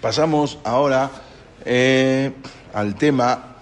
Pasamos 0.00 0.58
ahora 0.64 1.10
eh, 1.64 2.32
al 2.72 2.94
tema 2.94 3.56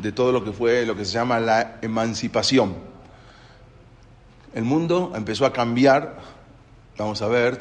de 0.00 0.12
todo 0.12 0.32
lo 0.32 0.44
que 0.44 0.52
fue 0.52 0.84
lo 0.84 0.94
que 0.94 1.04
se 1.04 1.12
llama 1.12 1.40
la 1.40 1.78
emancipación. 1.82 2.74
El 4.54 4.64
mundo 4.64 5.12
empezó 5.16 5.46
a 5.46 5.52
cambiar, 5.52 6.18
vamos 6.96 7.22
a 7.22 7.28
ver, 7.28 7.58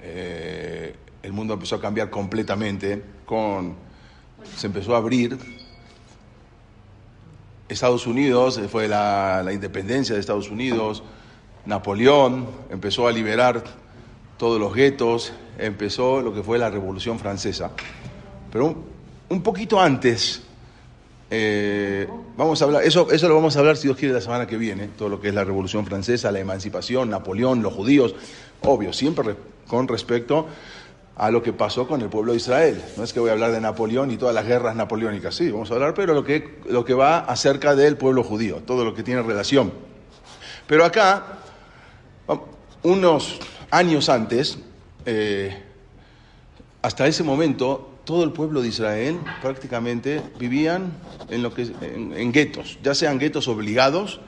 eh, 0.00 0.96
el 1.22 1.32
mundo 1.32 1.54
empezó 1.54 1.76
a 1.76 1.80
cambiar 1.80 2.10
completamente, 2.10 3.04
con, 3.26 3.76
se 4.56 4.66
empezó 4.66 4.94
a 4.94 4.98
abrir. 4.98 5.38
Estados 7.68 8.06
Unidos, 8.06 8.60
fue 8.70 8.88
la 8.88 9.48
independencia 9.52 10.14
de 10.14 10.20
Estados 10.20 10.50
Unidos, 10.50 11.02
Napoleón 11.66 12.46
empezó 12.70 13.08
a 13.08 13.12
liberar 13.12 13.64
todos 14.36 14.60
los 14.60 14.74
guetos, 14.74 15.32
empezó 15.58 16.20
lo 16.20 16.34
que 16.34 16.42
fue 16.42 16.58
la 16.58 16.70
Revolución 16.70 17.18
Francesa. 17.18 17.70
Pero 18.52 18.76
un, 19.28 19.42
poquito 19.42 19.80
antes, 19.80 20.42
eh, 21.30 22.06
vamos 22.36 22.60
a 22.60 22.66
hablar, 22.66 22.82
eso, 22.84 23.10
eso 23.10 23.28
lo 23.28 23.34
vamos 23.34 23.56
a 23.56 23.60
hablar 23.60 23.76
si 23.76 23.88
Dios 23.88 23.96
quiere 23.96 24.14
la 24.14 24.20
semana 24.20 24.46
que 24.46 24.56
viene, 24.56 24.88
todo 24.88 25.08
lo 25.08 25.20
que 25.20 25.28
es 25.28 25.34
la 25.34 25.44
Revolución 25.44 25.86
Francesa, 25.86 26.30
la 26.30 26.40
emancipación, 26.40 27.10
Napoleón, 27.10 27.62
los 27.62 27.72
judíos, 27.72 28.14
obvio, 28.60 28.92
siempre 28.92 29.34
con 29.66 29.88
respecto 29.88 30.46
a 31.16 31.30
lo 31.30 31.42
que 31.42 31.52
pasó 31.52 31.86
con 31.86 32.02
el 32.02 32.08
pueblo 32.08 32.32
de 32.32 32.38
Israel. 32.38 32.82
No 32.96 33.04
es 33.04 33.12
que 33.12 33.20
voy 33.20 33.30
a 33.30 33.32
hablar 33.32 33.52
de 33.52 33.60
Napoleón 33.60 34.10
y 34.10 34.16
todas 34.16 34.34
las 34.34 34.46
guerras 34.46 34.76
napoleónicas, 34.76 35.34
sí, 35.34 35.50
vamos 35.50 35.70
a 35.70 35.74
hablar, 35.74 35.94
pero 35.94 36.12
lo 36.12 36.24
que, 36.24 36.58
lo 36.68 36.84
que 36.84 36.92
va 36.92 37.20
acerca 37.20 37.74
del 37.74 37.96
pueblo 37.96 38.22
judío, 38.22 38.62
todo 38.66 38.84
lo 38.84 38.94
que 38.94 39.02
tiene 39.02 39.22
relación. 39.22 39.72
Pero 40.66 40.84
acá 40.84 41.38
unos 42.82 43.38
años 43.70 44.08
antes, 44.08 44.58
eh, 45.06 45.56
hasta 46.82 47.06
ese 47.06 47.22
momento, 47.22 47.90
todo 48.04 48.24
el 48.24 48.32
pueblo 48.32 48.60
de 48.60 48.68
Israel 48.68 49.18
prácticamente 49.40 50.22
vivían 50.38 50.92
en, 51.30 51.42
lo 51.42 51.54
que, 51.54 51.72
en, 51.80 52.32
guetos, 52.32 52.78
ya 52.82 52.94
sean 52.94 53.18
guetos 53.18 53.48
obligados, 53.48 54.20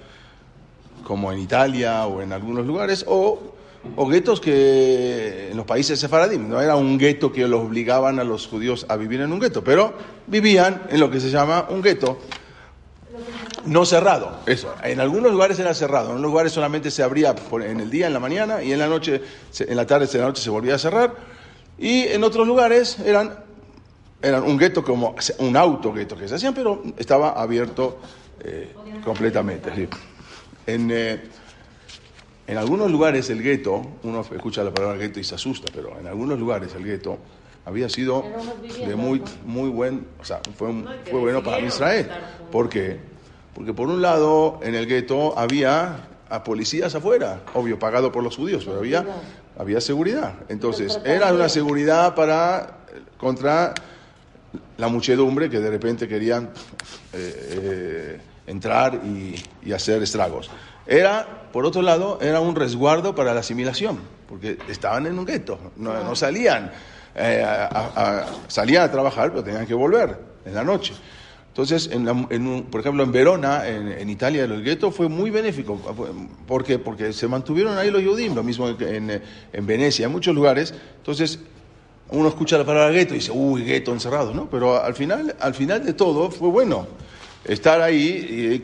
como 1.04 1.30
en 1.32 1.38
Italia 1.38 2.06
o 2.06 2.22
en 2.22 2.32
algunos 2.32 2.66
lugares, 2.66 3.04
o, 3.06 3.52
o 3.94 4.06
guetos 4.08 4.40
que 4.40 5.50
en 5.50 5.56
los 5.56 5.66
países 5.66 6.00
sefaradim, 6.00 6.48
no 6.48 6.60
era 6.60 6.76
un 6.76 6.98
gueto 6.98 7.30
que 7.30 7.46
los 7.46 7.60
obligaban 7.60 8.18
a 8.18 8.24
los 8.24 8.46
judíos 8.46 8.86
a 8.88 8.96
vivir 8.96 9.20
en 9.20 9.32
un 9.32 9.38
gueto, 9.38 9.62
pero 9.62 9.92
vivían 10.26 10.82
en 10.88 10.98
lo 10.98 11.10
que 11.10 11.20
se 11.20 11.30
llama 11.30 11.66
un 11.68 11.82
gueto 11.82 12.18
no 13.66 13.84
cerrado, 13.84 14.40
eso. 14.46 14.74
En 14.82 15.00
algunos 15.00 15.32
lugares 15.32 15.58
era 15.58 15.74
cerrado, 15.74 16.06
en 16.06 16.10
algunos 16.12 16.30
lugares 16.30 16.52
solamente 16.52 16.90
se 16.90 17.02
abría 17.02 17.34
en 17.62 17.80
el 17.80 17.90
día, 17.90 18.06
en 18.06 18.12
la 18.12 18.20
mañana, 18.20 18.62
y 18.62 18.72
en 18.72 18.78
la 18.78 18.86
noche, 18.86 19.20
en 19.58 19.76
la 19.76 19.86
tarde, 19.86 20.08
en 20.12 20.20
la 20.20 20.26
noche 20.26 20.42
se 20.42 20.50
volvía 20.50 20.76
a 20.76 20.78
cerrar. 20.78 21.14
Y 21.78 22.04
en 22.04 22.24
otros 22.24 22.46
lugares 22.46 22.98
eran, 23.00 23.38
eran 24.22 24.42
un 24.44 24.56
gueto 24.56 24.82
como 24.82 25.14
un 25.38 25.56
auto 25.56 25.92
gueto 25.92 26.16
que 26.16 26.28
se 26.28 26.36
hacían, 26.36 26.54
pero 26.54 26.82
estaba 26.96 27.30
abierto 27.30 27.98
eh, 28.42 28.72
completamente. 29.04 29.88
En, 30.66 30.90
eh, 30.90 31.22
en 32.46 32.56
algunos 32.56 32.90
lugares 32.90 33.28
el 33.30 33.42
gueto, 33.42 33.82
uno 34.04 34.20
escucha 34.20 34.62
la 34.62 34.72
palabra 34.72 34.96
gueto 34.96 35.20
y 35.20 35.24
se 35.24 35.34
asusta, 35.34 35.70
pero 35.74 35.98
en 35.98 36.06
algunos 36.06 36.38
lugares 36.38 36.74
el 36.74 36.84
gueto 36.84 37.18
había 37.64 37.88
sido 37.88 38.24
de 38.86 38.94
muy, 38.94 39.20
muy 39.44 39.68
buen, 39.68 40.06
o 40.20 40.24
sea, 40.24 40.40
fue, 40.56 40.72
fue 41.10 41.18
bueno 41.18 41.42
para 41.42 41.60
Israel. 41.60 42.08
porque 42.52 43.15
porque 43.56 43.72
por 43.72 43.88
un 43.88 44.02
lado, 44.02 44.60
en 44.62 44.74
el 44.74 44.86
gueto 44.86 45.36
había 45.38 46.08
a 46.28 46.44
policías 46.44 46.94
afuera, 46.94 47.40
obvio, 47.54 47.78
pagado 47.78 48.12
por 48.12 48.22
los 48.22 48.36
judíos, 48.36 48.64
pero 48.66 48.80
había, 48.80 49.06
había 49.58 49.80
seguridad. 49.80 50.34
Entonces, 50.50 51.00
era 51.06 51.32
una 51.32 51.48
seguridad 51.48 52.14
para 52.14 52.80
contra 53.16 53.72
la 54.76 54.88
muchedumbre 54.88 55.48
que 55.48 55.58
de 55.58 55.70
repente 55.70 56.06
querían 56.06 56.50
eh, 57.14 57.48
eh, 57.50 58.20
entrar 58.46 59.00
y, 59.02 59.72
hacer 59.72 60.02
estragos. 60.02 60.50
Era, 60.86 61.48
por 61.50 61.64
otro 61.64 61.80
lado, 61.80 62.18
era 62.20 62.40
un 62.40 62.54
resguardo 62.56 63.14
para 63.14 63.32
la 63.32 63.40
asimilación, 63.40 64.00
porque 64.28 64.58
estaban 64.68 65.06
en 65.06 65.18
un 65.18 65.24
gueto, 65.24 65.58
no, 65.76 66.14
salían, 66.14 66.70
eh, 67.14 67.42
salían 68.48 68.82
a 68.82 68.92
trabajar, 68.92 69.30
pero 69.30 69.42
tenían 69.42 69.66
que 69.66 69.72
volver 69.74 70.18
en 70.44 70.54
la 70.54 70.62
noche. 70.62 70.92
Entonces, 71.56 71.88
en 71.90 72.64
por 72.64 72.82
ejemplo, 72.82 73.02
en 73.02 73.12
Verona, 73.12 73.66
en, 73.66 74.10
Italia, 74.10 74.44
el 74.44 74.62
gueto 74.62 74.90
fue 74.90 75.08
muy 75.08 75.30
benéfico. 75.30 75.80
¿Por 76.46 76.62
qué? 76.62 76.78
Porque 76.78 77.14
se 77.14 77.28
mantuvieron 77.28 77.78
ahí 77.78 77.90
los 77.90 78.04
judíos, 78.04 78.36
lo 78.36 78.42
mismo 78.42 78.68
en, 78.68 79.22
en 79.54 79.66
Venecia, 79.66 80.04
en 80.04 80.12
muchos 80.12 80.34
lugares. 80.34 80.74
Entonces, 80.98 81.38
uno 82.10 82.28
escucha 82.28 82.58
la 82.58 82.66
palabra 82.66 82.90
gueto 82.90 83.14
y 83.14 83.20
dice, 83.20 83.32
uy, 83.32 83.64
gueto 83.64 83.94
encerrado, 83.94 84.34
¿no? 84.34 84.50
Pero 84.50 84.82
al 84.82 84.92
final, 84.92 85.34
al 85.40 85.54
final 85.54 85.82
de 85.82 85.94
todo 85.94 86.30
fue 86.30 86.50
bueno 86.50 86.86
estar 87.46 87.80
ahí 87.80 88.60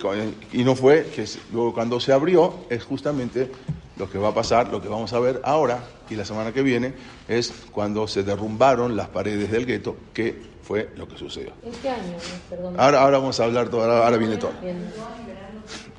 y, 0.53 0.59
y 0.61 0.63
no 0.63 0.75
fue 0.75 1.07
que 1.17 1.25
luego 1.51 1.73
cuando 1.73 1.99
se 1.99 2.13
abrió 2.13 2.57
es 2.69 2.85
justamente 2.85 3.51
lo 3.97 4.11
que 4.11 4.19
va 4.19 4.29
a 4.29 4.35
pasar, 4.35 4.69
lo 4.69 4.83
que 4.83 4.89
vamos 4.89 5.15
a 5.15 5.19
ver 5.19 5.41
ahora 5.45 5.83
y 6.11 6.15
la 6.15 6.27
semana 6.27 6.53
que 6.53 6.61
viene 6.61 6.93
es 7.27 7.55
cuando 7.71 8.07
se 8.07 8.23
derrumbaron 8.23 8.97
las 8.97 9.09
paredes 9.09 9.51
del 9.51 9.65
gueto 9.65 9.97
que 10.13 10.52
fue 10.63 10.91
lo 10.97 11.07
que 11.09 11.19
sucedió. 11.19 11.53
¿En 11.63 11.91
año? 11.91 12.17
Perdón. 12.49 12.75
Ahora, 12.79 13.03
ahora 13.03 13.19
vamos 13.19 13.41
a 13.41 13.45
hablar 13.45 13.69
todo, 13.69 13.83
ahora, 13.83 14.17
viene 14.17 14.37
todo. 14.37 14.53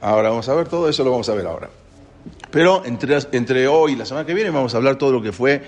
Ahora 0.01 0.29
vamos 0.29 0.47
a 0.49 0.53
ver 0.55 0.67
todo, 0.67 0.89
eso 0.89 1.03
lo 1.03 1.11
vamos 1.11 1.29
a 1.29 1.35
ver 1.35 1.45
ahora. 1.45 1.69
Pero 2.51 2.83
entre, 2.85 3.17
entre 3.31 3.67
hoy 3.67 3.93
y 3.93 3.95
la 3.95 4.05
semana 4.05 4.25
que 4.25 4.33
viene 4.33 4.49
vamos 4.49 4.73
a 4.73 4.77
hablar 4.77 4.97
todo 4.97 5.11
lo 5.11 5.21
que 5.21 5.31
fue 5.31 5.61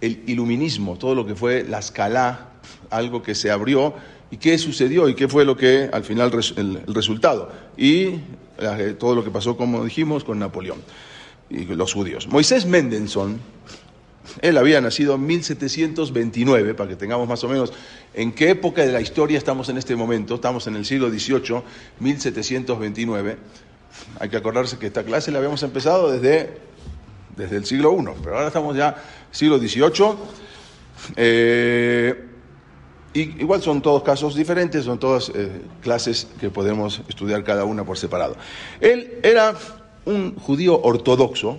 el 0.00 0.22
iluminismo, 0.26 0.96
todo 0.96 1.14
lo 1.14 1.26
que 1.26 1.34
fue 1.34 1.64
la 1.64 1.78
escala, 1.78 2.50
algo 2.90 3.22
que 3.22 3.34
se 3.34 3.50
abrió 3.50 3.94
y 4.30 4.36
qué 4.36 4.58
sucedió 4.58 5.08
y 5.08 5.14
qué 5.14 5.28
fue 5.28 5.44
lo 5.44 5.56
que 5.56 5.88
al 5.92 6.04
final 6.04 6.30
el, 6.56 6.82
el 6.86 6.94
resultado. 6.94 7.50
Y 7.76 8.20
eh, 8.58 8.96
todo 8.98 9.14
lo 9.14 9.24
que 9.24 9.30
pasó, 9.30 9.56
como 9.56 9.84
dijimos, 9.84 10.24
con 10.24 10.38
Napoleón 10.38 10.82
y 11.50 11.64
los 11.64 11.94
judíos. 11.94 12.26
Moisés 12.28 12.66
Mendelssohn, 12.66 13.40
él 14.40 14.56
había 14.56 14.80
nacido 14.80 15.14
en 15.14 15.26
1729, 15.26 16.74
para 16.74 16.90
que 16.90 16.96
tengamos 16.96 17.28
más 17.28 17.42
o 17.44 17.48
menos 17.48 17.72
en 18.14 18.32
qué 18.32 18.50
época 18.50 18.82
de 18.82 18.92
la 18.92 19.00
historia 19.00 19.38
estamos 19.38 19.68
en 19.68 19.78
este 19.78 19.96
momento. 19.96 20.36
Estamos 20.36 20.66
en 20.66 20.76
el 20.76 20.84
siglo 20.84 21.10
XVIII, 21.10 21.62
1729. 22.00 23.36
Hay 24.20 24.28
que 24.28 24.36
acordarse 24.36 24.78
que 24.78 24.86
esta 24.86 25.04
clase 25.04 25.30
la 25.30 25.38
habíamos 25.38 25.62
empezado 25.62 26.10
desde, 26.10 26.58
desde 27.36 27.56
el 27.56 27.64
siglo 27.64 27.96
I, 27.98 28.04
pero 28.22 28.36
ahora 28.36 28.48
estamos 28.48 28.76
ya 28.76 28.96
siglo 29.30 29.58
XVIII. 29.58 30.16
Eh, 31.16 32.24
y 33.14 33.20
igual 33.40 33.62
son 33.62 33.80
todos 33.80 34.02
casos 34.02 34.34
diferentes, 34.34 34.84
son 34.84 34.98
todas 34.98 35.32
eh, 35.34 35.62
clases 35.80 36.28
que 36.38 36.50
podemos 36.50 37.02
estudiar 37.08 37.42
cada 37.42 37.64
una 37.64 37.84
por 37.84 37.96
separado. 37.96 38.36
Él 38.80 39.18
era 39.22 39.54
un 40.04 40.36
judío 40.36 40.80
ortodoxo, 40.80 41.58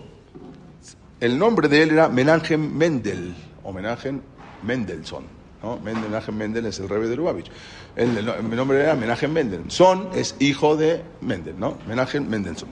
el 1.19 1.37
nombre 1.37 1.67
de 1.67 1.83
él 1.83 1.91
era 1.91 2.09
Menachem 2.09 2.73
Mendel, 2.75 3.33
o 3.63 3.73
Menachem 3.73 4.21
Mendelssohn. 4.63 5.25
¿no? 5.61 5.77
Menachem 5.79 6.35
Mendel 6.35 6.65
es 6.67 6.79
el 6.79 6.87
rey 6.87 7.01
de 7.07 7.15
Lubavitch. 7.15 7.51
El, 7.95 8.25
nombre 8.55 8.81
era 8.81 8.95
Menachem 8.95 9.31
Mendel. 9.31 9.63
Son 9.67 10.09
es 10.13 10.35
hijo 10.39 10.77
de 10.77 11.01
Mendel, 11.21 11.59
¿no? 11.59 11.77
Menachem 11.87 12.27
Mendelssohn. 12.27 12.69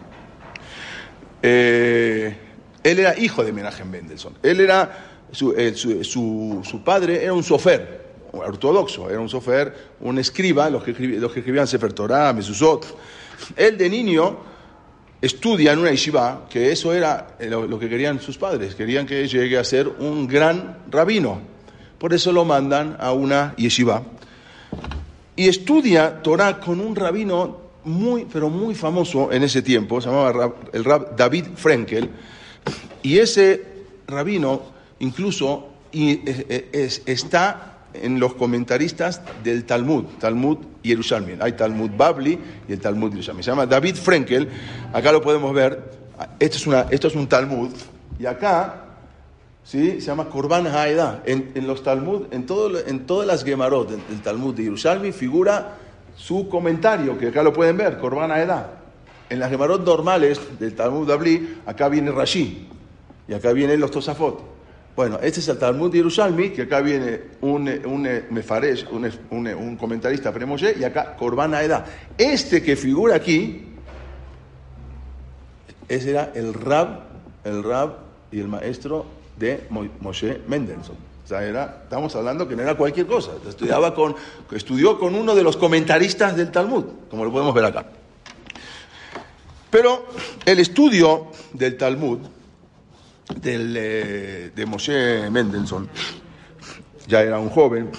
Eh, 1.43 2.35
él 2.83 2.99
era 2.99 3.19
hijo 3.19 3.43
de 3.43 3.51
Menachem 3.51 3.89
Mendelssohn. 3.89 4.35
Él 4.41 4.61
era, 4.61 5.25
eh, 5.57 5.73
su, 5.75 6.61
su, 6.63 6.83
padre 6.83 7.23
era 7.23 7.33
un 7.33 7.43
sofer, 7.43 8.05
ortodoxo, 8.31 9.09
era 9.09 9.19
un 9.19 9.29
sofer, 9.29 9.73
un 9.99 10.17
escriba, 10.19 10.69
los 10.69 10.83
que, 10.83 10.93
los 10.93 11.33
que 11.33 11.39
escribían 11.39 11.67
Sefer 11.67 11.91
Torah, 11.91 12.31
Mesuzot. 12.31 12.97
Él 13.55 13.77
de 13.77 13.89
niño 13.89 14.37
estudia 15.21 15.73
en 15.73 15.79
una 15.79 15.91
yeshiva, 15.91 16.47
que 16.49 16.71
eso 16.71 16.93
era 16.93 17.35
eh, 17.39 17.49
lo, 17.49 17.79
que 17.79 17.89
querían 17.89 18.19
sus 18.19 18.37
padres, 18.37 18.75
querían 18.75 19.05
que 19.05 19.27
llegue 19.27 19.57
a 19.57 19.63
ser 19.63 19.87
un 19.87 20.27
gran 20.27 20.77
rabino. 20.89 21.39
Por 21.97 22.13
eso 22.13 22.31
lo 22.31 22.45
mandan 22.45 22.95
a 22.99 23.11
una 23.13 23.55
yeshiva. 23.57 24.03
Y 25.35 25.47
estudia 25.47 26.21
Torah 26.21 26.59
con 26.59 26.79
un 26.79 26.95
rabino 26.95 27.57
muy, 27.83 28.25
pero 28.31 28.49
muy 28.49 28.75
famoso 28.75 29.31
en 29.31 29.43
ese 29.43 29.61
tiempo, 29.61 30.01
se 30.01 30.09
llamaba 30.09 30.53
el 30.73 30.83
rab 30.83 31.15
David 31.15 31.45
Frenkel. 31.55 32.09
Y 33.01 33.17
ese 33.17 33.63
rabino 34.07 34.61
incluso 34.99 35.69
está 35.91 37.76
en 38.01 38.19
los 38.19 38.33
comentaristas 38.33 39.21
del 39.43 39.65
Talmud, 39.65 40.05
Talmud 40.19 40.57
Yerushalmi. 40.83 41.33
Hay 41.39 41.53
Talmud 41.53 41.91
Babli 41.95 42.39
y 42.67 42.73
el 42.73 42.79
Talmud 42.79 43.11
Yerushalmi. 43.11 43.43
Se 43.43 43.51
llama 43.51 43.65
David 43.65 43.95
Frenkel, 43.95 44.49
acá 44.93 45.11
lo 45.11 45.21
podemos 45.21 45.53
ver. 45.53 45.97
Esto 46.39 46.57
es, 46.57 46.67
una, 46.67 46.87
esto 46.89 47.07
es 47.07 47.15
un 47.15 47.27
Talmud, 47.27 47.69
y 48.19 48.25
acá 48.25 48.85
¿sí? 49.63 50.01
se 50.01 50.07
llama 50.07 50.25
Korban 50.25 50.65
Haedah. 50.65 51.21
En, 51.25 51.67
los 51.67 51.83
Talmud, 51.83 52.23
en, 52.31 52.45
todo, 52.45 52.79
en 52.79 53.05
todas 53.05 53.27
las 53.27 53.43
Gemarot 53.43 53.89
del 53.89 54.21
Talmud 54.21 54.55
de 54.55 54.63
Yerushalmi 54.63 55.11
figura 55.11 55.77
su 56.15 56.49
comentario, 56.49 57.17
que 57.17 57.27
acá 57.27 57.43
lo 57.43 57.53
pueden 57.53 57.77
ver, 57.77 57.99
Korban 57.99 58.31
Haedah. 58.31 58.71
En 59.29 59.39
las 59.39 59.49
Gemarot 59.49 59.85
normales 59.85 60.39
del 60.59 60.73
Talmud 60.73 61.07
Babli, 61.07 61.59
acá 61.65 61.89
viene 61.89 62.11
Rashi, 62.11 62.67
y 63.27 63.33
acá 63.33 63.51
vienen 63.53 63.79
los 63.79 63.91
Tosafot. 63.91 64.56
Bueno, 64.97 65.19
este 65.21 65.41
es 65.41 65.47
el 65.47 65.59
Talmud 65.59 65.91
de 65.91 65.99
Yerushalmi, 65.99 66.49
que 66.49 66.63
acá 66.63 66.81
viene 66.81 67.21
un, 67.41 67.69
un 67.85 68.09
mefaresh, 68.31 68.87
un, 68.89 69.07
un, 69.29 69.47
un, 69.47 69.77
comentarista 69.77 70.33
premoshe, 70.33 70.75
y 70.75 70.83
acá 70.83 71.15
Corban 71.15 71.53
Aeda. 71.53 71.85
Este 72.17 72.63
que 72.63 72.75
figura 72.75 73.13
aquí, 73.13 73.63
ese 75.87 76.09
era 76.09 76.31
el 76.33 76.51
Rab, 76.51 77.01
el 77.43 77.63
Rab 77.63 77.97
y 78.31 78.39
el 78.39 78.47
maestro 78.47 79.05
de 79.37 79.67
Moshe 79.69 80.41
Mendelssohn. 80.47 80.97
O 81.23 81.27
sea, 81.27 81.43
era, 81.45 81.81
estamos 81.83 82.15
hablando 82.15 82.47
que 82.47 82.55
no 82.55 82.63
era 82.63 82.73
cualquier 82.73 83.05
cosa. 83.05 83.33
Estudiaba 83.47 83.93
con, 83.93 84.15
estudió 84.49 84.97
con 84.97 85.13
uno 85.13 85.35
de 85.35 85.43
los 85.43 85.57
comentaristas 85.57 86.35
del 86.35 86.49
Talmud, 86.49 86.85
como 87.07 87.23
lo 87.23 87.31
podemos 87.31 87.53
ver 87.53 87.65
acá. 87.65 87.85
Pero 89.69 90.07
el 90.43 90.57
estudio 90.57 91.27
del 91.53 91.77
Talmud 91.77 92.17
eh, 93.43 94.51
de 94.55 94.65
Moshe 94.65 95.29
Mendelssohn, 95.29 95.89
ya 97.07 97.21
era 97.21 97.39
un 97.39 97.49
joven, 97.49 97.89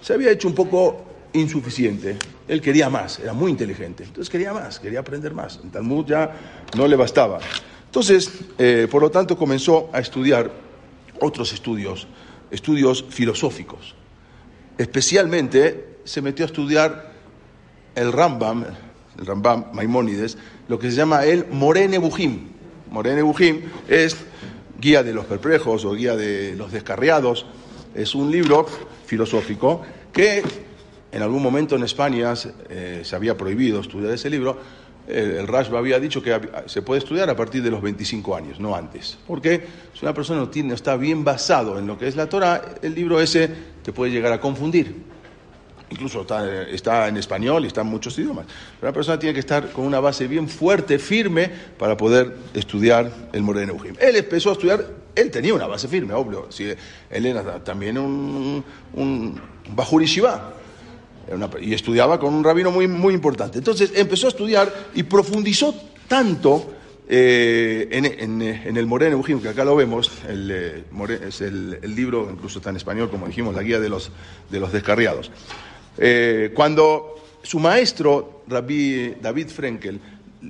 se 0.00 0.14
había 0.14 0.30
hecho 0.30 0.48
un 0.48 0.54
poco 0.54 1.04
insuficiente. 1.32 2.16
Él 2.48 2.60
quería 2.60 2.90
más, 2.90 3.18
era 3.18 3.32
muy 3.32 3.50
inteligente. 3.50 4.04
Entonces 4.04 4.28
quería 4.30 4.52
más, 4.52 4.78
quería 4.78 5.00
aprender 5.00 5.32
más. 5.32 5.60
El 5.62 5.70
Talmud 5.70 6.04
ya 6.06 6.32
no 6.76 6.86
le 6.86 6.96
bastaba. 6.96 7.38
Entonces, 7.86 8.30
eh, 8.58 8.88
por 8.90 9.02
lo 9.02 9.10
tanto, 9.10 9.36
comenzó 9.36 9.90
a 9.92 10.00
estudiar 10.00 10.50
otros 11.20 11.52
estudios, 11.52 12.06
estudios 12.50 13.04
filosóficos. 13.08 13.94
Especialmente 14.78 15.98
se 16.04 16.22
metió 16.22 16.44
a 16.44 16.46
estudiar 16.46 17.12
el 17.94 18.12
Rambam, 18.12 18.64
el 19.18 19.26
Rambam 19.26 19.66
Maimónides, 19.72 20.36
lo 20.68 20.78
que 20.78 20.90
se 20.90 20.96
llama 20.96 21.24
el 21.24 21.46
Morene 21.50 21.98
Bujim. 21.98 22.51
Morene 22.92 23.22
Bujim 23.22 23.62
es 23.88 24.14
Guía 24.78 25.02
de 25.02 25.14
los 25.14 25.24
Perplejos 25.24 25.86
o 25.86 25.94
Guía 25.94 26.14
de 26.14 26.54
los 26.54 26.70
Descarriados. 26.72 27.46
Es 27.94 28.14
un 28.14 28.30
libro 28.30 28.66
filosófico 29.06 29.80
que 30.12 30.42
en 31.10 31.22
algún 31.22 31.42
momento 31.42 31.74
en 31.74 31.84
España 31.84 32.34
eh, 32.68 33.00
se 33.02 33.16
había 33.16 33.34
prohibido 33.34 33.80
estudiar 33.80 34.12
ese 34.12 34.28
libro. 34.28 34.58
El, 35.08 35.48
el 35.48 35.74
había 35.74 35.98
dicho 35.98 36.22
que 36.22 36.38
se 36.66 36.82
puede 36.82 36.98
estudiar 36.98 37.30
a 37.30 37.34
partir 37.34 37.62
de 37.62 37.70
los 37.70 37.80
25 37.80 38.36
años, 38.36 38.60
no 38.60 38.76
antes. 38.76 39.16
Porque 39.26 39.64
si 39.94 40.04
una 40.04 40.12
persona 40.12 40.40
no, 40.40 40.50
tiene, 40.50 40.68
no 40.68 40.74
está 40.74 40.94
bien 40.96 41.24
basado 41.24 41.78
en 41.78 41.86
lo 41.86 41.98
que 41.98 42.08
es 42.08 42.14
la 42.14 42.28
Torah, 42.28 42.74
el 42.82 42.94
libro 42.94 43.22
ese 43.22 43.48
te 43.82 43.94
puede 43.94 44.12
llegar 44.12 44.34
a 44.34 44.40
confundir 44.40 45.11
incluso 45.92 46.22
está, 46.22 46.62
está, 46.68 47.08
en 47.08 47.16
español 47.16 47.64
y 47.64 47.68
está 47.68 47.82
en 47.82 47.86
muchos 47.86 48.18
idiomas. 48.18 48.46
Pero 48.46 48.88
una 48.88 48.92
persona 48.92 49.18
tiene 49.18 49.34
que 49.34 49.40
estar 49.40 49.70
con 49.70 49.84
una 49.84 50.00
base 50.00 50.26
bien 50.26 50.48
fuerte, 50.48 50.98
firme, 50.98 51.50
para 51.78 51.96
poder 51.96 52.36
estudiar 52.54 53.10
el 53.32 53.42
Moreno 53.42 53.74
Ujim. 53.74 53.94
Él 54.00 54.16
empezó 54.16 54.50
a 54.50 54.52
estudiar, 54.54 54.84
él 55.14 55.30
tenía 55.30 55.54
una 55.54 55.66
base 55.66 55.86
firme, 55.88 56.14
obvio. 56.14 56.48
Él 57.10 57.26
era 57.26 57.62
también 57.62 57.98
un, 57.98 58.64
un 58.94 59.40
Bajur 59.74 60.02
y 61.60 61.74
estudiaba 61.74 62.18
con 62.18 62.34
un 62.34 62.42
rabino 62.42 62.70
muy, 62.70 62.88
muy 62.88 63.14
importante. 63.14 63.58
Entonces 63.58 63.92
empezó 63.94 64.26
a 64.26 64.30
estudiar 64.30 64.72
y 64.94 65.04
profundizó 65.04 65.74
tanto 66.08 66.72
eh, 67.08 67.88
en, 67.90 68.04
en, 68.04 68.42
en, 68.42 68.76
el 68.76 68.86
Moreno 68.86 69.18
Ujim, 69.18 69.40
que 69.40 69.48
acá 69.48 69.64
lo 69.64 69.76
vemos, 69.76 70.10
el, 70.28 70.50
eh, 70.50 70.84
es 71.26 71.40
el, 71.40 71.78
el, 71.82 71.94
libro, 71.94 72.28
incluso 72.30 72.58
está 72.58 72.70
en 72.70 72.76
español, 72.76 73.10
como 73.10 73.26
dijimos, 73.26 73.54
la 73.54 73.62
guía 73.62 73.80
de 73.80 73.88
los, 73.88 74.10
de 74.50 74.60
los 74.60 74.72
descarriados. 74.72 75.30
Eh, 75.98 76.52
cuando 76.54 77.16
su 77.42 77.58
maestro, 77.58 78.42
David 78.46 79.48
Frenkel, 79.48 80.00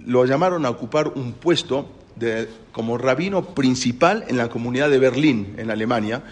lo 0.06 0.24
llamaron 0.24 0.64
a 0.64 0.70
ocupar 0.70 1.08
un 1.08 1.32
puesto 1.34 1.88
de, 2.16 2.48
como 2.70 2.98
rabino 2.98 3.44
principal 3.54 4.24
en 4.28 4.36
la 4.36 4.48
comunidad 4.48 4.90
de 4.90 4.98
Berlín, 4.98 5.54
en 5.58 5.70
Alemania, 5.70 6.22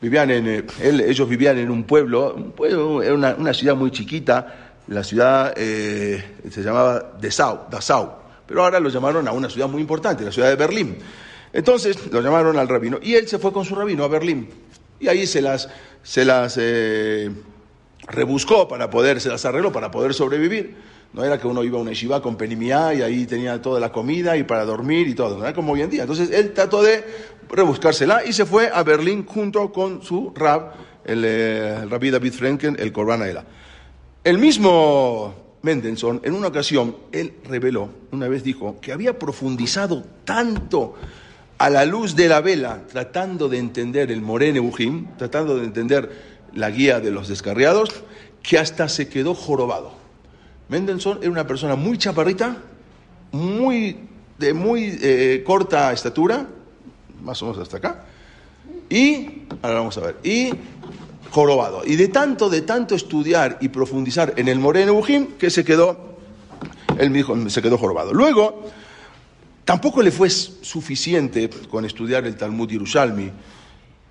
vivían 0.00 0.30
en, 0.30 0.48
eh, 0.48 0.64
ellos 0.80 1.28
vivían 1.28 1.58
en 1.58 1.70
un 1.70 1.84
pueblo, 1.84 2.34
un 2.34 2.52
pueblo 2.52 3.02
era 3.02 3.14
una, 3.14 3.54
ciudad 3.54 3.76
muy 3.76 3.90
chiquita, 3.90 4.74
la 4.88 5.04
ciudad 5.04 5.54
eh, 5.56 6.22
se 6.50 6.62
llamaba 6.62 7.12
Dessau, 7.20 7.68
Dessau, 7.70 8.12
pero 8.46 8.64
ahora 8.64 8.80
lo 8.80 8.88
llamaron 8.88 9.28
a 9.28 9.32
una 9.32 9.48
ciudad 9.48 9.68
muy 9.68 9.80
importante, 9.80 10.24
la 10.24 10.32
ciudad 10.32 10.48
de 10.48 10.56
Berlín. 10.56 10.98
Entonces 11.52 12.10
lo 12.10 12.20
llamaron 12.22 12.58
al 12.58 12.68
rabino 12.68 12.98
y 13.02 13.14
él 13.14 13.28
se 13.28 13.38
fue 13.38 13.52
con 13.52 13.64
su 13.64 13.74
rabino 13.74 14.04
a 14.04 14.08
Berlín 14.08 14.48
y 14.98 15.08
ahí 15.08 15.26
se 15.26 15.42
las, 15.42 15.68
se 16.02 16.24
las 16.24 16.58
rebuscó 18.08 18.68
para 18.68 18.90
poder, 18.90 19.20
se 19.20 19.28
las 19.28 19.44
arregló 19.44 19.72
para 19.72 19.90
poder 19.90 20.14
sobrevivir. 20.14 20.76
No 21.12 21.22
era 21.24 21.38
que 21.38 21.46
uno 21.46 21.62
iba 21.62 21.78
a 21.78 21.82
una 21.82 21.90
yeshiva 21.90 22.22
con 22.22 22.36
penimia 22.36 22.94
y 22.94 23.02
ahí 23.02 23.26
tenía 23.26 23.60
toda 23.60 23.78
la 23.78 23.92
comida 23.92 24.36
y 24.36 24.44
para 24.44 24.64
dormir 24.64 25.08
y 25.08 25.14
todo, 25.14 25.36
no 25.36 25.44
era 25.44 25.52
como 25.52 25.72
hoy 25.72 25.82
en 25.82 25.90
día. 25.90 26.02
Entonces 26.02 26.30
él 26.30 26.52
trató 26.52 26.82
de 26.82 27.04
rebuscársela 27.50 28.24
y 28.24 28.32
se 28.32 28.46
fue 28.46 28.70
a 28.72 28.82
Berlín 28.82 29.26
junto 29.26 29.70
con 29.72 30.02
su 30.02 30.32
rab, 30.34 30.72
el, 31.04 31.22
eh, 31.24 31.76
el 31.82 32.10
David 32.10 32.32
Frenken, 32.32 32.76
el 32.78 32.92
Corban 32.92 33.20
Aela. 33.20 33.44
El 34.24 34.38
mismo 34.38 35.34
Mendelssohn, 35.62 36.20
en 36.24 36.34
una 36.34 36.48
ocasión, 36.48 36.96
él 37.12 37.34
reveló, 37.44 37.90
una 38.10 38.28
vez 38.28 38.42
dijo, 38.42 38.78
que 38.80 38.92
había 38.92 39.18
profundizado 39.18 40.04
tanto 40.24 40.94
a 41.58 41.70
la 41.70 41.84
luz 41.84 42.16
de 42.16 42.28
la 42.28 42.40
vela, 42.40 42.82
tratando 42.90 43.48
de 43.48 43.58
entender 43.58 44.10
el 44.10 44.20
Morene 44.20 44.58
Bujim, 44.58 45.08
tratando 45.16 45.56
de 45.56 45.64
entender 45.64 46.31
la 46.54 46.70
guía 46.70 47.00
de 47.00 47.10
los 47.10 47.28
descarriados, 47.28 47.90
que 48.42 48.58
hasta 48.58 48.88
se 48.88 49.08
quedó 49.08 49.34
jorobado. 49.34 49.92
Mendelssohn 50.68 51.18
era 51.20 51.30
una 51.30 51.46
persona 51.46 51.76
muy 51.76 51.98
chaparrita, 51.98 52.56
muy, 53.32 53.98
de 54.38 54.54
muy 54.54 54.98
eh, 55.02 55.42
corta 55.46 55.92
estatura, 55.92 56.46
más 57.22 57.42
o 57.42 57.46
menos 57.46 57.60
hasta 57.60 57.76
acá, 57.76 58.04
y, 58.88 59.42
ahora 59.62 59.78
vamos 59.78 59.96
a 59.98 60.00
ver, 60.00 60.16
y 60.22 60.50
jorobado. 61.30 61.82
Y 61.84 61.96
de 61.96 62.08
tanto, 62.08 62.50
de 62.50 62.62
tanto 62.62 62.94
estudiar 62.94 63.58
y 63.60 63.68
profundizar 63.68 64.34
en 64.36 64.48
el 64.48 64.58
Moreno 64.58 64.94
Bujim, 64.94 65.38
que 65.38 65.50
se 65.50 65.64
quedó, 65.64 66.16
él 66.98 67.10
me 67.10 67.18
dijo, 67.18 67.48
se 67.48 67.62
quedó 67.62 67.78
jorobado. 67.78 68.12
Luego, 68.12 68.64
tampoco 69.64 70.02
le 70.02 70.10
fue 70.10 70.28
suficiente 70.30 71.48
con 71.70 71.84
estudiar 71.84 72.26
el 72.26 72.36
Talmud 72.36 72.68
Yerushalmi, 72.68 73.30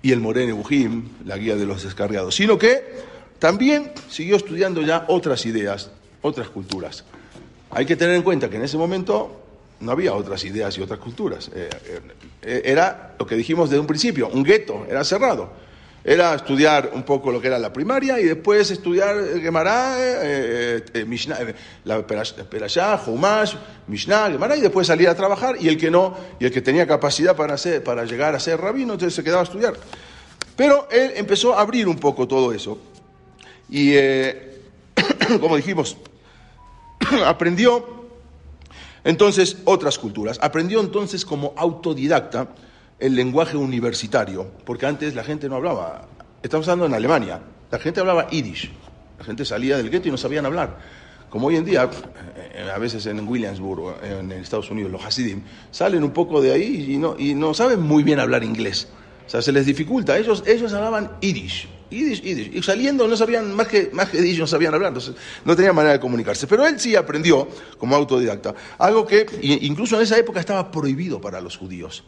y 0.02 0.12
el 0.12 0.20
Morene 0.20 0.52
Bujim, 0.52 1.08
la 1.24 1.36
guía 1.36 1.56
de 1.56 1.64
los 1.64 1.84
descarriados, 1.84 2.34
sino 2.34 2.58
que 2.58 2.82
también 3.38 3.92
siguió 4.08 4.36
estudiando 4.36 4.82
ya 4.82 5.04
otras 5.08 5.46
ideas, 5.46 5.90
otras 6.20 6.48
culturas. 6.48 7.04
Hay 7.70 7.86
que 7.86 7.96
tener 7.96 8.16
en 8.16 8.22
cuenta 8.22 8.50
que 8.50 8.56
en 8.56 8.64
ese 8.64 8.76
momento 8.76 9.40
no 9.80 9.92
había 9.92 10.14
otras 10.14 10.44
ideas 10.44 10.76
y 10.76 10.82
otras 10.82 11.00
culturas. 11.00 11.50
Eh, 11.54 11.70
eh, 12.42 12.62
era 12.64 13.14
lo 13.18 13.26
que 13.26 13.36
dijimos 13.36 13.70
desde 13.70 13.80
un 13.80 13.86
principio, 13.86 14.28
un 14.28 14.42
gueto, 14.42 14.86
era 14.88 15.04
cerrado. 15.04 15.52
Era 16.04 16.34
estudiar 16.34 16.90
un 16.94 17.04
poco 17.04 17.30
lo 17.30 17.40
que 17.40 17.46
era 17.46 17.60
la 17.60 17.72
primaria 17.72 18.18
y 18.18 18.24
después 18.24 18.70
estudiar 18.72 19.40
Gemara, 19.40 19.94
eh, 19.98 20.84
eh, 20.92 21.04
Mishnah, 21.04 21.38
eh, 21.40 21.54
Mishnah, 23.86 24.30
Gemara 24.30 24.56
y 24.56 24.60
después 24.60 24.86
salir 24.88 25.08
a 25.08 25.14
trabajar 25.14 25.56
y 25.60 25.68
el 25.68 25.78
que 25.78 25.92
no, 25.92 26.16
y 26.40 26.46
el 26.46 26.50
que 26.50 26.60
tenía 26.60 26.88
capacidad 26.88 27.36
para, 27.36 27.56
para 27.84 28.04
llegar 28.04 28.34
a 28.34 28.40
ser 28.40 28.60
rabino, 28.60 28.94
entonces 28.94 29.14
se 29.14 29.22
quedaba 29.22 29.42
a 29.42 29.44
estudiar. 29.44 29.74
Pero 30.56 30.88
él 30.90 31.12
empezó 31.14 31.56
a 31.56 31.60
abrir 31.60 31.86
un 31.86 31.96
poco 31.96 32.26
todo 32.26 32.52
eso 32.52 32.78
y, 33.70 33.94
como 35.40 35.56
dijimos, 35.56 35.96
aprendió 37.24 38.02
entonces 39.04 39.58
otras 39.64 39.98
culturas, 39.98 40.38
aprendió 40.42 40.80
entonces 40.80 41.24
como 41.24 41.54
autodidacta 41.56 42.48
el 43.02 43.16
lenguaje 43.16 43.56
universitario, 43.56 44.46
porque 44.64 44.86
antes 44.86 45.16
la 45.16 45.24
gente 45.24 45.48
no 45.48 45.56
hablaba, 45.56 46.06
estamos 46.40 46.68
hablando 46.68 46.86
en 46.86 46.94
Alemania, 46.94 47.40
la 47.68 47.78
gente 47.80 47.98
hablaba 47.98 48.28
yiddish, 48.28 48.70
la 49.18 49.24
gente 49.24 49.44
salía 49.44 49.76
del 49.76 49.90
gueto 49.90 50.06
y 50.06 50.12
no 50.12 50.16
sabían 50.16 50.46
hablar. 50.46 50.78
Como 51.28 51.48
hoy 51.48 51.56
en 51.56 51.64
día, 51.64 51.90
eh, 52.36 52.70
a 52.72 52.78
veces 52.78 53.04
en 53.06 53.26
Williamsburg, 53.26 53.96
en 54.04 54.30
Estados 54.30 54.70
Unidos, 54.70 54.92
los 54.92 55.04
Hasidim, 55.04 55.42
salen 55.72 56.04
un 56.04 56.12
poco 56.12 56.40
de 56.40 56.52
ahí 56.52 56.92
y 56.92 56.98
no, 56.98 57.16
y 57.18 57.34
no 57.34 57.54
saben 57.54 57.80
muy 57.80 58.04
bien 58.04 58.20
hablar 58.20 58.44
inglés. 58.44 58.86
O 59.26 59.28
sea, 59.28 59.42
se 59.42 59.50
les 59.50 59.66
dificulta. 59.66 60.16
Ellos, 60.16 60.44
ellos 60.46 60.72
hablaban 60.72 61.10
yiddish, 61.20 61.68
yiddish, 61.90 62.22
yiddish. 62.22 62.54
Y 62.54 62.62
saliendo 62.62 63.08
no 63.08 63.16
sabían, 63.16 63.52
más 63.52 63.66
que, 63.66 63.90
más 63.92 64.10
que 64.10 64.18
yiddish 64.18 64.38
no 64.38 64.46
sabían 64.46 64.74
hablar, 64.74 64.88
entonces 64.88 65.16
no 65.44 65.56
tenían 65.56 65.74
manera 65.74 65.94
de 65.94 66.00
comunicarse. 66.00 66.46
Pero 66.46 66.64
él 66.66 66.78
sí 66.78 66.94
aprendió 66.94 67.48
como 67.78 67.96
autodidacta, 67.96 68.54
algo 68.78 69.04
que 69.04 69.26
incluso 69.62 69.96
en 69.96 70.02
esa 70.02 70.16
época 70.16 70.38
estaba 70.38 70.70
prohibido 70.70 71.20
para 71.20 71.40
los 71.40 71.56
judíos. 71.56 72.04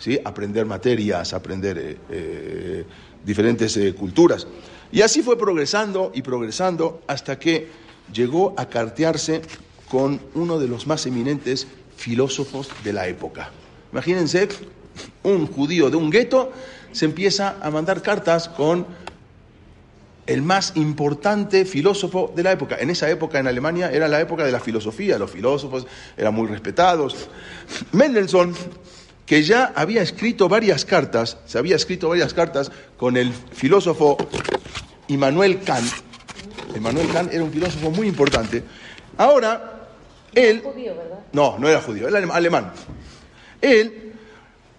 ¿Sí? 0.00 0.18
aprender 0.24 0.66
materias, 0.66 1.32
aprender 1.32 1.78
eh, 1.78 1.96
eh, 2.10 2.84
diferentes 3.24 3.76
eh, 3.76 3.94
culturas. 3.94 4.48
Y 4.90 5.02
así 5.02 5.22
fue 5.22 5.38
progresando 5.38 6.10
y 6.12 6.22
progresando 6.22 7.02
hasta 7.06 7.38
que 7.38 7.68
llegó 8.12 8.54
a 8.56 8.68
cartearse 8.68 9.42
con 9.88 10.20
uno 10.34 10.58
de 10.58 10.66
los 10.66 10.88
más 10.88 11.06
eminentes 11.06 11.68
filósofos 11.96 12.68
de 12.82 12.92
la 12.92 13.06
época. 13.06 13.50
Imagínense, 13.92 14.48
un 15.22 15.46
judío 15.46 15.90
de 15.90 15.96
un 15.96 16.10
gueto 16.10 16.50
se 16.92 17.04
empieza 17.04 17.56
a 17.60 17.70
mandar 17.70 18.02
cartas 18.02 18.48
con 18.48 18.86
el 20.26 20.42
más 20.42 20.72
importante 20.76 21.64
filósofo 21.64 22.32
de 22.34 22.42
la 22.42 22.52
época. 22.52 22.76
En 22.78 22.90
esa 22.90 23.10
época 23.10 23.38
en 23.38 23.48
Alemania 23.48 23.90
era 23.90 24.06
la 24.08 24.20
época 24.20 24.44
de 24.44 24.52
la 24.52 24.60
filosofía, 24.60 25.18
los 25.18 25.30
filósofos 25.30 25.86
eran 26.16 26.34
muy 26.34 26.46
respetados. 26.46 27.28
Mendelssohn, 27.92 28.54
que 29.30 29.44
ya 29.44 29.72
había 29.76 30.02
escrito 30.02 30.48
varias 30.48 30.84
cartas, 30.84 31.36
se 31.46 31.56
había 31.56 31.76
escrito 31.76 32.08
varias 32.08 32.34
cartas 32.34 32.72
con 32.96 33.16
el 33.16 33.32
filósofo 33.32 34.16
Immanuel 35.06 35.60
Kant. 35.60 35.86
Immanuel 36.74 37.06
Kant 37.12 37.32
era 37.32 37.44
un 37.44 37.52
filósofo 37.52 37.92
muy 37.92 38.08
importante. 38.08 38.64
Ahora, 39.16 39.86
él... 40.34 40.62
Judío, 40.64 40.96
¿verdad? 40.96 41.20
No, 41.32 41.56
no 41.60 41.68
era 41.68 41.80
judío, 41.80 42.08
era 42.08 42.18
alemán. 42.34 42.72
Él, 43.60 44.14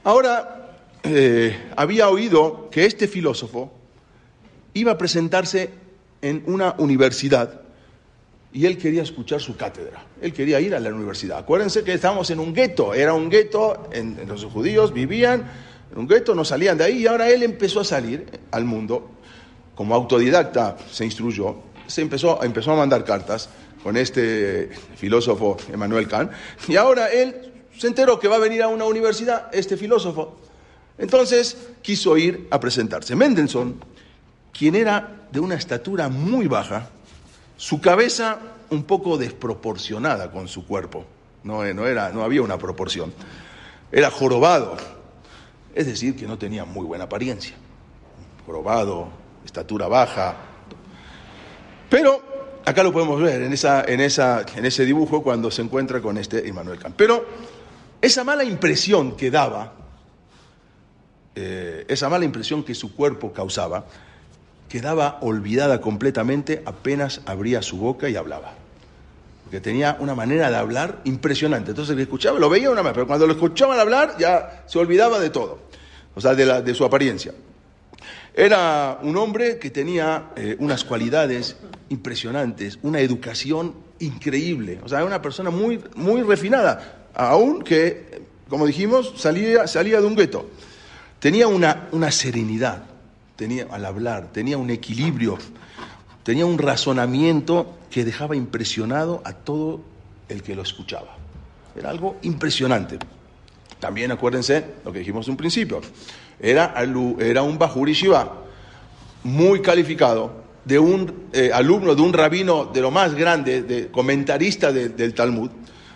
ahora, 0.04 0.74
eh, 1.04 1.58
había 1.78 2.10
oído 2.10 2.68
que 2.70 2.86
este 2.86 3.08
filósofo 3.08 3.72
iba 4.74 4.92
a 4.92 4.98
presentarse 4.98 5.70
en 6.22 6.44
una 6.46 6.76
universidad 6.78 7.62
y 8.54 8.66
él 8.66 8.78
quería 8.78 9.04
escuchar 9.04 9.40
su 9.40 9.56
cátedra. 9.56 10.04
Él 10.22 10.34
quería 10.34 10.60
ir 10.60 10.76
a 10.76 10.80
la 10.80 10.94
universidad. 10.94 11.40
Acuérdense 11.40 11.84
que 11.84 11.94
estábamos 11.94 12.30
en 12.32 12.40
un 12.40 12.54
gueto, 12.54 12.94
era 12.94 13.14
un 13.14 13.30
gueto, 13.30 13.90
en, 13.92 14.28
los 14.28 14.44
judíos 14.46 14.94
vivían 14.94 15.50
en 15.92 15.98
un 15.98 16.08
gueto, 16.08 16.36
no 16.36 16.44
salían 16.44 16.78
de 16.78 16.86
ahí 16.86 16.98
y 17.00 17.08
ahora 17.08 17.30
él 17.30 17.44
empezó 17.44 17.82
a 17.82 17.86
salir 17.86 18.26
al 18.52 18.66
mundo. 18.66 19.12
Como 19.76 19.96
autodidacta 19.96 20.78
se 20.92 21.06
instruyó, 21.06 21.56
se 21.88 22.02
empezó, 22.02 22.44
empezó 22.44 22.72
a 22.74 22.76
mandar 22.76 23.04
cartas 23.06 23.50
con 23.82 23.98
este 23.98 24.70
filósofo 24.96 25.58
Emmanuel 25.72 26.08
Kant 26.08 26.32
y 26.68 26.76
ahora 26.76 27.08
él 27.08 27.52
se 27.78 27.88
enteró 27.88 28.20
que 28.20 28.28
va 28.28 28.36
a 28.36 28.40
venir 28.40 28.62
a 28.62 28.68
una 28.68 28.86
universidad 28.86 29.50
este 29.54 29.78
filósofo. 29.78 30.40
Entonces 30.98 31.58
quiso 31.82 32.18
ir 32.18 32.48
a 32.52 32.60
presentarse. 32.60 33.16
Mendelssohn 33.16 33.80
quien 34.52 34.76
era 34.76 35.28
de 35.32 35.40
una 35.40 35.56
estatura 35.56 36.10
muy 36.10 36.48
baja, 36.48 36.90
su 37.62 37.80
cabeza 37.80 38.40
un 38.72 38.86
poco 38.86 39.20
desproporcionada 39.20 40.32
con 40.32 40.48
su 40.48 40.66
cuerpo, 40.66 41.06
no, 41.44 41.64
no, 41.76 41.86
era, 41.86 42.10
no 42.10 42.24
había 42.24 42.42
una 42.42 42.58
proporción, 42.58 43.14
era 43.92 44.10
jorobado, 44.10 44.76
es 45.76 45.86
decir, 45.86 46.16
que 46.16 46.26
no 46.26 46.40
tenía 46.40 46.66
muy 46.66 46.88
buena 46.88 47.04
apariencia, 47.04 47.54
jorobado, 48.48 49.10
estatura 49.46 49.88
baja, 49.88 50.38
pero 51.88 52.60
acá 52.66 52.82
lo 52.82 52.92
podemos 52.92 53.22
ver 53.22 53.44
en, 53.44 53.54
esa, 53.54 53.84
en, 53.84 54.02
esa, 54.02 54.44
en 54.56 54.66
ese 54.66 54.84
dibujo 54.84 55.22
cuando 55.22 55.52
se 55.52 55.62
encuentra 55.62 56.02
con 56.02 56.18
este 56.18 56.48
Immanuel 56.48 56.80
Kant. 56.80 56.96
Pero 56.96 57.24
esa 58.02 58.24
mala 58.24 58.44
impresión 58.44 59.16
que 59.16 59.30
daba, 59.30 59.76
eh, 61.36 61.86
esa 61.88 62.10
mala 62.10 62.26
impresión 62.26 62.64
que 62.64 62.74
su 62.74 62.96
cuerpo 62.96 63.32
causaba, 63.32 63.86
quedaba 64.72 65.18
olvidada 65.20 65.82
completamente 65.82 66.62
apenas 66.64 67.20
abría 67.26 67.62
su 67.62 67.76
boca 67.76 68.08
y 68.08 68.16
hablaba. 68.16 68.54
Porque 69.44 69.60
tenía 69.60 69.98
una 70.00 70.16
manera 70.16 70.50
de 70.50 70.56
hablar 70.56 71.02
impresionante. 71.04 71.72
Entonces 71.72 71.94
le 71.98 72.04
escuchaba, 72.04 72.40
lo 72.40 72.50
veía 72.50 72.72
una 72.72 72.82
vez, 72.82 72.94
pero 72.94 73.06
cuando 73.06 73.28
lo 73.28 73.34
escuchaban 73.34 73.78
hablar 73.78 74.16
ya 74.18 74.64
se 74.68 74.80
olvidaba 74.80 75.20
de 75.20 75.30
todo, 75.30 75.60
o 76.16 76.22
sea, 76.22 76.36
de, 76.36 76.46
la, 76.46 76.62
de 76.62 76.74
su 76.74 76.86
apariencia. 76.86 77.34
Era 78.34 79.00
un 79.04 79.18
hombre 79.18 79.60
que 79.60 79.72
tenía 79.72 80.30
eh, 80.38 80.56
unas 80.60 80.86
cualidades 80.86 81.58
impresionantes, 81.90 82.80
una 82.82 83.02
educación 83.02 83.76
increíble, 84.00 84.80
o 84.86 84.88
sea, 84.88 85.00
era 85.00 85.06
una 85.06 85.22
persona 85.22 85.50
muy, 85.50 85.84
muy 85.96 86.22
refinada, 86.22 87.10
aún 87.14 87.62
que, 87.62 88.22
como 88.48 88.66
dijimos, 88.66 89.16
salía, 89.18 89.68
salía 89.68 90.00
de 90.00 90.08
un 90.08 90.16
gueto. 90.16 90.50
Tenía 91.20 91.50
una, 91.50 91.90
una 91.92 92.10
serenidad, 92.10 92.86
tenía, 93.36 93.68
al 93.72 93.86
hablar, 93.86 94.32
tenía 94.32 94.58
un 94.58 94.70
equilibrio, 94.70 95.38
tenía 96.24 96.46
un 96.46 96.58
razonamiento 96.58 97.78
que 97.90 98.06
dejaba 98.06 98.36
impresionado 98.36 99.22
a 99.26 99.34
todo 99.34 99.82
el 100.30 100.44
que 100.44 100.56
lo 100.56 100.62
escuchaba. 100.62 101.18
Era 101.76 101.90
algo 101.90 102.18
impresionante. 102.22 103.00
También 103.80 104.12
acuérdense 104.12 104.64
lo 104.86 104.92
que 104.92 105.00
dijimos 105.00 105.28
en 105.28 105.32
un 105.32 105.38
principio. 105.38 105.82
Era, 106.40 106.74
era 107.20 107.42
un 107.44 107.58
Bajuri 107.58 107.94
Shiva, 107.94 108.42
muy 109.24 109.62
calificado, 109.62 110.42
de 110.66 110.78
un 110.78 111.30
eh, 111.34 111.52
alumno 111.54 111.96
de 111.96 112.02
un 112.02 112.14
rabino 112.14 112.66
de 112.66 112.82
lo 112.82 112.92
más 112.92 113.16
grande, 113.16 113.64
de 113.64 113.90
comentarista 113.90 114.72
del 114.72 115.14
Talmud. 115.14 115.50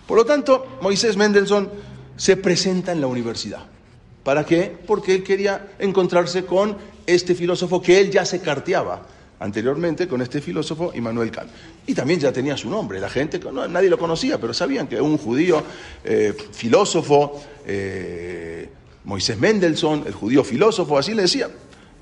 Por 0.08 0.18
lo 0.18 0.26
tanto, 0.26 0.78
Moisés 0.82 1.18
Mendelssohn 1.18 1.70
se 2.16 2.38
presenta 2.38 2.92
en 2.92 3.02
la 3.02 3.08
universidad. 3.08 3.66
¿Para 4.24 4.44
qué? 4.44 4.76
Porque 4.88 5.16
él 5.16 5.24
quería 5.24 5.68
encontrarse 5.78 6.46
con 6.46 6.78
este 7.06 7.36
filósofo 7.36 7.82
que 7.82 8.00
él 8.00 8.12
ya 8.12 8.26
se 8.26 8.42
carteaba 8.42 9.06
anteriormente 9.40 10.08
con 10.08 10.22
este 10.22 10.42
filósofo 10.42 10.92
Immanuel 10.96 11.32
Kant. 11.32 11.50
Y 11.88 11.94
también 11.94 12.20
ya 12.20 12.32
tenía 12.32 12.58
su 12.58 12.70
nombre, 12.70 13.00
la 13.00 13.10
gente, 13.10 13.40
nadie 13.70 13.90
lo 13.90 13.98
conocía, 13.98 14.40
pero 14.40 14.54
sabían 14.54 14.88
que 14.88 15.00
un 15.00 15.18
judío 15.18 15.64
eh, 16.04 16.34
filósofo, 16.52 17.42
eh, 17.66 18.70
Moisés 19.04 19.38
Mendelssohn, 19.38 20.04
el 20.08 20.14
judío 20.14 20.44
filósofo, 20.44 20.98
así 20.98 21.14
le 21.14 21.24
decía. 21.24 21.50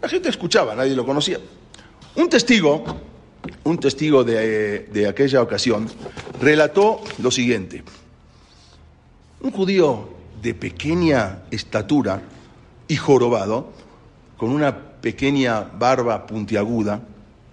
La 0.02 0.10
gente 0.10 0.30
escuchaba, 0.30 0.76
nadie 0.76 0.96
lo 0.96 1.06
conocía. 1.06 1.40
Un 2.16 2.30
testigo, 2.30 2.84
un 3.64 3.78
testigo 3.80 4.24
de, 4.24 4.88
de 4.92 5.08
aquella 5.08 5.42
ocasión, 5.42 5.90
relató 6.40 7.02
lo 7.20 7.32
siguiente. 7.32 7.84
Un 9.42 9.52
judío 9.52 10.10
de 10.42 10.54
pequeña 10.54 11.44
estatura 11.52 12.22
y 12.88 12.96
jorobado, 12.96 13.72
con 14.38 14.52
una 14.52 14.93
pequeña 15.04 15.60
barba 15.64 16.26
puntiaguda, 16.26 17.02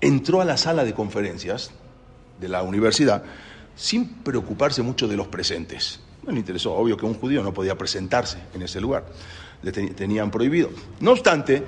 entró 0.01 0.41
a 0.41 0.45
la 0.45 0.57
sala 0.57 0.85
de 0.85 0.95
conferencias 0.95 1.73
de 2.41 2.49
la 2.49 2.63
universidad 2.63 3.25
sin 3.75 4.07
preocuparse 4.23 4.83
mucho 4.83 5.09
de 5.09 5.17
los 5.17 5.27
presentes. 5.27 5.99
No 6.23 6.31
le 6.31 6.39
interesó, 6.39 6.73
obvio 6.75 6.97
que 6.97 7.07
un 7.07 7.15
judío 7.15 7.43
no 7.43 7.53
podía 7.53 7.77
presentarse 7.77 8.39
en 8.55 8.63
ese 8.63 8.81
lugar, 8.81 9.05
le 9.63 9.73
tenían 9.73 10.31
prohibido. 10.31 10.71
No 11.01 11.11
obstante, 11.11 11.65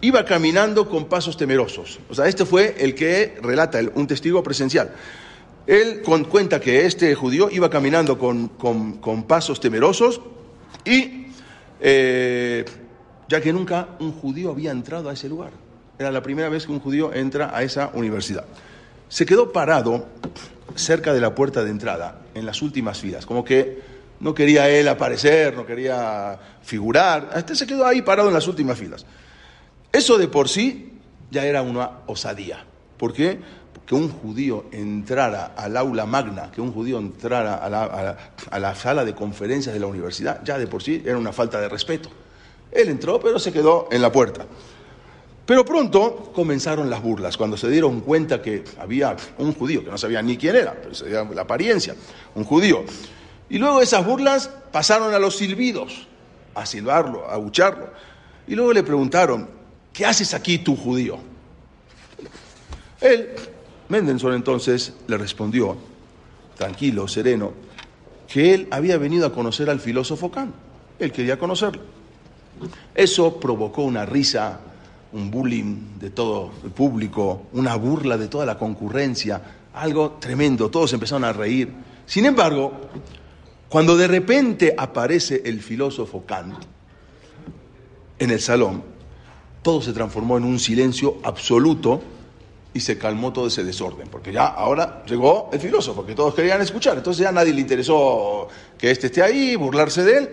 iba 0.00 0.24
caminando 0.24 0.88
con 0.88 1.06
pasos 1.06 1.36
temerosos. 1.36 1.98
O 2.08 2.14
sea, 2.14 2.28
este 2.28 2.44
fue 2.44 2.76
el 2.78 2.94
que 2.94 3.36
relata 3.42 3.80
un 3.96 4.06
testigo 4.06 4.44
presencial. 4.44 4.92
Él 5.66 6.02
cuenta 6.30 6.60
que 6.60 6.86
este 6.86 7.16
judío 7.16 7.48
iba 7.50 7.68
caminando 7.68 8.16
con, 8.16 9.24
pasos 9.26 9.58
temerosos 9.58 10.20
y 10.84 11.26
eh, 11.80 12.64
ya 13.28 13.40
que 13.40 13.52
nunca 13.52 13.88
un 13.98 14.12
judío 14.12 14.50
había 14.50 14.70
entrado 14.70 15.08
a 15.08 15.12
ese 15.12 15.28
lugar. 15.28 15.50
Era 15.98 16.10
la 16.10 16.22
primera 16.22 16.48
vez 16.48 16.66
que 16.66 16.72
un 16.72 16.80
judío 16.80 17.12
entra 17.12 17.56
a 17.56 17.62
esa 17.62 17.90
universidad. 17.94 18.44
Se 19.08 19.24
quedó 19.24 19.52
parado 19.52 20.06
cerca 20.74 21.12
de 21.12 21.20
la 21.20 21.34
puerta 21.34 21.64
de 21.64 21.70
entrada, 21.70 22.20
en 22.34 22.44
las 22.44 22.60
últimas 22.60 22.98
filas, 22.98 23.24
como 23.24 23.44
que 23.44 23.80
no 24.20 24.34
quería 24.34 24.68
él 24.68 24.88
aparecer, 24.88 25.54
no 25.54 25.64
quería 25.64 26.38
figurar, 26.62 27.30
este 27.36 27.54
se 27.54 27.66
quedó 27.66 27.86
ahí 27.86 28.02
parado 28.02 28.28
en 28.28 28.34
las 28.34 28.46
últimas 28.46 28.78
filas. 28.78 29.06
Eso 29.92 30.18
de 30.18 30.28
por 30.28 30.48
sí 30.48 30.92
ya 31.30 31.44
era 31.46 31.62
una 31.62 31.90
osadía. 32.06 32.64
¿Por 32.96 33.12
qué? 33.12 33.40
que 33.86 33.94
un 33.94 34.10
judío 34.10 34.66
entrara 34.72 35.52
al 35.56 35.76
aula 35.76 36.06
magna, 36.06 36.50
que 36.50 36.60
un 36.60 36.72
judío 36.72 36.98
entrara 36.98 37.54
a 37.54 37.70
la, 37.70 38.16
a 38.50 38.58
la, 38.58 38.74
sala 38.74 39.04
de 39.04 39.14
conferencias 39.14 39.72
de 39.72 39.80
la 39.80 39.86
universidad, 39.86 40.42
ya 40.42 40.58
de 40.58 40.66
por 40.66 40.82
sí 40.82 41.02
era 41.06 41.16
una 41.16 41.32
falta 41.32 41.60
de 41.60 41.68
respeto. 41.68 42.10
Él 42.72 42.88
entró, 42.88 43.20
pero 43.20 43.38
se 43.38 43.52
quedó 43.52 43.88
en 43.90 44.02
la 44.02 44.12
puerta. 44.12 44.46
Pero 45.46 45.64
pronto 45.64 46.32
comenzaron 46.34 46.90
las 46.90 47.02
burlas, 47.02 47.36
cuando 47.36 47.56
se 47.56 47.68
dieron 47.68 48.00
cuenta 48.00 48.42
que 48.42 48.64
había 48.78 49.16
un 49.38 49.54
judío, 49.54 49.84
que 49.84 49.90
no 49.90 49.98
sabía 49.98 50.20
ni 50.20 50.36
quién 50.36 50.56
era, 50.56 50.74
pero 50.74 50.94
se 50.94 51.08
la 51.08 51.42
apariencia, 51.42 51.94
un 52.34 52.44
judío. 52.44 52.84
Y 53.48 53.58
luego 53.58 53.80
esas 53.80 54.04
burlas 54.04 54.50
pasaron 54.72 55.14
a 55.14 55.18
los 55.20 55.36
silbidos, 55.36 56.08
a 56.54 56.66
silbarlo, 56.66 57.28
a 57.28 57.34
agucharlo. 57.34 57.90
Y 58.48 58.56
luego 58.56 58.72
le 58.72 58.82
preguntaron, 58.82 59.48
¿qué 59.92 60.04
haces 60.04 60.34
aquí 60.34 60.58
tú, 60.58 60.76
judío? 60.76 61.18
Él 63.00 63.30
Mendelssohn 63.88 64.34
entonces 64.34 64.94
le 65.06 65.16
respondió, 65.16 65.76
tranquilo, 66.56 67.06
sereno, 67.06 67.52
que 68.26 68.54
él 68.54 68.68
había 68.70 68.98
venido 68.98 69.26
a 69.26 69.32
conocer 69.32 69.70
al 69.70 69.80
filósofo 69.80 70.30
Kant. 70.30 70.54
Él 70.98 71.12
quería 71.12 71.38
conocerlo. 71.38 71.82
Eso 72.94 73.38
provocó 73.38 73.82
una 73.82 74.06
risa, 74.06 74.60
un 75.12 75.30
bullying 75.30 75.98
de 75.98 76.10
todo 76.10 76.50
el 76.64 76.70
público, 76.70 77.46
una 77.52 77.76
burla 77.76 78.16
de 78.16 78.28
toda 78.28 78.46
la 78.46 78.58
concurrencia, 78.58 79.40
algo 79.74 80.12
tremendo. 80.20 80.70
Todos 80.70 80.92
empezaron 80.92 81.24
a 81.24 81.32
reír. 81.32 81.72
Sin 82.06 82.26
embargo, 82.26 82.72
cuando 83.68 83.96
de 83.96 84.08
repente 84.08 84.74
aparece 84.76 85.42
el 85.44 85.60
filósofo 85.60 86.24
Kant, 86.24 86.54
en 88.18 88.30
el 88.30 88.40
salón, 88.40 88.82
todo 89.62 89.82
se 89.82 89.92
transformó 89.92 90.38
en 90.38 90.44
un 90.44 90.58
silencio 90.58 91.18
absoluto 91.24 92.00
y 92.72 92.80
se 92.80 92.98
calmó 92.98 93.32
todo 93.32 93.48
ese 93.48 93.64
desorden, 93.64 94.08
porque 94.08 94.32
ya 94.32 94.46
ahora 94.46 95.02
llegó 95.06 95.50
el 95.52 95.58
filósofo, 95.58 96.04
que 96.04 96.14
todos 96.14 96.34
querían 96.34 96.60
escuchar, 96.60 96.96
entonces 96.96 97.24
ya 97.24 97.32
nadie 97.32 97.52
le 97.52 97.60
interesó 97.62 98.48
que 98.78 98.90
éste 98.90 99.06
esté 99.06 99.22
ahí, 99.22 99.56
burlarse 99.56 100.04
de 100.04 100.18
él. 100.18 100.30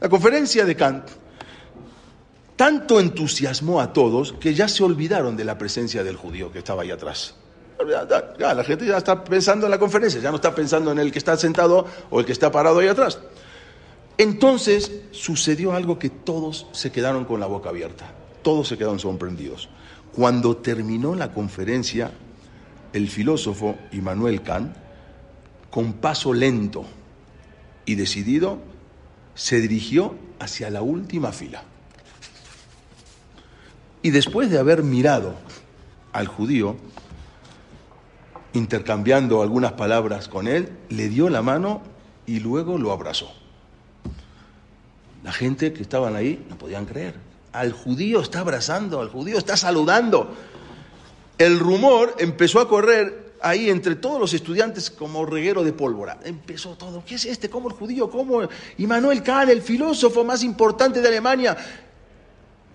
La 0.00 0.08
conferencia 0.08 0.64
de 0.64 0.76
Kant 0.76 1.08
tanto 2.56 2.98
entusiasmó 3.00 3.80
a 3.80 3.92
todos 3.92 4.32
que 4.32 4.54
ya 4.54 4.68
se 4.68 4.82
olvidaron 4.82 5.36
de 5.36 5.44
la 5.44 5.58
presencia 5.58 6.02
del 6.02 6.16
judío 6.16 6.50
que 6.50 6.58
estaba 6.58 6.82
ahí 6.82 6.90
atrás. 6.90 7.34
Ya, 8.38 8.54
la 8.54 8.64
gente 8.64 8.86
ya 8.86 8.96
está 8.96 9.22
pensando 9.22 9.66
en 9.66 9.70
la 9.70 9.78
conferencia, 9.78 10.20
ya 10.20 10.30
no 10.30 10.36
está 10.36 10.54
pensando 10.54 10.90
en 10.92 10.98
el 10.98 11.12
que 11.12 11.18
está 11.18 11.36
sentado 11.36 11.86
o 12.08 12.20
el 12.20 12.26
que 12.26 12.32
está 12.32 12.50
parado 12.50 12.78
ahí 12.78 12.88
atrás. 12.88 13.20
Entonces 14.16 14.90
sucedió 15.10 15.74
algo 15.74 15.98
que 15.98 16.08
todos 16.08 16.66
se 16.72 16.90
quedaron 16.90 17.26
con 17.26 17.38
la 17.38 17.46
boca 17.46 17.68
abierta, 17.68 18.06
todos 18.42 18.68
se 18.68 18.78
quedaron 18.78 18.98
sorprendidos. 18.98 19.68
Cuando 20.14 20.56
terminó 20.56 21.14
la 21.14 21.34
conferencia, 21.34 22.12
el 22.94 23.10
filósofo 23.10 23.76
Immanuel 23.92 24.40
Kant, 24.42 24.74
con 25.68 25.92
paso 25.94 26.32
lento 26.32 26.86
y 27.84 27.96
decidido, 27.96 28.58
se 29.34 29.60
dirigió 29.60 30.14
hacia 30.38 30.70
la 30.70 30.80
última 30.80 31.30
fila. 31.32 31.62
Y 34.06 34.12
después 34.12 34.50
de 34.50 34.58
haber 34.60 34.84
mirado 34.84 35.34
al 36.12 36.28
judío, 36.28 36.76
intercambiando 38.52 39.42
algunas 39.42 39.72
palabras 39.72 40.28
con 40.28 40.46
él, 40.46 40.70
le 40.90 41.08
dio 41.08 41.28
la 41.28 41.42
mano 41.42 41.82
y 42.24 42.38
luego 42.38 42.78
lo 42.78 42.92
abrazó. 42.92 43.34
La 45.24 45.32
gente 45.32 45.72
que 45.72 45.82
estaban 45.82 46.14
ahí 46.14 46.46
no 46.48 46.56
podían 46.56 46.86
creer. 46.86 47.16
Al 47.50 47.72
judío 47.72 48.20
está 48.20 48.38
abrazando, 48.38 49.00
al 49.00 49.08
judío 49.08 49.38
está 49.38 49.56
saludando. 49.56 50.32
El 51.36 51.58
rumor 51.58 52.14
empezó 52.20 52.60
a 52.60 52.68
correr 52.68 53.34
ahí 53.42 53.70
entre 53.70 53.96
todos 53.96 54.20
los 54.20 54.32
estudiantes 54.34 54.88
como 54.88 55.26
reguero 55.26 55.64
de 55.64 55.72
pólvora. 55.72 56.20
Empezó 56.22 56.76
todo. 56.76 57.02
¿Qué 57.04 57.16
es 57.16 57.24
este? 57.24 57.50
¿Cómo 57.50 57.70
el 57.70 57.74
judío? 57.74 58.08
¿Cómo? 58.08 58.42
Immanuel 58.78 59.24
Kant, 59.24 59.50
el 59.50 59.62
filósofo 59.62 60.22
más 60.22 60.44
importante 60.44 61.00
de 61.00 61.08
Alemania, 61.08 61.56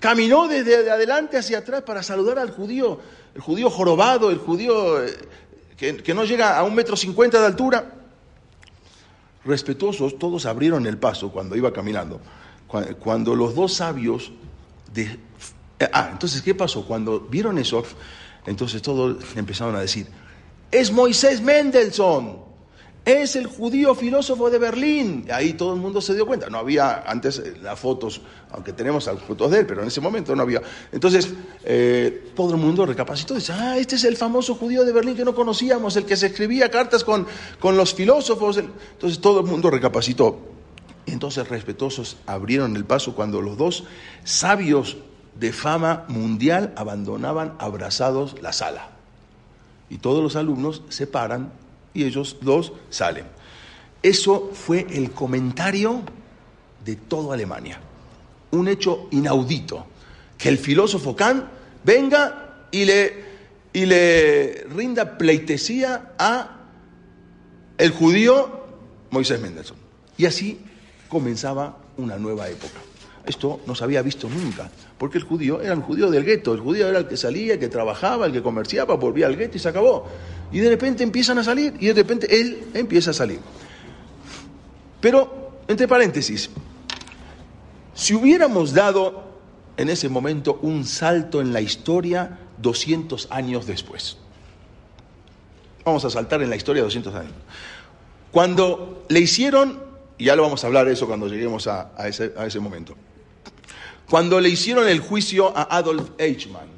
caminó 0.02 0.48
desde 0.48 0.92
adelante 0.92 1.38
hacia 1.38 1.60
atrás 1.60 1.84
para 1.84 2.04
saludar 2.04 2.40
al 2.40 2.50
judío, 2.50 3.00
el 3.36 3.40
judío 3.40 3.70
jorobado, 3.70 4.32
el 4.32 4.40
judío 4.40 5.02
eh, 5.02 5.14
que, 5.78 6.14
no 6.14 6.26
llega 6.26 6.58
a 6.58 6.64
un 6.64 6.76
metro 6.76 6.98
cincuenta 6.98 7.40
de 7.40 7.46
altura. 7.46 7.94
Respetuosos, 9.46 10.20
todos 10.20 10.46
abrieron 10.46 10.86
el 10.88 10.98
paso 10.98 11.32
cuando 11.32 11.56
iba 11.56 11.72
caminando. 11.72 12.20
Cuando, 13.00 13.36
los 13.36 13.54
dos 13.54 13.74
sabios 13.74 14.32
eh, 14.96 15.90
ah, 15.94 16.10
entonces, 16.12 16.42
¿qué 16.42 16.56
pasó? 16.56 16.86
Cuando 16.86 17.20
vieron 17.20 17.58
eso, 17.58 17.84
entonces 18.46 18.82
todos 18.82 19.18
empezaron 19.36 19.76
a 19.76 19.82
decir, 19.82 20.08
es 20.72 20.92
Moisés 20.92 21.42
Mendelssohn 21.42 22.51
es 23.04 23.36
el 23.36 23.48
judío 23.48 23.96
filósofo 23.96 24.50
de 24.50 24.60
Berlín. 24.60 25.26
Ahí 25.32 25.54
todo 25.54 25.74
el 25.74 25.80
mundo 25.80 26.02
se 26.02 26.14
dio 26.14 26.28
cuenta. 26.28 26.50
No 26.50 26.60
había 26.60 27.04
antes 27.08 27.40
eh, 27.40 27.56
las 27.62 27.80
fotos, 27.80 28.22
aunque 28.52 28.74
tenemos 28.74 29.08
las 29.08 29.20
fotos 29.20 29.50
de 29.50 29.60
él, 29.60 29.66
pero 29.66 29.82
en 29.82 29.88
ese 29.88 30.02
momento 30.02 30.36
no 30.36 30.44
había. 30.44 30.62
Entonces, 30.92 31.34
eh, 31.64 32.32
todo 32.36 32.52
el 32.52 32.62
mundo 32.62 32.86
recapacitó 32.86 33.34
y 33.34 33.38
dice, 33.38 33.54
ah, 33.54 33.78
este 33.78 33.96
es 33.96 34.04
el 34.04 34.18
famoso 34.18 34.54
judío 34.54 34.86
de 34.86 34.92
Berlín 34.92 35.16
que 35.16 35.26
no 35.26 35.34
conocíamos, 35.34 35.96
el 35.96 36.06
que 36.06 36.16
se 36.16 36.28
escribía 36.28 36.70
cartas 36.70 37.04
con, 37.04 37.26
con 37.60 37.76
los 37.76 37.94
filósofos. 37.94 38.58
Entonces, 38.58 39.20
todo 39.20 39.40
el 39.40 39.48
mundo 39.48 39.72
recapacitó. 39.72 40.40
Entonces, 41.08 41.50
respetuosos, 41.50 42.18
abrieron 42.28 42.76
el 42.76 42.86
paso 42.86 43.16
cuando 43.16 43.42
los 43.42 43.58
dos 43.58 43.86
sabios 44.24 44.98
de 45.40 45.52
fama 45.52 46.06
mundial 46.08 46.72
abandonaban 46.76 47.56
abrazados 47.58 48.36
la 48.42 48.54
sala. 48.54 48.90
Y 49.90 49.98
todos 49.98 50.22
los 50.22 50.36
alumnos 50.36 50.84
se 50.90 51.08
paran 51.08 51.52
y 51.94 52.04
ellos 52.04 52.38
dos 52.42 52.74
salen. 52.90 53.26
Eso 54.02 54.52
fue 54.54 54.88
el 54.90 55.12
comentario 55.12 56.02
de 56.84 56.96
toda 56.96 57.36
Alemania. 57.36 57.80
Un 58.52 58.68
hecho 58.68 59.08
inaudito. 59.12 59.86
Que 60.38 60.50
el 60.50 60.58
filósofo 60.58 61.16
Kant 61.16 61.46
venga 61.84 62.66
y 62.72 62.86
le, 62.86 63.24
y 63.74 63.86
le 63.86 64.66
rinda 64.76 65.18
pleitesía 65.18 66.14
a 66.18 66.58
el 67.78 67.92
judío 67.92 68.62
Moisés 69.12 69.40
Mendelssohn. 69.40 69.78
Y 70.18 70.26
así 70.26 70.60
comenzaba 71.10 71.78
una 71.98 72.18
nueva 72.18 72.50
época. 72.50 72.80
Esto 73.26 73.62
no 73.68 73.76
se 73.76 73.84
había 73.84 74.02
visto 74.02 74.28
nunca, 74.28 74.72
porque 74.98 75.20
el 75.20 75.24
judío 75.24 75.62
era 75.62 75.74
el 75.74 75.82
judío 75.82 76.10
del 76.10 76.24
gueto, 76.24 76.54
el 76.54 76.60
judío 76.60 76.88
era 76.88 77.00
el 77.00 77.08
que 77.08 77.18
salía, 77.18 77.54
el 77.54 77.60
que 77.60 77.68
trabajaba, 77.68 78.26
el 78.26 78.32
que 78.32 78.42
comerciaba, 78.42 78.96
volvía 78.96 79.28
al 79.28 79.36
gueto 79.36 79.58
y 79.58 79.60
se 79.60 79.70
acabó. 79.70 80.08
Y 80.52 80.60
de 80.60 80.70
repente 80.70 81.04
empiezan 81.04 81.38
a 81.38 81.44
salir 81.44 81.74
y 81.80 81.88
de 81.88 81.94
repente 81.94 82.40
él 82.40 82.68
empieza 82.74 83.12
a 83.12 83.14
salir. 83.14 83.40
Pero, 85.00 85.62
entre 85.68 85.88
paréntesis, 85.88 86.50
si 87.94 88.14
hubiéramos 88.14 88.74
dado 88.74 89.24
en 89.78 89.90
ese 89.90 90.10
momento 90.10 90.60
un 90.62 90.86
salto 90.86 91.42
en 91.42 91.54
la 91.54 91.62
historia 91.62 92.40
200 92.58 93.28
años 93.32 93.66
después, 93.66 94.18
vamos 95.84 96.06
a 96.06 96.10
saltar 96.10 96.42
en 96.42 96.50
la 96.50 96.56
historia 96.56 96.84
200 96.84 97.16
años, 97.16 97.34
cuando 98.32 99.06
le 99.10 99.20
hicieron, 99.20 99.82
y 100.18 100.26
ya 100.26 100.36
lo 100.36 100.44
vamos 100.44 100.64
a 100.64 100.68
hablar 100.68 100.88
eso 100.88 101.08
cuando 101.08 101.28
lleguemos 101.28 101.68
a, 101.68 101.92
ese, 102.08 102.34
a 102.38 102.46
ese 102.46 102.60
momento, 102.60 102.96
cuando 104.10 104.40
le 104.40 104.50
hicieron 104.50 104.88
el 104.88 105.00
juicio 105.00 105.56
a 105.56 105.76
Adolf 105.76 106.12
Eichmann, 106.18 106.70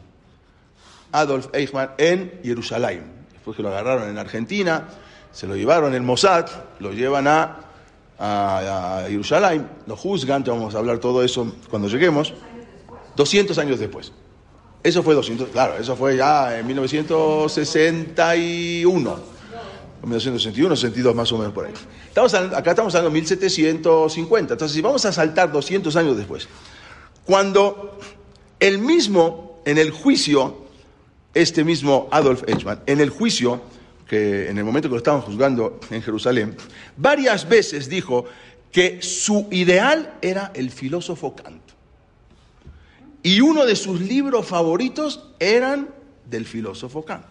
Adolf 1.12 1.48
Eichmann 1.54 1.92
en 1.98 2.40
Jerusalén, 2.44 3.13
después 3.44 3.58
que 3.58 3.64
lo 3.64 3.68
agarraron 3.68 4.10
en 4.10 4.18
Argentina, 4.18 4.88
se 5.34 5.48
lo 5.48 5.58
llevaron 5.58 5.94
en 5.94 6.06
Mossad, 6.06 6.46
lo 6.80 6.94
llevan 6.94 7.28
a, 7.28 7.58
a, 8.18 9.04
Jerusalén, 9.10 9.68
lo 9.86 9.98
juzgan, 9.98 10.46
ya 10.46 10.54
vamos 10.54 10.74
a 10.76 10.78
hablar 10.78 11.00
todo 11.00 11.22
eso 11.22 11.54
cuando 11.70 11.90
lleguemos, 11.90 12.34
200 13.18 13.58
años 13.58 13.80
después. 13.80 14.14
Eso 14.82 15.04
fue 15.04 15.14
200, 15.14 15.50
claro, 15.50 15.76
eso 15.78 15.98
fue 15.98 16.16
ya 16.16 16.58
en 16.58 16.66
1961. 16.68 19.34
1961, 20.04 20.76
62 20.78 21.14
más 21.14 21.30
o 21.34 21.38
menos 21.38 21.54
por 21.54 21.66
ahí. 21.66 21.74
Estamos, 22.08 22.34
acá 22.34 22.72
estamos 22.72 22.96
hablando 22.96 23.14
de 23.14 23.20
1750. 23.20 24.54
Entonces, 24.54 24.74
si 24.74 24.82
vamos 24.82 25.04
a 25.04 25.12
saltar 25.12 25.52
200 25.52 25.94
años 25.98 26.16
después, 26.16 26.48
cuando 27.26 28.00
el 28.62 28.80
mismo 28.80 29.62
en 29.66 29.78
el 29.78 29.92
juicio 29.92 30.63
este 31.34 31.64
mismo 31.64 32.08
Adolf 32.12 32.44
Eichmann, 32.48 32.82
en 32.86 33.00
el 33.00 33.10
juicio, 33.10 33.62
que 34.08 34.50
en 34.50 34.58
el 34.58 34.64
momento 34.64 34.88
que 34.88 34.94
lo 34.94 34.98
estaban 34.98 35.22
juzgando 35.22 35.80
en 35.90 36.02
Jerusalén, 36.02 36.56
varias 36.98 37.48
veces 37.48 37.90
dijo 37.90 38.26
que 38.72 39.02
su 39.02 39.48
ideal 39.52 40.14
era 40.22 40.52
el 40.54 40.72
filósofo 40.72 41.36
Kant. 41.36 41.62
Y 43.22 43.42
uno 43.42 43.66
de 43.66 43.76
sus 43.76 44.02
libros 44.02 44.46
favoritos 44.46 45.30
eran 45.40 45.90
del 46.30 46.46
filósofo 46.46 47.06
Kant. 47.06 47.26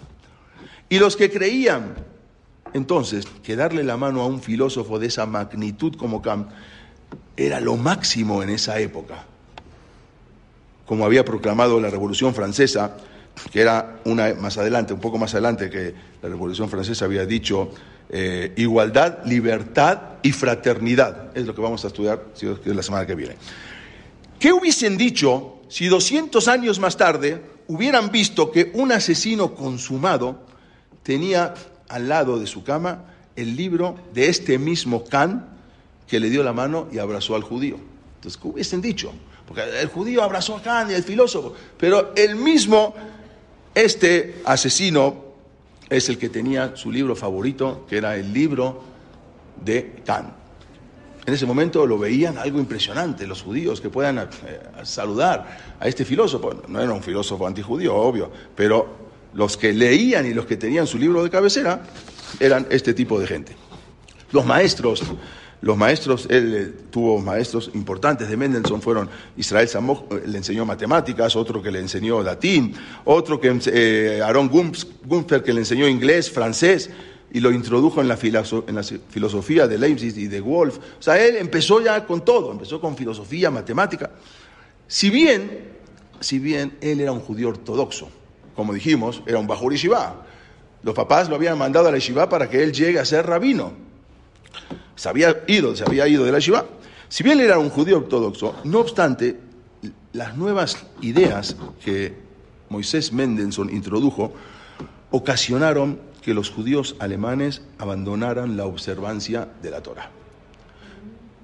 Y 0.89 0.99
los 0.99 1.17
que 1.17 1.31
creían 1.31 1.95
entonces 2.73 3.27
que 3.43 3.57
darle 3.57 3.85
la 3.85 3.97
mano 3.97 4.23
a 4.23 4.27
un 4.27 4.41
filósofo 4.41 4.99
de 4.99 5.09
esa 5.09 5.27
magnitud 5.27 5.97
como 5.97 6.23
Kant 6.23 6.51
era 7.37 7.61
lo 7.61 7.77
máximo 7.77 8.43
en 8.43 8.51
esa 8.51 8.79
época, 8.79 9.25
como 10.87 11.05
había 11.05 11.25
proclamado 11.25 11.81
la 11.81 11.91
Revolución 11.91 12.35
Francesa, 12.35 12.97
que 13.51 13.61
era 13.61 14.01
una 14.05 14.35
más 14.35 14.59
adelante, 14.59 14.93
un 14.93 15.01
poco 15.01 15.19
más 15.19 15.33
adelante 15.35 15.71
que 15.71 15.95
la 16.23 16.29
Revolución 16.29 16.69
Francesa 16.69 17.05
había 17.05 17.27
dicho 17.27 17.71
eh, 18.09 18.53
igualdad, 18.57 19.25
libertad 19.25 19.99
y 20.23 20.33
fraternidad. 20.33 21.37
Es 21.37 21.47
lo 21.47 21.55
que 21.55 21.61
vamos 21.61 21.85
a 21.85 21.89
estudiar 21.89 22.23
la 22.65 22.83
semana 22.83 23.07
que 23.07 23.15
viene. 23.15 23.37
¿Qué 24.39 24.53
hubiesen 24.53 24.97
dicho 24.97 25.61
si 25.69 25.87
200 25.87 26.47
años 26.49 26.79
más 26.79 26.97
tarde 26.97 27.41
hubieran 27.69 28.11
visto 28.11 28.51
que 28.51 28.71
un 28.75 28.93
asesino 28.93 29.55
consumado 29.55 30.45
tenía 31.03 31.55
al 31.89 32.09
lado 32.09 32.39
de 32.39 32.47
su 32.47 32.63
cama 32.65 33.05
el 33.37 33.57
libro 33.57 33.97
de 34.13 34.29
este 34.29 34.59
mismo 34.59 35.05
Kant 35.05 35.45
que 36.07 36.21
le 36.21 36.29
dio 36.29 36.43
la 36.43 36.53
mano 36.53 36.89
y 36.93 36.99
abrazó 36.99 37.35
al 37.35 37.43
judío? 37.43 37.77
Entonces, 38.17 38.41
¿qué 38.41 38.49
hubiesen 38.49 38.83
dicho? 38.83 39.13
Porque 39.47 39.63
el 39.81 39.89
judío 39.89 40.23
abrazó 40.23 40.57
a 40.57 40.63
Kant 40.63 40.91
y 40.91 40.95
el 40.95 41.03
filósofo, 41.03 41.55
pero 41.79 42.13
el 42.15 42.37
mismo 42.37 42.95
este 43.75 44.43
asesino 44.45 45.33
es 45.89 46.09
el 46.09 46.19
que 46.19 46.29
tenía 46.29 46.77
su 46.77 46.91
libro 46.91 47.15
favorito, 47.15 47.87
que 47.89 47.97
era 47.99 48.17
el 48.17 48.33
libro 48.33 48.83
de 49.65 50.03
Kant. 50.05 50.43
En 51.25 51.35
ese 51.35 51.47
momento 51.47 51.87
lo 51.87 51.99
veían 51.99 52.37
algo 52.37 52.59
impresionante, 52.59 53.27
los 53.27 53.43
judíos 53.43 53.81
que 53.81 53.91
puedan 53.91 54.19
eh, 54.19 54.27
saludar 54.83 55.77
a 55.79 55.87
este 55.87 56.05
filósofo. 56.05 56.63
No 56.67 56.81
era 56.81 56.93
un 56.93 57.03
filósofo 57.03 57.47
antijudío, 57.47 57.95
obvio, 57.95 58.31
pero 58.57 59.03
los 59.35 59.57
que 59.57 59.73
leían 59.73 60.27
y 60.27 60.35
los 60.35 60.47
que 60.47 60.57
tenían 60.57 60.87
su 60.87 60.99
libro 60.99 61.23
de 61.23 61.31
cabecera 61.31 61.83
eran 62.41 62.67
este 62.71 62.93
tipo 62.93 63.21
de 63.21 63.27
gente. 63.27 63.57
Los 64.33 64.45
maestros 64.45 65.03
Los 65.63 65.77
maestros, 65.77 66.27
él 66.29 66.55
eh, 66.55 66.83
tuvo 66.91 67.19
maestros 67.21 67.71
importantes 67.75 68.29
de 68.29 68.37
Mendelssohn, 68.37 68.83
fueron 68.83 69.09
Israel 69.37 69.69
Samoj, 69.69 70.03
eh, 70.11 70.23
le 70.27 70.39
enseñó 70.39 70.67
matemáticas, 70.67 71.37
otro 71.37 71.63
que 71.63 71.71
le 71.71 71.79
enseñó 71.79 72.21
latín, 72.21 72.75
otro 73.05 73.41
que 73.41 73.57
eh, 73.67 74.21
Aaron 74.25 74.51
que 74.51 75.53
le 75.53 75.61
enseñó 75.61 75.87
inglés, 75.87 76.33
francés, 76.33 76.91
y 77.33 77.39
lo 77.39 77.53
introdujo 77.53 78.01
en 78.01 78.09
la, 78.09 78.17
filosofía 78.17 79.69
de 79.69 79.79
Leibniz 79.79 80.17
y 80.17 80.27
de 80.27 80.41
Wolf. 80.41 80.79
O 80.99 81.03
sea, 81.03 81.25
él 81.25 81.37
empezó 81.37 81.81
ya 81.81 82.05
con 82.05 82.25
todo, 82.25 82.51
empezó 82.51 82.81
con 82.81 82.97
filosofía, 82.97 83.49
matemática. 83.49 84.11
Si 84.89 85.11
bien, 85.11 85.77
si 86.19 86.41
bien 86.41 86.77
él 86.81 87.01
era 87.01 87.13
un 87.13 87.21
judío 87.21 87.51
ortodoxo, 87.51 88.11
como 88.57 88.75
dijimos, 88.75 89.23
era 89.27 89.39
un 89.39 89.47
Bajur 89.47 89.73
Yeshiva. 89.73 90.27
Los 90.83 90.95
papás 90.95 91.29
lo 91.29 91.37
habían 91.37 91.57
mandado 91.57 91.87
a 91.87 91.93
la 91.93 91.99
Yeshiva 91.99 92.29
para 92.29 92.51
que 92.51 92.65
él 92.65 92.73
llegue 92.73 92.99
a 92.99 93.05
ser 93.05 93.25
rabino 93.27 93.93
se 95.03 95.09
había 95.09 95.43
ido, 95.49 95.75
se 95.75 95.83
había 95.83 96.07
ido 96.07 96.25
de 96.25 96.31
la 96.31 96.39
Shiva. 96.39 96.65
Si 97.09 97.25
bien 97.25 97.41
era 97.41 97.59
un 97.59 97.71
judío 97.71 97.97
ortodoxo, 97.97 98.55
no 98.63 98.79
obstante, 98.79 99.37
las 100.13 100.37
nuevas 100.37 100.77
ideas 101.01 101.57
que 101.85 102.15
Moisés 102.69 103.13
Mendelssohn 103.13 103.69
introdujo 103.71 104.33
ocasionaron 105.11 105.99
que 106.23 106.35
los 106.35 106.51
judíos 106.51 106.95
alemanes 107.01 107.63
abandonaran 107.79 108.57
la 108.57 108.65
observancia 108.65 109.49
de 109.61 109.73
la 109.73 109.83
Torah. 109.83 110.09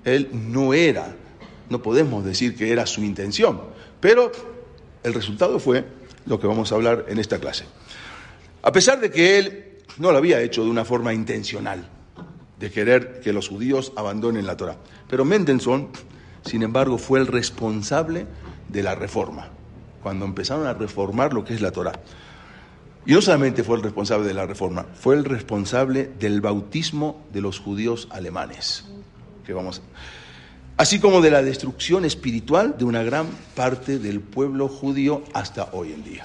Él 0.05 0.29
no 0.33 0.73
era, 0.73 1.17
no 1.69 1.83
podemos 1.83 2.25
decir 2.25 2.55
que 2.55 2.71
era 2.71 2.87
su 2.87 3.03
intención, 3.03 3.61
pero 4.01 4.31
el 5.03 5.15
resultado 5.15 5.59
fue 5.59 5.85
lo 6.27 6.39
que 6.39 6.47
vamos 6.47 6.71
a 6.71 6.77
hablar 6.77 7.07
en 7.09 7.19
esta 7.19 7.41
clase. 7.41 7.65
A 8.63 8.71
pesar 8.71 9.01
de 9.01 9.11
que 9.11 9.41
él 9.41 9.79
no 9.97 10.13
lo 10.13 10.19
había 10.19 10.41
hecho 10.43 10.63
de 10.63 10.71
una 10.71 10.85
forma 10.85 11.13
intencional, 11.13 11.98
de 12.59 12.71
querer 12.71 13.21
que 13.21 13.33
los 13.33 13.49
judíos 13.49 13.93
abandonen 13.97 14.47
la 14.47 14.57
Torah. 14.57 14.77
Pero 15.09 15.25
Mendelssohn, 15.25 15.89
sin 16.45 16.63
embargo, 16.63 16.99
fue 16.99 17.21
el 17.21 17.27
responsable 17.27 18.27
de 18.69 18.83
la 18.83 18.95
reforma, 18.95 19.49
cuando 20.03 20.25
empezaron 20.25 20.67
a 20.67 20.75
reformar 20.75 21.33
lo 21.33 21.45
que 21.45 21.55
es 21.55 21.61
la 21.61 21.71
Torah. 21.71 22.01
Y 23.07 23.13
no 23.13 23.23
solamente 23.23 23.65
fue 23.65 23.77
el 23.77 23.83
responsable 23.83 24.27
de 24.27 24.35
la 24.35 24.47
reforma, 24.47 24.87
fue 24.95 25.15
el 25.15 25.25
responsable 25.25 26.11
del 26.19 26.41
bautismo 26.41 27.25
de 27.33 27.41
los 27.41 27.59
judíos 27.59 28.09
alemanes, 28.11 28.85
que 29.47 29.53
vamos 29.53 29.81
así 30.79 31.01
como 31.01 31.21
de 31.21 31.31
la 31.31 31.43
destrucción 31.43 32.05
espiritual 32.05 32.77
de 32.79 32.85
una 32.85 33.03
gran 33.03 33.27
parte 33.55 33.99
del 33.99 34.21
pueblo 34.21 34.69
judío 34.69 35.25
hasta 35.35 35.71
hoy 35.73 35.93
en 35.93 36.05
día. 36.05 36.25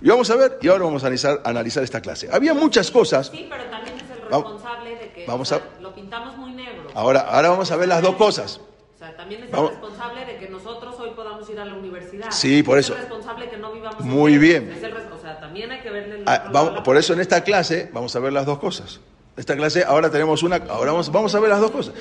Y 0.00 0.08
vamos 0.08 0.28
a 0.30 0.36
ver, 0.36 0.58
y 0.60 0.66
ahora 0.66 0.84
vamos 0.84 1.04
a 1.04 1.06
analizar, 1.06 1.40
analizar 1.44 1.84
esta 1.84 2.00
clase. 2.00 2.28
Había 2.32 2.54
muchas 2.54 2.90
cosas. 2.90 3.30
Sí, 3.32 3.46
pero 3.48 3.64
también 3.64 3.96
responsable 4.40 4.96
de 4.96 5.12
que 5.12 5.26
vamos 5.26 5.52
a, 5.52 5.60
lo 5.80 5.94
pintamos 5.94 6.36
muy 6.36 6.52
negro. 6.52 6.88
Ahora, 6.94 7.20
ahora 7.20 7.50
vamos 7.50 7.70
a 7.70 7.76
ver 7.76 7.88
las 7.88 8.02
dos 8.02 8.16
cosas. 8.16 8.60
O 8.94 8.98
sea, 8.98 9.16
también 9.16 9.44
es 9.44 9.52
el 9.52 9.68
responsable 9.68 10.24
de 10.24 10.36
que 10.38 10.48
nosotros 10.48 10.94
hoy 11.00 11.10
podamos 11.10 11.48
ir 11.50 11.58
a 11.58 11.64
la 11.64 11.74
universidad. 11.74 12.30
Sí, 12.30 12.62
por 12.62 12.78
eso. 12.78 12.92
Es 12.94 13.00
el 13.00 13.06
responsable 13.06 13.48
que 13.48 13.56
no 13.56 13.72
vivamos. 13.72 14.00
Muy 14.00 14.38
bien. 14.38 14.70
Es 14.70 14.82
el, 14.82 14.94
o 14.94 15.20
sea, 15.20 15.40
también 15.40 15.70
hay 15.70 15.80
que 15.80 15.90
verle 15.90 16.16
el 16.16 16.24
ah, 16.26 16.48
vamos, 16.52 16.80
Por 16.82 16.96
eso 16.96 17.12
en 17.12 17.20
esta 17.20 17.42
clase 17.42 17.90
vamos 17.92 18.14
a 18.14 18.20
ver 18.20 18.32
las 18.32 18.46
dos 18.46 18.58
cosas. 18.58 19.00
Esta 19.36 19.56
clase 19.56 19.84
ahora 19.84 20.10
tenemos 20.10 20.42
una, 20.42 20.56
ahora 20.56 20.92
vamos, 20.92 21.10
vamos 21.10 21.34
a 21.34 21.40
ver 21.40 21.50
las 21.50 21.60
dos 21.60 21.70
cosas. 21.70 21.94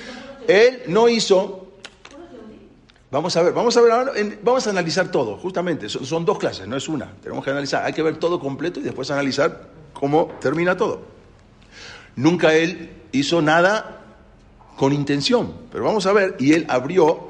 Él 0.47 0.83
no 0.87 1.07
hizo 1.07 1.71
Vamos 3.11 3.35
a 3.35 3.41
ver, 3.41 3.51
vamos 3.51 3.75
a 3.75 3.81
ver 3.81 3.91
ahora, 3.91 4.13
vamos 4.41 4.65
a 4.67 4.69
analizar 4.69 5.11
todo, 5.11 5.35
justamente, 5.35 5.89
son, 5.89 6.23
dos 6.23 6.39
clases, 6.39 6.65
no 6.65 6.77
es 6.77 6.87
una, 6.87 7.11
tenemos 7.21 7.43
que 7.43 7.51
analizar, 7.51 7.83
hay 7.83 7.91
que 7.91 8.01
ver 8.01 8.15
todo 8.15 8.39
completo 8.39 8.79
y 8.79 8.83
después 8.83 9.11
analizar 9.11 9.67
cómo 9.91 10.31
termina 10.39 10.77
todo. 10.77 11.01
Nunca 12.15 12.53
él 12.53 12.89
hizo 13.11 13.41
nada 13.41 14.01
con 14.77 14.93
intención, 14.93 15.53
pero 15.71 15.83
vamos 15.83 16.05
a 16.05 16.13
ver, 16.13 16.35
y 16.39 16.53
él 16.53 16.65
abrió 16.69 17.29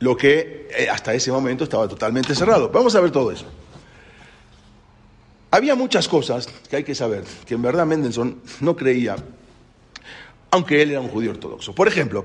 lo 0.00 0.16
que 0.16 0.68
eh, 0.76 0.88
hasta 0.88 1.14
ese 1.14 1.32
momento 1.32 1.64
estaba 1.64 1.88
totalmente 1.88 2.34
cerrado. 2.34 2.68
Vamos 2.70 2.94
a 2.94 3.00
ver 3.00 3.10
todo 3.10 3.32
eso. 3.32 3.46
Había 5.50 5.74
muchas 5.74 6.06
cosas 6.08 6.46
que 6.68 6.76
hay 6.76 6.84
que 6.84 6.94
saber, 6.94 7.24
que 7.46 7.54
en 7.54 7.62
verdad 7.62 7.86
Mendelssohn 7.86 8.40
no 8.60 8.76
creía, 8.76 9.16
aunque 10.50 10.82
él 10.82 10.90
era 10.90 11.00
un 11.00 11.08
judío 11.08 11.30
ortodoxo. 11.30 11.74
Por 11.74 11.88
ejemplo, 11.88 12.24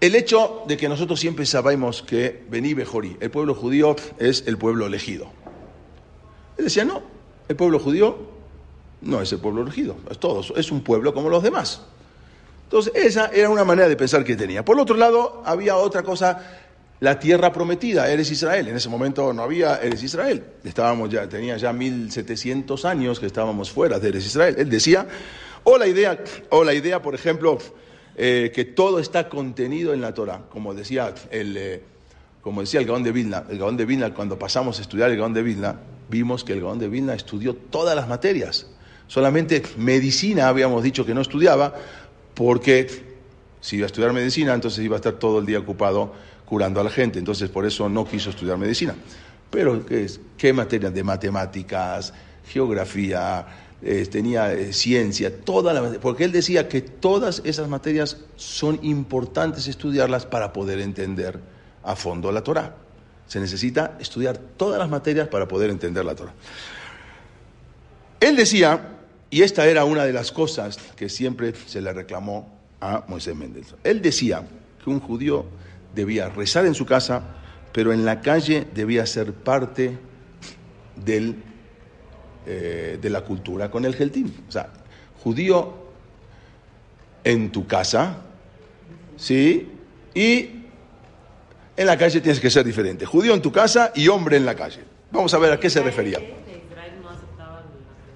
el 0.00 0.14
hecho 0.14 0.64
de 0.66 0.76
que 0.76 0.88
nosotros 0.88 1.20
siempre 1.20 1.44
sabemos 1.44 2.02
que 2.02 2.44
Bení 2.48 2.74
Bejorí, 2.74 3.18
el 3.20 3.30
pueblo 3.30 3.54
judío, 3.54 3.94
es 4.18 4.44
el 4.46 4.56
pueblo 4.56 4.86
elegido. 4.86 5.26
Él 6.56 6.64
decía, 6.64 6.84
no, 6.84 7.02
el 7.48 7.56
pueblo 7.56 7.78
judío 7.78 8.31
no 9.02 9.20
es 9.20 9.32
el 9.32 9.38
pueblo 9.38 9.62
elegido, 9.62 9.96
es 10.10 10.18
todo, 10.18 10.42
es 10.56 10.70
un 10.70 10.82
pueblo 10.82 11.12
como 11.12 11.28
los 11.28 11.42
demás. 11.42 11.82
Entonces, 12.64 12.92
esa 12.94 13.26
era 13.26 13.50
una 13.50 13.64
manera 13.64 13.88
de 13.88 13.96
pensar 13.96 14.24
que 14.24 14.34
tenía. 14.34 14.64
Por 14.64 14.80
otro 14.80 14.96
lado, 14.96 15.42
había 15.44 15.76
otra 15.76 16.02
cosa, 16.02 16.62
la 17.00 17.18
tierra 17.18 17.52
prometida, 17.52 18.10
Eres 18.10 18.30
Israel. 18.30 18.68
En 18.68 18.76
ese 18.76 18.88
momento 18.88 19.32
no 19.34 19.42
había 19.42 19.76
Eres 19.76 20.02
Israel. 20.02 20.42
Estábamos 20.64 21.10
ya, 21.10 21.28
tenía 21.28 21.58
ya 21.58 21.72
1700 21.72 22.84
años 22.86 23.20
que 23.20 23.26
estábamos 23.26 23.70
fuera 23.70 23.98
de 23.98 24.08
Eres 24.08 24.24
Israel. 24.24 24.54
Él 24.56 24.70
decía, 24.70 25.06
o 25.64 25.76
la 25.76 25.86
idea, 25.86 26.18
o 26.48 26.64
la 26.64 26.72
idea, 26.72 27.02
por 27.02 27.14
ejemplo, 27.14 27.58
eh, 28.16 28.50
que 28.54 28.64
todo 28.64 28.98
está 29.00 29.28
contenido 29.28 29.92
en 29.92 30.00
la 30.00 30.14
Torah, 30.14 30.42
como 30.48 30.74
decía 30.74 31.14
el, 31.30 31.56
eh, 31.56 31.82
como 32.40 32.60
decía 32.60 32.80
el 32.80 32.86
Gaón 32.86 33.02
de 33.02 33.12
Vilna. 33.12 33.44
El 33.50 33.58
Gaón 33.58 33.76
de 33.76 33.84
Vilna, 33.84 34.14
cuando 34.14 34.38
pasamos 34.38 34.78
a 34.78 34.82
estudiar 34.82 35.10
el 35.10 35.16
Gaón 35.16 35.34
de 35.34 35.42
Vilna, 35.42 35.76
vimos 36.08 36.42
que 36.42 36.52
el 36.52 36.60
Gaón 36.60 36.78
de 36.78 36.88
Vilna 36.88 37.14
estudió 37.14 37.54
todas 37.54 37.94
las 37.94 38.08
materias. 38.08 38.66
Solamente 39.06 39.62
medicina 39.76 40.48
habíamos 40.48 40.82
dicho 40.82 41.04
que 41.04 41.14
no 41.14 41.20
estudiaba, 41.20 41.74
porque 42.34 43.12
si 43.60 43.76
iba 43.76 43.84
a 43.84 43.86
estudiar 43.86 44.12
medicina, 44.12 44.54
entonces 44.54 44.84
iba 44.84 44.96
a 44.96 44.98
estar 44.98 45.14
todo 45.14 45.38
el 45.38 45.46
día 45.46 45.58
ocupado 45.58 46.12
curando 46.44 46.80
a 46.80 46.84
la 46.84 46.90
gente. 46.90 47.18
Entonces, 47.18 47.48
por 47.48 47.66
eso 47.66 47.88
no 47.88 48.06
quiso 48.06 48.30
estudiar 48.30 48.58
medicina. 48.58 48.94
Pero, 49.50 49.84
¿qué, 49.84 50.04
es? 50.04 50.20
¿qué 50.36 50.52
materias 50.52 50.94
de 50.94 51.04
matemáticas, 51.04 52.12
geografía, 52.46 53.46
tenía 54.10 54.52
eh, 54.52 54.72
ciencia, 54.72 55.40
toda 55.44 55.72
la, 55.72 55.82
porque 56.00 56.24
él 56.24 56.32
decía 56.32 56.68
que 56.68 56.82
todas 56.82 57.42
esas 57.44 57.68
materias 57.68 58.18
son 58.36 58.78
importantes 58.82 59.66
estudiarlas 59.66 60.24
para 60.24 60.52
poder 60.52 60.78
entender 60.78 61.40
a 61.82 61.96
fondo 61.96 62.30
la 62.30 62.42
Torah. 62.42 62.76
Se 63.26 63.40
necesita 63.40 63.96
estudiar 63.98 64.38
todas 64.38 64.78
las 64.78 64.88
materias 64.88 65.26
para 65.28 65.48
poder 65.48 65.70
entender 65.70 66.04
la 66.04 66.14
Torah. 66.14 66.32
Él 68.20 68.36
decía, 68.36 68.91
y 69.32 69.42
esta 69.42 69.66
era 69.66 69.84
una 69.84 70.04
de 70.04 70.12
las 70.12 70.30
cosas 70.30 70.78
que 70.94 71.08
siempre 71.08 71.54
se 71.66 71.80
le 71.80 71.92
reclamó 71.92 72.48
a 72.80 73.04
Moisés 73.08 73.34
Mendelssohn, 73.34 73.80
él 73.82 74.00
decía 74.00 74.46
que 74.84 74.90
un 74.90 75.00
judío 75.00 75.46
debía 75.94 76.28
rezar 76.28 76.66
en 76.66 76.74
su 76.74 76.86
casa, 76.86 77.22
pero 77.72 77.92
en 77.92 78.04
la 78.04 78.20
calle 78.20 78.66
debía 78.74 79.06
ser 79.06 79.32
parte 79.32 79.98
del 81.04 81.36
eh, 82.44 82.98
de 83.00 83.08
la 83.08 83.20
cultura 83.20 83.70
con 83.70 83.84
el 83.84 83.94
geltim. 83.94 84.28
O 84.48 84.50
sea, 84.50 84.68
judío 85.22 85.74
en 87.22 87.52
tu 87.52 87.68
casa, 87.68 88.16
¿sí? 89.16 89.68
Y 90.12 90.50
en 91.76 91.86
la 91.86 91.96
calle 91.96 92.20
tienes 92.20 92.40
que 92.40 92.50
ser 92.50 92.64
diferente. 92.64 93.06
Judío 93.06 93.32
en 93.32 93.40
tu 93.40 93.52
casa 93.52 93.92
y 93.94 94.08
hombre 94.08 94.36
en 94.36 94.44
la 94.44 94.56
calle. 94.56 94.80
Vamos 95.12 95.32
a 95.34 95.38
ver 95.38 95.52
a 95.52 95.60
qué 95.60 95.70
se 95.70 95.82
refería. 95.82 96.18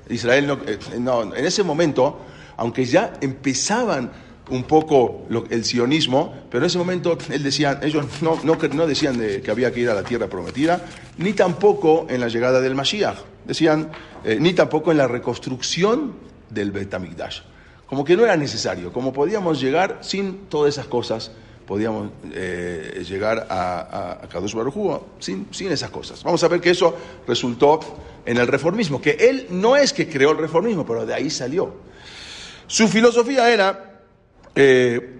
Israel 0.08 0.46
no, 0.46 0.58
eh, 0.66 0.78
no, 0.98 1.34
en 1.34 1.44
ese 1.44 1.62
momento, 1.62 2.20
aunque 2.56 2.84
ya 2.84 3.14
empezaban 3.20 4.10
un 4.50 4.62
poco 4.64 5.26
el 5.50 5.64
sionismo, 5.64 6.34
pero 6.50 6.64
en 6.64 6.66
ese 6.66 6.78
momento 6.78 7.18
él 7.30 7.42
decía, 7.42 7.80
ellos 7.82 8.06
no, 8.22 8.38
no, 8.44 8.86
decían 8.86 9.18
que 9.42 9.50
había 9.50 9.72
que 9.72 9.80
ir 9.80 9.90
a 9.90 9.94
la 9.94 10.04
tierra 10.04 10.28
prometida, 10.28 10.84
ni 11.18 11.32
tampoco 11.32 12.06
en 12.08 12.20
la 12.20 12.28
llegada 12.28 12.60
del 12.60 12.74
Mashiach, 12.74 13.18
decían, 13.44 13.90
eh, 14.24 14.38
ni 14.40 14.52
tampoco 14.52 14.92
en 14.92 14.98
la 14.98 15.08
reconstrucción 15.08 16.14
del 16.50 16.70
Betamigdash. 16.70 17.40
Como 17.86 18.04
que 18.04 18.16
no 18.16 18.24
era 18.24 18.36
necesario, 18.36 18.92
como 18.92 19.12
podíamos 19.12 19.60
llegar 19.60 19.98
sin 20.00 20.46
todas 20.48 20.74
esas 20.74 20.86
cosas, 20.86 21.32
podíamos 21.66 22.10
eh, 22.32 23.04
llegar 23.08 23.46
a, 23.50 24.20
a, 24.22 24.28
Kadosh 24.28 24.54
Baruj 24.54 25.00
sin, 25.18 25.48
sin 25.50 25.72
esas 25.72 25.90
cosas. 25.90 26.22
Vamos 26.22 26.42
a 26.44 26.48
ver 26.48 26.60
que 26.60 26.70
eso 26.70 26.96
resultó 27.26 27.80
en 28.24 28.36
el 28.36 28.46
reformismo, 28.46 29.00
que 29.00 29.12
él 29.12 29.46
no 29.50 29.76
es 29.76 29.92
que 29.92 30.08
creó 30.08 30.32
el 30.32 30.38
reformismo, 30.38 30.86
pero 30.86 31.04
de 31.04 31.14
ahí 31.14 31.30
salió. 31.30 31.74
Su 32.66 32.88
filosofía 32.88 33.52
era 33.52 33.96
eh, 34.54 35.16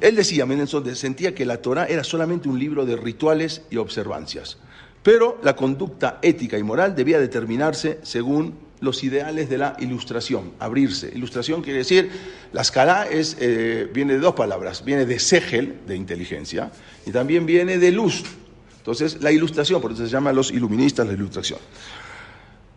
él 0.00 0.16
decía, 0.16 0.46
Mendelssohn 0.46 0.96
sentía 0.96 1.34
que 1.34 1.46
la 1.46 1.62
Torah 1.62 1.86
era 1.86 2.02
solamente 2.02 2.48
un 2.48 2.58
libro 2.58 2.84
de 2.84 2.96
rituales 2.96 3.62
y 3.70 3.76
observancias, 3.76 4.58
pero 5.02 5.38
la 5.42 5.54
conducta 5.54 6.18
ética 6.22 6.58
y 6.58 6.62
moral 6.62 6.94
debía 6.94 7.20
determinarse 7.20 8.00
según 8.02 8.58
los 8.80 9.04
ideales 9.04 9.48
de 9.48 9.58
la 9.58 9.76
ilustración, 9.78 10.52
abrirse. 10.58 11.12
Ilustración 11.14 11.62
quiere 11.62 11.80
decir, 11.80 12.10
la 12.52 12.62
escala 12.62 13.06
es, 13.06 13.36
eh, 13.40 13.88
viene 13.92 14.14
de 14.14 14.20
dos 14.20 14.34
palabras, 14.34 14.84
viene 14.84 15.06
de 15.06 15.18
segel, 15.18 15.80
de 15.86 15.96
inteligencia, 15.96 16.72
y 17.06 17.10
también 17.10 17.46
viene 17.46 17.78
de 17.78 17.92
luz. 17.92 18.22
Entonces, 18.78 19.22
la 19.22 19.30
ilustración, 19.30 19.80
por 19.80 19.92
eso 19.92 20.04
se 20.04 20.10
llama 20.10 20.32
los 20.32 20.50
iluministas 20.50 21.06
la 21.06 21.12
ilustración. 21.12 21.58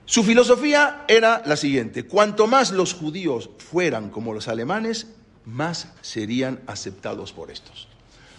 Su 0.05 0.23
filosofía 0.23 1.05
era 1.07 1.41
la 1.45 1.55
siguiente, 1.55 2.03
cuanto 2.03 2.45
más 2.45 2.71
los 2.71 2.93
judíos 2.93 3.49
fueran 3.57 4.09
como 4.09 4.33
los 4.33 4.49
alemanes, 4.49 5.07
más 5.45 5.87
serían 6.01 6.59
aceptados 6.67 7.31
por 7.31 7.49
estos. 7.51 7.87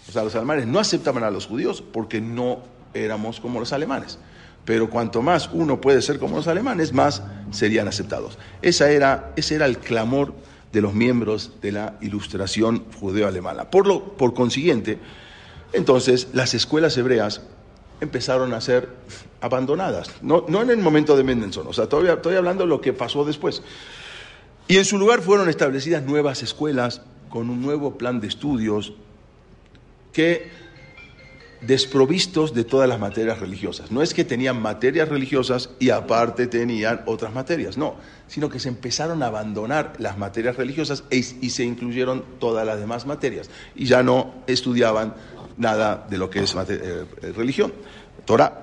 O 0.09 0.12
sea, 0.12 0.22
los 0.22 0.35
alemanes 0.35 0.66
no 0.66 0.79
aceptaban 0.79 1.24
a 1.24 1.31
los 1.31 1.46
judíos 1.46 1.83
porque 1.83 2.20
no 2.20 2.62
éramos 2.92 3.40
como 3.40 3.61
los 3.61 3.72
alemanes. 3.72 4.18
Pero 4.64 4.88
cuanto 4.88 5.22
más 5.22 5.50
uno 5.53 5.81
puede 5.81 6.00
ser 6.03 6.18
como 6.18 6.37
los 6.37 6.46
alemanes, 6.46 6.92
más 6.92 7.22
serían 7.50 7.88
aceptados. 7.88 8.38
Esa 8.62 8.90
era, 8.90 9.33
ese 9.37 9.57
era 9.57 9.66
el 9.66 9.79
clamor 9.79 10.35
de 10.72 10.81
los 10.81 10.94
miembros 10.94 11.53
de 11.62 11.72
la 11.72 11.94
ilustración 12.00 12.85
judeo-alemana. 12.98 13.70
Por, 13.70 13.87
lo, 13.87 14.16
por 14.16 14.35
consiguiente, 14.35 14.98
entonces 15.72 16.29
las 16.33 16.55
escuelas 16.55 16.96
hebreas 16.96 17.42
empezaron 18.00 18.53
a 18.55 18.61
ser 18.61 18.88
abandonadas. 19.40 20.11
No, 20.22 20.44
no 20.48 20.62
en 20.62 20.70
el 20.70 20.79
momento 20.79 21.16
de 21.16 21.24
Mendelssohn, 21.24 21.66
o 21.66 21.72
sea, 21.72 21.88
todavía 21.88 22.14
estoy 22.14 22.35
hablando 22.35 22.64
de 22.64 22.68
lo 22.68 22.81
que 22.81 22.92
pasó 22.92 23.24
después. 23.24 23.62
Y 24.66 24.79
en 24.79 24.85
su 24.85 24.98
lugar 24.98 25.20
fueron 25.20 25.48
establecidas 25.48 26.03
nuevas 26.03 26.42
escuelas 26.42 27.03
con 27.29 27.50
un 27.50 27.61
nuevo 27.61 27.98
plan 27.98 28.20
de 28.20 28.29
estudios 28.29 28.94
que 30.12 30.50
desprovistos 31.66 32.55
de 32.55 32.64
todas 32.64 32.88
las 32.88 32.98
materias 32.98 33.40
religiosas. 33.40 33.90
No 33.90 34.03
es 34.03 34.14
que 34.14 34.24
tenían 34.24 34.61
materias 34.61 35.09
religiosas 35.09 35.70
y 35.79 35.90
aparte 35.90 36.46
tenían 36.46 37.03
otras 37.07 37.33
materias, 37.33 37.77
no, 37.77 37.96
sino 38.27 38.48
que 38.48 38.59
se 38.59 38.68
empezaron 38.68 39.22
a 39.22 39.27
abandonar 39.27 39.94
las 39.98 40.18
materias 40.18 40.57
religiosas 40.57 41.05
e 41.11 41.16
y 41.18 41.50
se 41.50 41.64
incluyeron 41.64 42.24
todas 42.38 42.66
las 42.66 42.79
demás 42.79 43.07
materias 43.07 43.50
y 43.74 43.87
ya 43.87 44.03
no 44.03 44.35
estudiaban 44.46 45.14
nada 45.57 46.07
de 46.09 46.18
lo 46.18 46.31
que 46.31 46.40
es 46.40 46.55
eh, 46.68 47.05
religión, 47.37 47.72
Torah. 48.24 48.61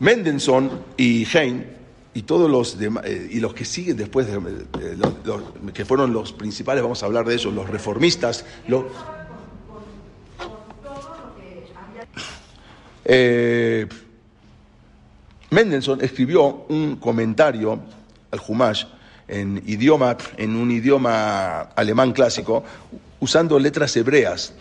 Mendelssohn 0.00 0.70
y 0.96 1.24
Hein 1.32 1.82
y 2.14 2.22
todos 2.22 2.50
los 2.50 2.76
eh, 3.04 3.28
y 3.30 3.40
los 3.40 3.54
que 3.54 3.64
siguen 3.64 3.96
después 3.96 4.26
de, 4.26 4.38
que 5.72 5.84
fueron 5.84 6.12
los 6.12 6.32
principales, 6.32 6.82
vamos 6.82 7.02
a 7.02 7.06
hablar 7.06 7.24
de 7.24 7.36
eso, 7.36 7.50
los 7.50 7.68
reformistas, 7.70 8.44
los 8.68 8.84
eh, 13.04 13.86
Mendelssohn 15.50 16.00
escribió 16.02 16.66
un 16.68 16.96
comentario 16.96 17.78
al 18.30 18.40
Humash 18.46 18.84
en 19.28 19.62
idioma, 19.66 20.16
en 20.36 20.56
un 20.56 20.70
idioma 20.70 21.60
alemán 21.60 22.12
clásico, 22.12 22.64
usando 23.20 23.58
letras 23.58 23.96
hebreas 23.96 24.54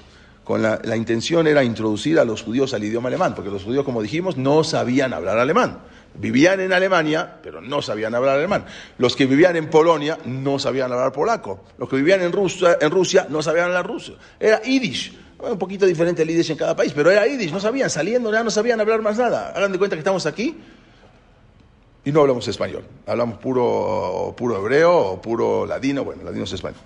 con 0.43 0.61
la, 0.61 0.95
intención 0.97 1.47
era 1.47 1.63
introducir 1.63 2.19
a 2.19 2.25
los 2.25 2.41
judíos 2.41 2.73
al 2.73 2.83
idioma 2.83 3.07
alemán, 3.07 3.35
porque 3.35 3.51
los 3.51 3.63
judíos, 3.63 3.85
como 3.85 4.01
dijimos, 4.01 4.37
no 4.37 4.63
sabían 4.63 5.13
hablar 5.13 5.37
alemán. 5.37 5.79
Vivían 6.13 6.59
en 6.59 6.73
Alemania, 6.73 7.37
pero 7.41 7.61
no 7.61 7.81
sabían 7.81 8.13
hablar 8.15 8.37
alemán. 8.37 8.65
Los 8.97 9.15
que 9.15 9.27
vivían 9.27 9.55
en 9.55 9.69
Polonia 9.69 10.17
no 10.25 10.59
sabían 10.59 10.91
hablar 10.91 11.13
polaco. 11.13 11.63
Los 11.77 11.87
que 11.87 11.95
vivían 11.95 12.21
en 12.21 12.33
Rusia, 12.33 12.77
en 12.81 12.91
Rusia 12.91 13.27
no 13.29 13.41
sabían 13.41 13.67
hablar 13.67 13.87
ruso. 13.87 14.17
Era 14.39 14.61
yiddish. 14.61 15.17
Un 15.41 15.57
poquito 15.57 15.85
diferente 15.85 16.21
el 16.21 16.27
yiddish 16.27 16.51
en 16.51 16.57
cada 16.57 16.75
país, 16.75 16.93
pero 16.93 17.09
era 17.09 17.25
yiddish. 17.25 17.51
No 17.51 17.59
sabían, 17.59 17.89
saliendo 17.89 18.31
ya 18.31 18.43
no 18.43 18.51
sabían 18.51 18.79
hablar 18.79 19.01
más 19.01 19.17
nada. 19.17 19.49
Hagan 19.55 19.71
de 19.71 19.77
cuenta 19.77 19.95
que 19.95 20.01
estamos 20.01 20.25
aquí 20.25 20.57
y 22.03 22.11
no 22.11 22.21
hablamos 22.21 22.47
español. 22.47 22.83
Hablamos 23.05 23.37
puro, 23.39 24.33
puro 24.37 24.57
hebreo 24.57 24.97
o 24.97 25.21
puro 25.21 25.65
ladino. 25.65 26.03
Bueno, 26.03 26.23
ladino 26.23 26.45
es 26.45 26.53
español. 26.53 26.79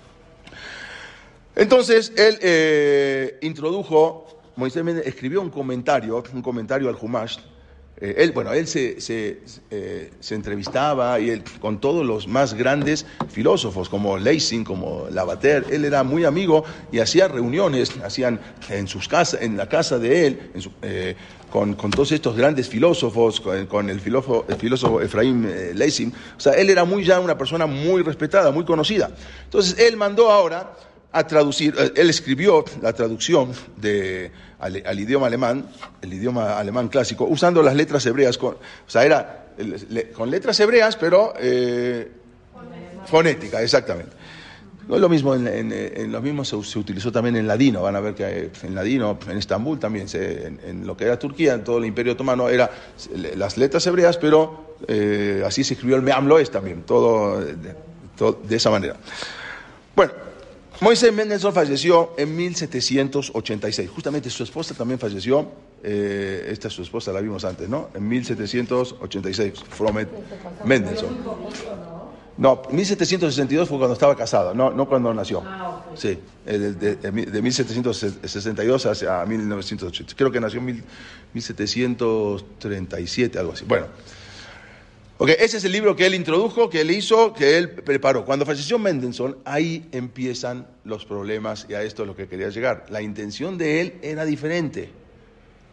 Entonces 1.54 2.12
él 2.16 2.38
eh, 2.42 3.38
introdujo, 3.40 4.26
Moisés 4.56 4.84
escribió 5.04 5.40
un 5.40 5.50
comentario, 5.50 6.22
un 6.32 6.42
comentario 6.42 6.88
al 6.88 6.96
Humash. 7.00 7.38
Eh, 7.98 8.14
él, 8.18 8.32
bueno, 8.32 8.52
él 8.52 8.66
se, 8.66 8.98
eh, 9.08 10.10
se, 10.20 10.34
entrevistaba 10.34 11.18
y 11.18 11.30
él, 11.30 11.42
con 11.60 11.80
todos 11.80 12.04
los 12.04 12.28
más 12.28 12.54
grandes 12.54 13.06
filósofos, 13.30 13.88
como 13.88 14.18
Leising, 14.18 14.64
como 14.64 15.06
Lavater. 15.10 15.66
Él 15.70 15.84
era 15.84 16.02
muy 16.02 16.24
amigo 16.24 16.64
y 16.92 16.98
hacía 16.98 17.28
reuniones, 17.28 17.92
hacían 18.04 18.38
en 18.68 18.86
sus 18.86 19.08
casas, 19.08 19.40
en 19.40 19.56
la 19.56 19.68
casa 19.68 19.98
de 19.98 20.26
él, 20.26 20.50
con, 21.50 21.74
todos 21.74 22.12
estos 22.12 22.36
grandes 22.36 22.68
filósofos, 22.68 23.40
con, 23.40 23.88
el, 23.88 24.00
filósofo, 24.00 25.00
Efraín 25.00 25.48
Leising. 25.74 26.12
O 26.36 26.40
sea, 26.40 26.52
él 26.52 26.68
era 26.68 26.84
muy 26.84 27.02
ya 27.02 27.18
una 27.18 27.38
persona 27.38 27.66
muy 27.66 28.02
respetada, 28.02 28.50
muy 28.50 28.64
conocida. 28.64 29.10
Entonces 29.44 29.78
él 29.78 29.96
mandó 29.96 30.30
ahora 30.30 30.74
a 31.16 31.26
traducir, 31.26 31.74
eh, 31.78 31.92
él 31.96 32.10
escribió 32.10 32.64
la 32.82 32.92
traducción 32.92 33.52
de, 33.76 34.30
al, 34.58 34.98
idioma 34.98 35.26
alemán, 35.26 35.66
el 36.02 36.12
idioma 36.12 36.58
alemán 36.58 36.88
clásico, 36.88 37.24
usando 37.24 37.62
las 37.62 37.74
letras 37.74 38.04
hebreas, 38.06 38.38
con, 38.38 38.54
o 38.54 38.58
sea, 38.90 39.04
era 39.04 39.46
con 40.14 40.30
letras 40.30 40.58
hebreas, 40.60 40.96
pero 40.96 41.34
eh, 41.38 42.10
fonética, 43.06 43.62
exactamente. 43.62 44.16
No 44.88 44.94
es 44.94 45.00
lo 45.00 45.08
mismo, 45.08 45.34
en, 45.34 45.48
en, 45.72 46.12
lo 46.12 46.22
mismo 46.22 46.44
se, 46.44 46.54
utilizó 46.56 47.10
también 47.10 47.34
en 47.34 47.48
ladino, 47.48 47.82
van 47.82 47.96
a 47.96 48.00
ver 48.00 48.14
que 48.14 48.52
en 48.62 48.74
ladino, 48.74 49.18
en 49.28 49.36
Estambul 49.36 49.80
también, 49.80 50.06
en, 50.12 50.86
lo 50.86 50.96
que 50.96 51.04
era 51.04 51.18
Turquía, 51.18 51.54
en 51.54 51.64
todo 51.64 51.78
el 51.78 51.86
imperio 51.86 52.12
otomano, 52.12 52.48
eran 52.48 52.70
las 53.34 53.56
letras 53.56 53.84
hebreas, 53.88 54.16
pero 54.16 54.76
eh, 54.86 55.42
así 55.44 55.64
se 55.64 55.74
escribió 55.74 55.96
el 55.96 56.02
Meamloes 56.02 56.52
también, 56.52 56.84
todo 56.84 57.40
de 57.40 58.56
esa 58.56 58.70
manera. 58.70 58.94
Bueno, 59.96 60.12
Moisés 60.80 61.12
Mendelssohn 61.12 61.54
falleció 61.54 62.12
en 62.18 62.36
1786. 62.36 63.90
Justamente 63.90 64.30
su 64.30 64.42
esposa 64.42 64.74
también 64.74 64.98
falleció. 64.98 65.48
Eh, 65.82 66.48
esta 66.50 66.68
es 66.68 66.74
su 66.74 66.82
esposa, 66.82 67.12
la 67.12 67.20
vimos 67.20 67.44
antes, 67.44 67.68
¿no? 67.68 67.90
En 67.94 68.06
1786. 68.06 69.54
Fromet 69.70 70.08
Mendelssohn. 70.64 71.16
No, 72.38 72.62
1762 72.70 73.68
fue 73.68 73.78
cuando 73.78 73.94
estaba 73.94 74.14
casado, 74.14 74.52
no, 74.52 74.70
no 74.70 74.86
cuando 74.86 75.14
nació. 75.14 75.42
Sí, 75.94 76.18
de, 76.44 76.74
de, 76.74 77.42
1762 77.42 78.86
hacia 78.86 79.24
1980. 79.24 80.12
Creo 80.14 80.30
que 80.30 80.38
nació 80.38 80.60
en 80.60 80.84
1737, 81.32 83.38
algo 83.38 83.52
así. 83.52 83.64
Bueno. 83.66 83.86
Ok, 85.18 85.30
ese 85.38 85.56
es 85.56 85.64
el 85.64 85.72
libro 85.72 85.96
que 85.96 86.04
él 86.04 86.14
introdujo, 86.14 86.68
que 86.68 86.82
él 86.82 86.90
hizo, 86.90 87.32
que 87.32 87.56
él 87.56 87.70
preparó. 87.70 88.26
Cuando 88.26 88.44
falleció 88.44 88.78
Mendelssohn, 88.78 89.38
ahí 89.46 89.88
empiezan 89.92 90.66
los 90.84 91.06
problemas 91.06 91.64
y 91.70 91.74
a 91.74 91.82
esto 91.82 92.02
es 92.02 92.08
lo 92.08 92.14
que 92.14 92.28
quería 92.28 92.50
llegar. 92.50 92.84
La 92.90 93.00
intención 93.00 93.56
de 93.56 93.80
él 93.80 93.94
era 94.02 94.26
diferente. 94.26 94.90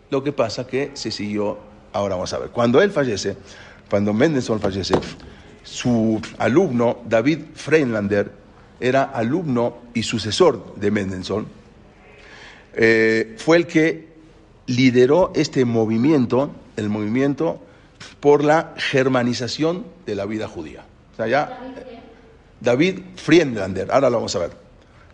Lo 0.10 0.24
que 0.24 0.32
pasa 0.32 0.66
que 0.66 0.92
se 0.94 1.12
siguió, 1.12 1.58
ahora 1.92 2.16
vamos 2.16 2.32
a 2.32 2.40
ver. 2.40 2.52
Cuando 2.52 2.82
él 2.82 2.92
fallece, 2.92 3.36
cuando 3.90 4.14
Mendelssohn 4.14 4.62
fallece, 4.62 4.96
su 5.62 6.22
alumno 6.38 7.02
David 7.06 7.40
Freinlander 7.54 8.32
era 8.80 9.04
alumno 9.04 9.80
y 9.94 10.04
sucesor 10.04 10.74
de 10.76 10.90
Mendelssohn. 10.90 11.48
Eh, 12.76 13.36
fue 13.40 13.58
el 13.58 13.68
que 13.68 14.08
lideró 14.68 15.34
este 15.36 15.66
movimiento, 15.66 16.50
el 16.78 16.88
movimiento 16.88 17.60
por 18.20 18.44
la 18.44 18.74
germanización 18.78 19.86
de 20.06 20.16
la 20.16 20.26
vida 20.26 20.48
judía. 20.48 20.86
Ya, 21.18 21.60
David 22.60 23.00
Friedlander, 23.16 23.92
ahora 23.92 24.10
lo 24.10 24.18
vamos 24.18 24.36
a 24.36 24.40
ver. 24.40 24.52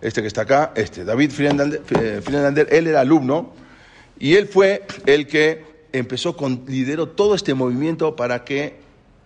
Este 0.01 0.21
que 0.21 0.27
está 0.27 0.41
acá, 0.41 0.71
este, 0.75 1.03
David 1.03 1.31
Friedlander, 1.31 1.81
Friedlander, 1.83 2.67
él 2.71 2.87
era 2.87 3.01
alumno 3.01 3.53
y 4.17 4.35
él 4.35 4.47
fue 4.47 4.85
el 5.05 5.27
que 5.27 5.65
empezó 5.91 6.37
con, 6.37 6.63
lideró 6.67 7.09
todo 7.09 7.35
este 7.35 7.53
movimiento 7.53 8.15
para 8.15 8.45
que 8.45 8.75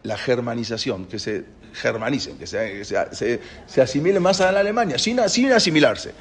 la 0.01 0.17
germanización, 0.17 1.05
que 1.05 1.19
se 1.19 1.45
germanicen, 1.73 2.37
que 2.37 2.47
se, 2.47 2.85
se, 2.85 3.39
se 3.67 3.81
asimilen 3.81 4.21
más 4.21 4.41
a 4.41 4.51
la 4.51 4.61
Alemania, 4.61 4.97
sin, 4.97 5.19
sin 5.29 5.51
asimilarse. 5.51 6.13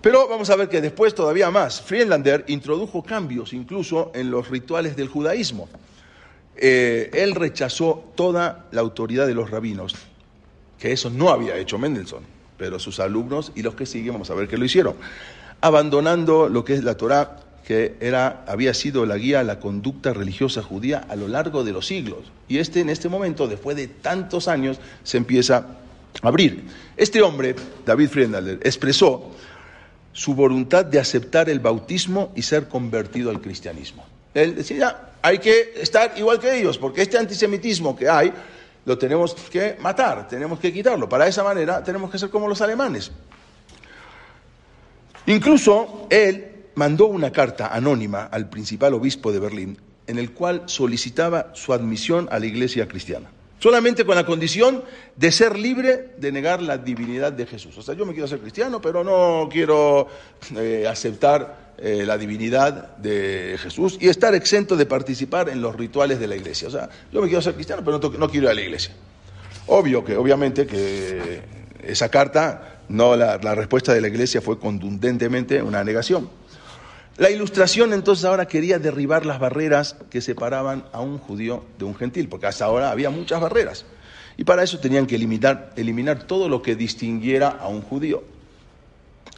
Pero 0.00 0.28
vamos 0.28 0.50
a 0.50 0.56
ver 0.56 0.68
que 0.68 0.82
después 0.82 1.14
todavía 1.14 1.50
más, 1.50 1.80
Friedlander 1.80 2.44
introdujo 2.48 3.02
cambios 3.02 3.54
incluso 3.54 4.12
en 4.14 4.30
los 4.30 4.50
rituales 4.50 4.96
del 4.96 5.08
judaísmo. 5.08 5.68
Eh, 6.56 7.10
él 7.12 7.34
rechazó 7.34 8.12
toda 8.14 8.66
la 8.70 8.80
autoridad 8.80 9.26
de 9.26 9.34
los 9.34 9.50
rabinos, 9.50 9.94
que 10.78 10.92
eso 10.92 11.10
no 11.10 11.30
había 11.30 11.56
hecho 11.56 11.78
Mendelssohn, 11.78 12.24
pero 12.56 12.78
sus 12.78 13.00
alumnos 13.00 13.52
y 13.54 13.62
los 13.62 13.74
que 13.74 13.86
siguen, 13.86 14.12
vamos 14.12 14.30
a 14.30 14.34
ver 14.34 14.48
que 14.48 14.56
lo 14.56 14.64
hicieron, 14.64 14.94
abandonando 15.60 16.48
lo 16.48 16.64
que 16.64 16.74
es 16.74 16.84
la 16.84 16.96
Torá, 16.96 17.40
que 17.66 17.96
era, 18.00 18.44
había 18.46 18.74
sido 18.74 19.06
la 19.06 19.16
guía 19.16 19.40
a 19.40 19.44
la 19.44 19.58
conducta 19.58 20.12
religiosa 20.12 20.62
judía 20.62 21.04
a 21.08 21.16
lo 21.16 21.28
largo 21.28 21.64
de 21.64 21.72
los 21.72 21.86
siglos. 21.86 22.20
Y 22.46 22.58
este, 22.58 22.80
en 22.80 22.90
este 22.90 23.08
momento, 23.08 23.48
después 23.48 23.76
de 23.76 23.88
tantos 23.88 24.48
años, 24.48 24.78
se 25.02 25.16
empieza 25.16 25.66
a 26.22 26.28
abrir. 26.28 26.64
Este 26.96 27.22
hombre, 27.22 27.56
David 27.86 28.10
Friedlander, 28.10 28.60
expresó 28.62 29.30
su 30.12 30.34
voluntad 30.34 30.84
de 30.84 30.98
aceptar 30.98 31.48
el 31.48 31.60
bautismo 31.60 32.32
y 32.36 32.42
ser 32.42 32.68
convertido 32.68 33.30
al 33.30 33.40
cristianismo. 33.40 34.04
Él 34.34 34.56
decía, 34.56 35.12
hay 35.22 35.38
que 35.38 35.74
estar 35.76 36.12
igual 36.16 36.38
que 36.38 36.58
ellos, 36.58 36.76
porque 36.76 37.02
este 37.02 37.16
antisemitismo 37.16 37.96
que 37.96 38.08
hay 38.08 38.32
lo 38.84 38.98
tenemos 38.98 39.34
que 39.34 39.76
matar, 39.80 40.28
tenemos 40.28 40.58
que 40.58 40.72
quitarlo. 40.72 41.08
Para 41.08 41.26
esa 41.26 41.42
manera 41.42 41.82
tenemos 41.82 42.10
que 42.10 42.18
ser 42.18 42.28
como 42.28 42.48
los 42.48 42.60
alemanes. 42.60 43.10
Incluso 45.26 46.06
él 46.10 46.66
mandó 46.74 47.06
una 47.06 47.30
carta 47.30 47.68
anónima 47.68 48.24
al 48.24 48.50
principal 48.50 48.92
obispo 48.94 49.32
de 49.32 49.38
Berlín 49.38 49.78
en 50.06 50.18
el 50.18 50.32
cual 50.32 50.64
solicitaba 50.66 51.52
su 51.54 51.72
admisión 51.72 52.28
a 52.30 52.38
la 52.38 52.46
iglesia 52.46 52.86
cristiana. 52.86 53.30
Solamente 53.58 54.04
con 54.04 54.16
la 54.16 54.26
condición 54.26 54.84
de 55.16 55.32
ser 55.32 55.58
libre 55.58 56.10
de 56.18 56.32
negar 56.32 56.60
la 56.62 56.78
divinidad 56.78 57.32
de 57.32 57.46
Jesús. 57.46 57.76
O 57.78 57.82
sea, 57.82 57.94
yo 57.94 58.04
me 58.06 58.12
quiero 58.12 58.28
ser 58.28 58.40
cristiano, 58.40 58.80
pero 58.80 59.04
no 59.04 59.48
quiero 59.50 60.08
eh, 60.56 60.86
aceptar 60.88 61.74
eh, 61.78 62.04
la 62.06 62.16
divinidad 62.18 62.96
de 62.96 63.56
Jesús 63.58 63.98
y 64.00 64.08
estar 64.08 64.34
exento 64.34 64.76
de 64.76 64.86
participar 64.86 65.48
en 65.48 65.60
los 65.60 65.74
rituales 65.74 66.20
de 66.20 66.26
la 66.26 66.36
iglesia. 66.36 66.68
O 66.68 66.70
sea, 66.70 66.88
yo 67.12 67.20
me 67.20 67.26
quiero 67.26 67.42
ser 67.42 67.54
cristiano, 67.54 67.82
pero 67.84 67.98
no, 67.98 68.08
no 68.18 68.28
quiero 68.28 68.46
ir 68.46 68.50
a 68.50 68.54
la 68.54 68.62
iglesia. 68.62 68.94
Obvio 69.66 70.04
que, 70.04 70.16
obviamente, 70.16 70.66
que 70.66 71.42
esa 71.82 72.10
carta, 72.10 72.80
no 72.88 73.16
la, 73.16 73.38
la 73.38 73.54
respuesta 73.54 73.94
de 73.94 74.00
la 74.00 74.08
iglesia 74.08 74.40
fue 74.42 74.58
contundentemente 74.58 75.62
una 75.62 75.82
negación. 75.82 76.28
La 77.16 77.30
ilustración 77.30 77.92
entonces 77.92 78.24
ahora 78.24 78.46
quería 78.46 78.80
derribar 78.80 79.24
las 79.24 79.38
barreras 79.38 79.96
que 80.10 80.20
separaban 80.20 80.84
a 80.92 81.00
un 81.00 81.18
judío 81.18 81.64
de 81.78 81.84
un 81.84 81.94
gentil, 81.94 82.28
porque 82.28 82.46
hasta 82.46 82.64
ahora 82.64 82.90
había 82.90 83.10
muchas 83.10 83.40
barreras. 83.40 83.84
Y 84.36 84.42
para 84.42 84.64
eso 84.64 84.80
tenían 84.80 85.06
que 85.06 85.14
eliminar, 85.14 85.72
eliminar 85.76 86.24
todo 86.24 86.48
lo 86.48 86.60
que 86.60 86.74
distinguiera 86.74 87.48
a 87.48 87.68
un 87.68 87.82
judío. 87.82 88.24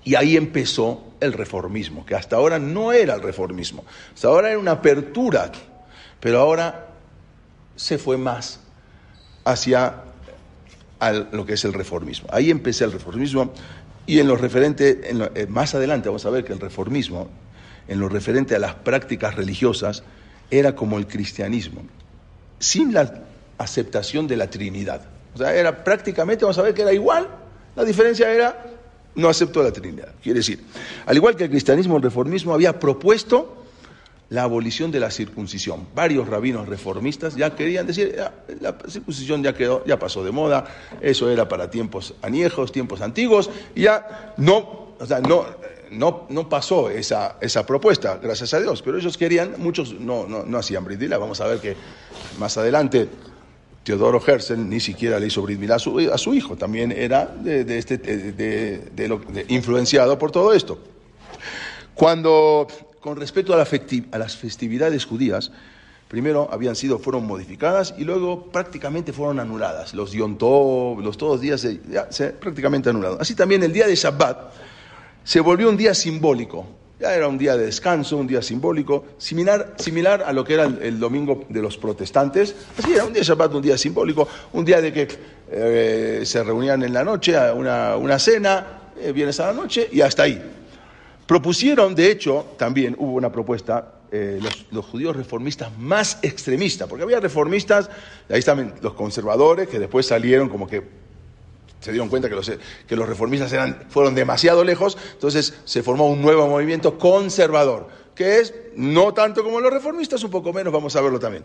Y 0.05 0.15
ahí 0.15 0.37
empezó 0.37 1.05
el 1.21 1.35
reformismo, 1.35 2.07
que 2.07 2.15
hasta 2.15 2.37
ahora 2.37 2.59
no 2.59 2.93
era 2.93 3.15
el 3.15 3.23
reformismo. 3.23 3.85
Hasta 4.15 4.29
ahora 4.29 4.51
era 4.51 4.59
una 4.59 4.71
apertura, 4.73 5.53
pero 6.19 6.41
ahora 6.41 6.87
se 7.75 7.99
fue 7.99 8.17
más 8.17 8.61
hacia 9.45 10.03
lo 11.31 11.45
que 11.45 11.55
es 11.55 11.65
el 11.67 11.75
reformismo. 11.75 12.29
Ahí 12.33 12.51
empecé 12.51 12.85
el 12.85 12.93
reformismo 12.93 13.53
y 14.07 14.19
en 14.19 14.29
lo 14.29 14.37
referente, 14.37 15.11
en 15.11 15.29
eh, 15.35 15.47
más 15.47 15.75
adelante 15.75 16.09
vamos 16.09 16.25
a 16.25 16.31
ver 16.31 16.45
que 16.45 16.53
el 16.55 16.61
reformismo 16.61 17.29
en 17.89 18.01
lo 18.01 18.09
referente 18.09 18.55
a 18.57 18.59
las 18.59 18.75
prácticas 18.75 19.35
religiosas 19.35 20.03
era 20.51 20.75
como 20.75 20.99
el 20.99 21.07
cristianismo, 21.07 21.83
sin 22.59 22.93
la 22.93 23.23
aceptación 23.59 24.27
de 24.27 24.37
la 24.37 24.49
Trinidad. 24.49 25.03
O 25.35 25.39
sea, 25.39 25.55
era 25.55 25.85
prácticamente, 25.85 26.45
vamos 26.45 26.59
a 26.59 26.63
ver 26.63 26.75
que 26.75 26.83
era 26.83 26.93
igual, 26.93 27.29
la 27.75 27.85
diferencia 27.85 28.31
era 28.31 28.65
no 29.17 29.29
aceptó 29.29 29.63
la 29.63 29.73
Trinidad. 29.73 30.15
Quiere 30.23 30.41
decir, 30.41 30.61
al 31.07 31.17
igual 31.17 31.37
que 31.37 31.45
el 31.45 31.51
cristianismo, 31.51 31.97
el 31.97 32.03
reformismo 32.03 32.55
había 32.55 32.79
propuesto 32.79 33.65
la 34.29 34.43
abolición 34.43 34.91
de 34.91 35.01
la 35.01 35.11
circuncisión. 35.11 35.87
Varios 35.95 36.29
rabinos 36.29 36.69
reformistas 36.69 37.37
ya 37.37 37.55
querían 37.55 37.87
decir, 37.87 38.17
la 38.61 38.77
circuncisión 38.89 39.43
ya 39.43 39.55
quedó, 39.55 39.85
ya 39.87 39.99
pasó 39.99 40.25
de 40.25 40.33
moda, 40.33 40.65
eso 41.01 41.31
era 41.31 41.49
para 41.49 41.71
tiempos 41.71 42.15
añejos, 42.23 42.73
tiempos 42.73 43.01
antiguos, 43.01 43.51
y 43.75 43.83
ya 43.83 44.35
no, 44.37 44.95
o 44.99 45.07
sea, 45.07 45.21
no, 45.21 45.47
no, 45.91 46.27
no 46.29 46.49
pasó 46.49 46.91
esa, 46.91 47.37
esa 47.41 47.65
propuesta, 47.67 48.19
gracias 48.23 48.55
a 48.55 48.61
Dios, 48.61 48.83
pero 48.83 48.99
ellos 48.99 49.17
querían, 49.17 49.55
muchos 49.59 49.93
no, 49.93 50.27
no, 50.27 50.45
no 50.45 50.59
hacían 50.59 50.85
Brit 50.85 51.09
Vamos 51.11 51.41
a 51.41 51.47
ver 51.47 51.59
que 51.59 51.77
más 52.39 52.57
adelante 52.57 53.09
Teodoro 53.85 54.21
Herzl 54.25 54.69
ni 54.69 54.81
siquiera 54.81 55.21
le 55.21 55.29
hizo 55.29 55.43
Brit 55.43 55.71
a 55.71 55.79
su, 55.79 55.99
a 56.13 56.19
su 56.19 56.35
hijo, 56.35 56.57
también 56.57 56.91
era 56.93 57.27
de, 57.27 57.79
este, 57.79 57.99
de, 57.99 59.09
lo, 59.09 59.21
influenciado 59.49 60.19
por 60.19 60.33
todo 60.33 60.53
esto. 60.53 60.79
Cuando, 61.95 62.67
con 63.01 63.17
respecto 63.17 63.55
a, 63.55 63.57
la 63.57 63.67
a 64.13 64.19
las 64.19 64.37
festividades 64.37 65.05
judías, 65.05 65.53
primero 66.09 66.49
habían 66.53 66.77
sido, 66.77 66.99
fueron 66.99 67.27
modificadas 67.27 67.95
y 67.97 68.05
luego 68.05 68.51
prácticamente 68.51 69.13
fueron 69.13 69.41
anuladas. 69.41 69.95
Los 69.95 70.13
Yom 70.13 70.37
los 71.03 71.17
todos 71.17 71.41
días 71.41 71.61
se, 71.61 71.81
se, 72.11 72.31
prácticamente 72.31 72.91
anulados. 72.91 73.21
Así 73.21 73.35
también 73.35 73.63
el 73.63 73.73
día 73.73 73.87
de 73.87 73.95
Shabbat, 73.95 74.53
se 75.27 75.41
volvió 75.41 75.69
un 75.69 75.77
día 75.77 75.93
simbólico. 75.93 76.65
Ya 77.01 77.13
era 77.13 77.27
un 77.27 77.37
día 77.37 77.57
de 77.57 77.67
descanso, 77.67 78.17
un 78.17 78.29
día 78.29 78.41
simbólico, 78.41 79.05
similar, 79.19 79.75
similar 79.77 80.23
a 80.23 80.33
lo 80.33 80.45
que 80.45 80.55
era 80.55 80.65
el, 80.65 81.01
domingo 81.01 81.45
de 81.49 81.61
los 81.61 81.77
protestantes. 81.77 82.55
Así 82.79 82.93
era 82.93 83.05
un 83.05 83.13
día 83.13 83.25
Shabbat, 83.25 83.53
un 83.53 83.61
día 83.61 83.77
simbólico, 83.77 84.29
un 84.53 84.65
día 84.65 84.81
de 84.81 84.93
que 84.93 85.09
eh, 85.51 86.23
se 86.25 86.45
reunían 86.45 86.85
en 86.85 86.93
la 86.93 87.03
noche, 87.03 87.37
una, 87.53 87.97
una 87.97 88.21
cena, 88.21 88.93
eh, 88.99 89.11
viernes 89.11 89.41
a 89.41 89.49
la 89.49 89.53
noche 89.53 89.89
y 89.91 90.01
hasta 90.01 90.23
ahí. 90.23 90.41
Propusieron, 91.27 91.97
de 91.97 92.13
hecho, 92.13 92.55
también 92.57 92.95
hubo 92.97 93.15
una 93.15 93.33
propuesta, 93.33 93.95
eh, 94.13 94.39
los, 94.41 94.67
los, 94.71 94.85
judíos 94.87 95.17
reformistas 95.17 95.77
más 95.77 96.21
extremistas, 96.23 96.89
porque 96.89 97.03
había 97.03 97.19
reformistas, 97.19 97.91
ahí 98.31 98.39
están 98.39 98.75
los 98.81 98.95
conservadores, 98.95 99.69
que 99.69 99.81
después 99.81 100.07
salieron 100.07 100.49
como 100.49 100.69
que 100.69 100.85
se 101.81 101.93
dieron 101.93 102.09
cuenta 102.09 102.29
que 102.29 102.35
los, 102.35 102.51
que 102.87 102.97
los 102.97 103.09
reformistas 103.09 103.53
eran, 103.53 103.85
fueron 103.89 104.15
demasiado 104.15 104.65
lejos, 104.65 104.97
entonces 105.13 105.55
se 105.65 105.83
formó 105.83 106.09
un 106.09 106.23
nuevo 106.23 106.47
movimiento 106.49 106.99
conservador, 106.99 107.89
que 108.15 108.41
es 108.41 108.55
no 108.77 109.13
tanto 109.15 109.45
como 109.45 109.61
los 109.61 109.73
reformistas, 109.73 110.23
un 110.25 110.31
poco 110.31 110.53
menos, 110.53 110.73
vamos 110.73 110.97
a 110.97 111.01
verlo 111.01 111.19
también. 111.19 111.45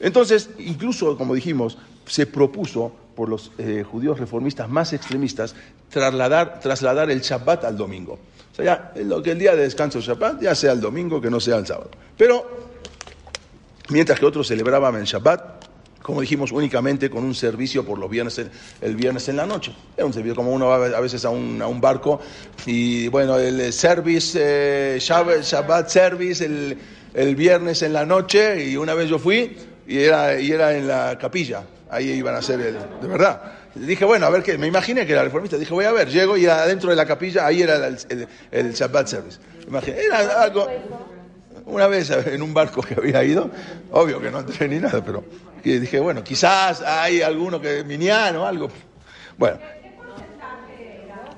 Entonces, 0.00 0.50
incluso, 0.58 1.16
como 1.18 1.34
dijimos, 1.34 1.78
se 2.06 2.26
propuso 2.26 2.92
por 3.14 3.28
los 3.28 3.52
eh, 3.58 3.84
judíos 3.88 4.18
reformistas 4.18 4.68
más 4.68 4.92
extremistas 4.92 5.54
trasladar, 5.90 6.60
trasladar 6.60 7.10
el 7.10 7.20
Shabbat 7.20 7.64
al 7.64 7.76
domingo. 7.76 8.18
O 8.52 8.54
sea, 8.54 8.64
ya, 8.64 8.92
lo 9.02 9.22
que 9.22 9.32
el 9.32 9.38
día 9.38 9.54
de 9.54 9.62
descanso 9.62 10.00
Shabbat, 10.00 10.42
ya 10.42 10.54
sea 10.54 10.72
el 10.72 10.80
domingo, 10.80 11.20
que 11.20 11.30
no 11.30 11.40
sea 11.40 11.56
el 11.56 11.66
sábado. 11.66 11.90
Pero, 12.16 12.46
mientras 13.88 14.18
que 14.18 14.26
otros 14.26 14.46
celebraban 14.46 14.96
el 14.96 15.04
Shabbat, 15.04 15.61
como 16.02 16.20
dijimos, 16.20 16.52
únicamente 16.52 17.08
con 17.08 17.24
un 17.24 17.34
servicio 17.34 17.84
por 17.84 17.98
los 17.98 18.10
viernes, 18.10 18.40
el 18.80 18.96
viernes 18.96 19.28
en 19.28 19.36
la 19.36 19.46
noche. 19.46 19.74
Es 19.96 20.04
un 20.04 20.12
servicio 20.12 20.34
como 20.34 20.52
uno 20.52 20.66
va 20.66 20.86
a 20.86 21.00
veces 21.00 21.24
a 21.24 21.30
un, 21.30 21.62
a 21.62 21.66
un 21.66 21.80
barco 21.80 22.20
y 22.66 23.08
bueno, 23.08 23.38
el 23.38 23.72
service, 23.72 24.38
eh, 24.40 24.98
Shabbat, 25.00 25.88
service, 25.88 26.44
el, 26.44 26.76
el, 27.14 27.36
viernes 27.36 27.82
en 27.82 27.92
la 27.92 28.04
noche 28.04 28.68
y 28.68 28.76
una 28.76 28.94
vez 28.94 29.08
yo 29.08 29.18
fui 29.18 29.56
y 29.86 29.98
era, 29.98 30.38
y 30.40 30.50
era 30.50 30.76
en 30.76 30.88
la 30.88 31.18
capilla, 31.18 31.64
ahí 31.90 32.10
iban 32.10 32.34
a 32.34 32.38
hacer 32.38 32.60
el, 32.60 32.78
de 33.00 33.08
verdad. 33.08 33.42
Dije, 33.74 34.04
bueno, 34.04 34.26
a 34.26 34.30
ver 34.30 34.42
qué, 34.42 34.58
me 34.58 34.66
imaginé 34.66 35.06
que 35.06 35.12
era 35.12 35.24
reformista, 35.24 35.56
dije, 35.56 35.72
voy 35.72 35.86
a 35.86 35.92
ver, 35.92 36.08
llego 36.08 36.36
y 36.36 36.46
adentro 36.46 36.90
de 36.90 36.96
la 36.96 37.06
capilla, 37.06 37.46
ahí 37.46 37.62
era 37.62 37.86
el, 37.86 38.72
Shabbat 38.72 39.06
service. 39.06 39.38
era 39.86 40.42
algo, 40.42 40.68
una 41.72 41.86
vez 41.86 42.10
en 42.10 42.42
un 42.42 42.52
barco 42.52 42.82
que 42.82 42.94
había 42.94 43.24
ido, 43.24 43.50
obvio 43.90 44.20
que 44.20 44.30
no 44.30 44.40
entré 44.40 44.68
ni 44.68 44.78
nada, 44.78 45.02
pero 45.02 45.24
dije, 45.64 45.98
bueno, 46.00 46.22
quizás 46.22 46.82
hay 46.82 47.22
alguno 47.22 47.60
que 47.60 47.82
miniano 47.82 48.42
o 48.42 48.46
algo. 48.46 48.68
Bueno, 49.38 49.58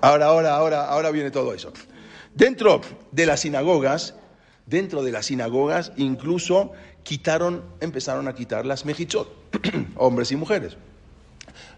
ahora, 0.01 0.27
ahora, 0.27 0.57
ahora, 0.57 0.85
ahora 0.87 1.11
viene 1.11 1.31
todo 1.31 1.55
eso. 1.55 1.73
Dentro 2.35 2.81
de 3.13 3.27
las 3.27 3.41
sinagogas, 3.41 4.15
dentro 4.67 5.05
de 5.05 5.13
las 5.13 5.27
sinagogas, 5.27 5.93
incluso 5.97 6.73
quitaron, 7.05 7.63
empezaron 7.81 8.27
a 8.27 8.35
quitar 8.35 8.67
las 8.67 8.85
mejichot, 8.85 9.29
hombres 9.97 10.33
y 10.33 10.37
mujeres. 10.37 10.77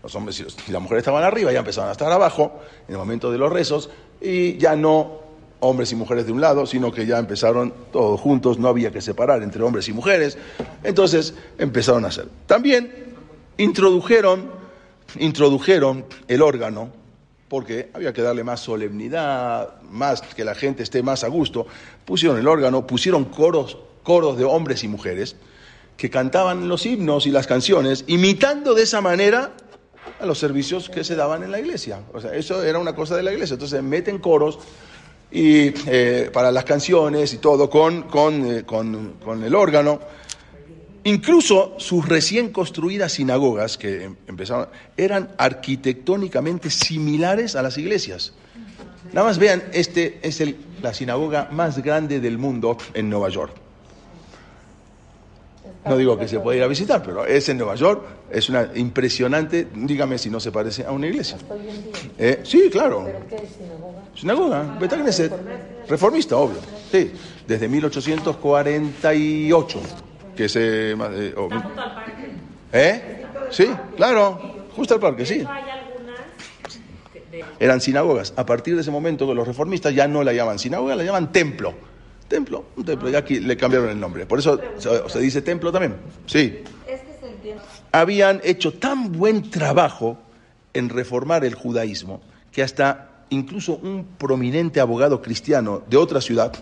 Los 0.03 0.15
hombres 0.15 0.41
y 0.41 0.73
las 0.73 0.81
mujeres 0.81 1.03
estaban 1.03 1.25
arriba, 1.25 1.53
ya 1.53 1.59
empezaron 1.59 1.91
a 1.91 1.93
estar 1.93 2.11
abajo 2.11 2.61
en 2.89 2.95
el 2.95 2.99
momento 2.99 3.31
de 3.31 3.37
los 3.37 3.53
rezos 3.53 3.91
y 4.21 4.57
ya 4.57 4.77
no 4.77 5.26
hombres 5.61 5.93
y 5.93 5.97
mujeres 5.97 6.27
de 6.27 6.33
un 6.33 6.41
lado, 6.41 6.67
sino 6.67 6.93
que 6.93 7.07
ya 7.07 7.19
empezaron 7.19 7.73
todos 7.93 8.21
juntos, 8.21 8.59
no 8.59 8.69
había 8.69 8.91
que 8.91 9.01
separar 9.01 9.43
entre 9.43 9.63
hombres 9.63 9.89
y 9.89 9.93
mujeres, 9.93 10.39
entonces 10.85 11.35
empezaron 11.59 12.05
a 12.05 12.09
hacer. 12.09 12.29
También 12.47 12.93
introdujeron, 13.57 14.51
introdujeron 15.19 16.05
el 16.29 16.43
órgano, 16.43 16.91
porque 17.49 17.91
había 17.95 18.13
que 18.13 18.23
darle 18.23 18.45
más 18.45 18.61
solemnidad, 18.61 19.81
más 19.83 20.21
que 20.21 20.45
la 20.45 20.55
gente 20.55 20.83
esté 20.83 21.03
más 21.03 21.25
a 21.25 21.29
gusto, 21.29 21.67
pusieron 22.05 22.39
el 22.39 22.49
órgano, 22.49 22.87
pusieron 22.87 23.25
coros, 23.27 23.79
coros 24.03 24.37
de 24.37 24.45
hombres 24.45 24.85
y 24.85 24.89
mujeres 24.89 25.37
que 25.97 26.11
cantaban 26.11 26.69
los 26.69 26.85
himnos 26.85 27.27
y 27.27 27.31
las 27.31 27.47
canciones, 27.47 28.05
imitando 28.07 28.75
de 28.75 28.83
esa 28.83 29.01
manera 29.01 29.53
a 30.21 30.27
los 30.27 30.39
servicios 30.39 30.89
que 30.89 31.05
se 31.05 31.17
daban 31.17 31.43
en 31.43 31.51
la 31.51 31.59
iglesia. 31.59 32.01
O 32.13 32.21
sea, 32.21 32.35
eso 32.35 32.63
era 32.63 32.79
una 32.79 32.95
cosa 32.95 33.17
de 33.17 33.23
la 33.23 33.33
iglesia. 33.33 33.55
Entonces 33.55 33.83
meten 33.83 34.19
coros 34.19 34.59
y 35.37 35.75
eh, 35.87 36.31
para 36.33 36.51
las 36.51 36.65
canciones 36.65 37.35
y 37.35 37.37
todo 37.37 37.69
con, 37.69 38.05
con, 38.05 38.47
eh, 38.51 38.63
con, 38.65 39.17
con, 39.23 39.45
el 39.45 39.55
órgano. 39.55 40.01
Incluso 41.05 41.75
sus 41.77 42.09
recién 42.09 42.49
construidas 42.49 43.13
sinagogas, 43.13 43.77
que 43.77 44.05
em, 44.05 44.17
empezaron, 44.27 44.69
eran 44.97 45.29
arquitectónicamente 45.37 46.71
similares 46.71 47.55
a 47.55 47.61
las 47.61 47.77
iglesias. 47.77 48.33
Nada 49.13 49.27
más 49.27 49.39
vean, 49.39 49.63
este 49.75 50.21
es 50.23 50.41
el, 50.41 50.57
la 50.81 50.95
sinagoga 50.95 51.51
más 51.53 51.83
grande 51.83 52.19
del 52.19 52.39
mundo 52.39 52.79
en 52.95 53.11
Nueva 53.11 53.29
York. 53.29 53.66
No 55.87 55.97
digo 55.97 56.19
que 56.19 56.27
se 56.27 56.41
pueda 56.41 56.59
ir 56.59 56.65
a 56.65 56.67
visitar, 56.67 57.01
pero 57.03 57.25
es 57.25 57.49
en 57.49 57.57
Nueva 57.59 57.77
York, 57.77 58.03
es 58.31 58.49
una 58.49 58.71
impresionante, 58.75 59.69
dígame 59.73 60.19
si 60.19 60.31
no 60.31 60.41
se 60.41 60.51
parece 60.51 60.85
a 60.85 60.91
una 60.91 61.07
iglesia. 61.07 61.39
Eh, 62.19 62.41
sí, 62.43 62.69
claro. 62.71 63.05
¿Pero 63.05 63.21
qué 63.29 63.37
es 63.37 63.43
sinagoga? 63.53 64.03
Sinagoga, 64.15 64.77
Betagneset, 64.81 65.33
reformista, 65.89 66.37
obvio. 66.37 66.59
Sí, 66.91 67.13
desde 67.47 67.69
1848, 67.69 69.81
que 70.35 70.49
se... 70.49 70.91
Eh, 70.93 71.35
oh, 71.37 71.49
justo 71.49 71.81
al 71.81 71.95
parque. 71.95 72.33
¿Eh? 72.73 73.25
Sí, 73.51 73.69
claro, 73.97 74.67
justo 74.75 74.95
al 74.95 75.01
parque, 75.01 75.25
sí. 75.25 75.45
Eran 77.61 77.81
sinagogas. 77.81 78.33
A 78.37 78.45
partir 78.45 78.75
de 78.75 78.81
ese 78.81 78.91
momento, 78.91 79.33
los 79.33 79.47
reformistas 79.47 79.95
ya 79.95 80.09
no 80.09 80.25
la 80.25 80.33
llaman 80.33 80.59
sinagoga, 80.59 80.97
la 80.97 81.05
llaman 81.05 81.31
templo 81.31 81.75
Templo, 82.29 82.67
un 82.77 82.85
templo, 82.85 83.09
ya 83.09 83.19
aquí 83.19 83.41
le 83.41 83.57
cambiaron 83.57 83.89
el 83.89 84.01
nombre. 84.01 84.27
Por 84.27 84.39
eso 84.39 84.61
se, 85.09 85.21
dice 85.21 85.43
templo 85.43 85.71
también. 85.71 85.97
Sí. 86.27 86.63
Este 86.87 87.11
es 87.11 87.23
el 87.23 87.61
habían 87.93 88.41
hecho 88.45 88.73
tan 88.73 89.13
buen 89.13 89.51
trabajo 89.51 90.19
en 90.75 90.89
reformar 90.89 91.45
el 91.45 91.55
judaísmo 91.55 92.21
que 92.53 92.63
hasta 92.63 93.25
incluso 93.31 93.77
un 93.77 94.05
prominente 94.19 94.81
abogado 94.81 95.23
cristiano 95.23 95.83
de 95.89 95.97
otra 95.97 96.21
ciudad, 96.21 96.53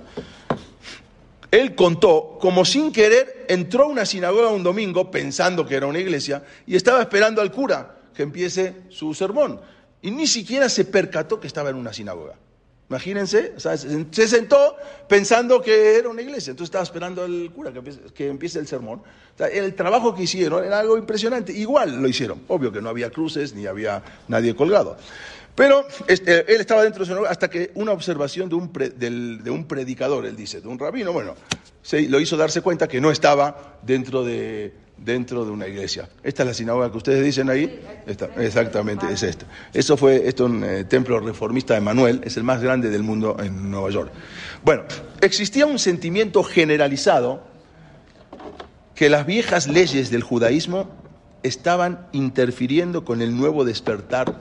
él 1.50 1.74
contó 1.74 2.38
como 2.40 2.64
sin 2.64 2.92
querer 2.92 3.46
entró 3.48 3.84
a 3.84 3.88
una 3.88 4.06
sinagoga 4.06 4.48
un 4.48 4.62
domingo 4.62 5.10
pensando 5.10 5.66
que 5.66 5.76
era 5.76 5.86
una 5.86 5.98
iglesia 5.98 6.42
y 6.66 6.76
estaba 6.76 7.00
esperando 7.00 7.40
al 7.40 7.52
cura 7.52 7.96
que 8.14 8.22
empiece 8.22 8.82
su 8.88 9.14
sermón 9.14 9.60
y 10.02 10.10
ni 10.10 10.26
siquiera 10.26 10.68
se 10.68 10.84
percató 10.84 11.40
que 11.40 11.46
estaba 11.46 11.70
en 11.70 11.76
una 11.76 11.92
sinagoga. 11.92 12.34
Imagínense, 12.88 13.54
se 13.58 14.28
sentó 14.28 14.76
pensando 15.08 15.62
que 15.62 15.96
era 15.96 16.08
una 16.08 16.20
iglesia, 16.20 16.50
entonces 16.50 16.68
estaba 16.68 16.84
esperando 16.84 17.22
al 17.22 17.50
cura 17.50 17.72
que 18.14 18.28
empiece, 18.28 18.58
el 18.58 18.66
sermón. 18.66 19.02
el 19.52 19.74
trabajo 19.74 20.14
que 20.14 20.24
hicieron 20.24 20.62
era 20.62 20.80
algo 20.80 20.98
impresionante, 20.98 21.52
igual 21.52 22.00
lo 22.00 22.06
hicieron, 22.06 22.42
obvio 22.48 22.70
que 22.70 22.82
no 22.82 22.90
había 22.90 23.10
cruces 23.10 23.54
ni 23.54 23.66
había 23.66 24.02
nadie 24.28 24.54
colgado. 24.54 24.98
Pero 25.54 25.86
este, 26.08 26.52
él 26.52 26.60
estaba 26.60 26.82
dentro 26.82 27.04
de 27.04 27.14
su 27.14 27.26
hasta 27.26 27.48
que 27.48 27.70
una 27.74 27.92
observación 27.92 28.48
de 28.48 28.56
un, 28.56 29.66
predicador, 29.66 30.26
él 30.26 30.36
dice, 30.36 30.60
de 30.60 30.68
un 30.68 30.78
rabino, 30.78 31.12
bueno, 31.12 31.34
se, 31.80 32.08
lo 32.08 32.20
hizo 32.20 32.36
darse 32.36 32.60
cuenta 32.60 32.88
que 32.88 33.00
no 33.00 33.10
estaba 33.10 33.78
dentro 33.82 34.24
de, 34.24 34.72
dentro 34.96 35.44
de 35.44 35.50
una 35.50 35.66
iglesia. 35.66 36.08
Esta 36.22 36.42
es 36.42 36.46
la 36.48 36.54
sinagoga 36.54 36.90
que 36.90 36.96
ustedes 36.96 37.24
dicen 37.24 37.50
ahí. 37.50 37.80
exactamente, 38.36 39.06
es 39.12 39.22
esta. 39.22 39.46
Eso 39.72 39.96
fue, 39.96 40.28
esto 40.28 40.46
es 40.46 40.50
un 40.50 40.64
eh, 40.64 40.84
templo 40.84 41.20
reformista 41.20 41.74
de 41.74 41.80
Manuel, 41.80 42.20
es 42.24 42.36
el 42.36 42.44
más 42.44 42.62
grande 42.62 42.90
del 42.90 43.02
mundo 43.02 43.36
en 43.40 43.70
Nueva 43.70 43.90
York. 43.90 44.12
Bueno, 44.64 44.84
existía 45.20 45.66
un 45.66 45.78
sentimiento 45.78 46.42
generalizado 46.42 47.42
que 48.94 49.08
las 49.08 49.26
viejas 49.26 49.66
leyes 49.66 50.10
del 50.10 50.22
judaísmo 50.22 50.90
estaban 51.42 52.06
interfiriendo 52.12 53.04
con 53.04 53.20
el 53.20 53.36
nuevo 53.36 53.64
despertar 53.64 54.34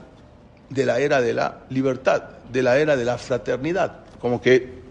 de 0.70 0.86
la 0.86 1.00
era 1.00 1.20
de 1.20 1.34
la 1.34 1.60
libertad, 1.68 2.22
de 2.50 2.62
la 2.62 2.78
era 2.78 2.96
de 2.96 3.04
la 3.04 3.18
fraternidad. 3.18 4.04
Como 4.20 4.40
que 4.40 4.84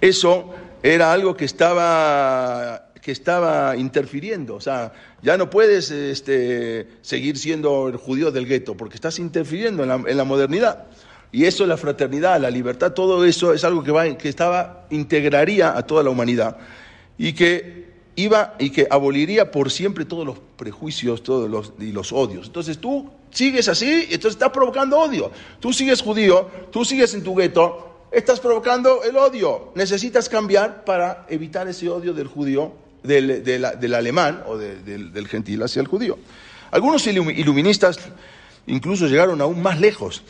eso 0.00 0.54
era 0.82 1.12
algo 1.12 1.36
que 1.36 1.44
estaba, 1.44 2.83
que 3.04 3.12
estaba 3.12 3.76
interfiriendo. 3.76 4.54
O 4.54 4.62
sea, 4.62 4.94
ya 5.20 5.36
no 5.36 5.50
puedes 5.50 5.90
este, 5.90 6.88
seguir 7.02 7.36
siendo 7.36 7.88
el 7.88 7.98
judío 7.98 8.30
del 8.30 8.46
gueto, 8.46 8.78
porque 8.78 8.94
estás 8.94 9.18
interfiriendo 9.18 9.82
en 9.82 10.16
la, 10.16 10.24
modernidad. 10.24 10.86
Y 11.30 11.44
eso, 11.44 11.66
la 11.66 11.76
fraternidad, 11.76 12.40
la 12.40 12.50
libertad, 12.50 12.92
todo 12.92 13.26
eso 13.26 13.52
es 13.52 13.62
algo 13.62 13.84
que, 13.84 13.90
va, 13.90 14.16
que 14.16 14.30
estaba, 14.30 14.86
integraría 14.88 15.76
a 15.76 15.86
toda 15.86 16.02
la 16.02 16.08
humanidad. 16.08 16.56
Y 17.18 17.34
que 17.34 17.92
iba 18.16 18.54
y 18.58 18.70
que 18.70 18.86
aboliría 18.90 19.50
por 19.50 19.70
siempre 19.70 20.06
todos 20.06 20.24
los 20.24 20.38
prejuicios 20.56 21.22
todos 21.22 21.50
los, 21.50 21.74
y 21.78 21.92
los 21.92 22.10
odios. 22.10 22.46
Entonces 22.46 22.78
tú 22.78 23.10
sigues 23.30 23.68
así, 23.68 24.04
entonces 24.04 24.32
estás 24.32 24.50
provocando 24.50 24.98
odio. 24.98 25.30
Tú 25.60 25.74
sigues 25.74 26.00
judío, 26.00 26.48
tú 26.70 26.86
sigues 26.86 27.12
en 27.12 27.22
tu 27.22 27.34
gueto, 27.34 28.06
estás 28.12 28.40
provocando 28.40 29.02
el 29.02 29.14
odio. 29.18 29.72
Necesitas 29.74 30.30
cambiar 30.30 30.86
para 30.86 31.26
evitar 31.28 31.68
ese 31.68 31.90
odio 31.90 32.14
del 32.14 32.28
judío, 32.28 32.83
del, 33.04 33.44
del, 33.44 33.94
alemán 33.94 34.42
o 34.46 34.58
del, 34.58 35.12
del 35.12 35.28
gentil 35.28 35.62
hacia 35.62 35.80
el 35.80 35.86
judío. 35.86 36.18
Algunos 36.70 37.06
iluministas 37.06 37.98
incluso 38.66 39.06
llegaron 39.06 39.40
aún 39.40 39.62
más 39.62 39.78
lejos. 39.78 40.22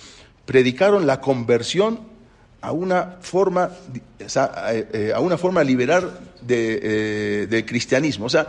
Predicaron 0.44 1.06
la 1.06 1.20
conversión 1.20 2.00
a 2.60 2.72
una 2.72 3.18
forma, 3.20 3.70
eh, 4.18 4.88
eh, 4.92 5.12
a 5.14 5.20
una 5.20 5.36
forma 5.36 5.62
liberal 5.62 6.18
de, 6.40 7.48
eh, 7.50 7.64
cristianismo. 7.66 8.26
O 8.26 8.28
sea, 8.28 8.46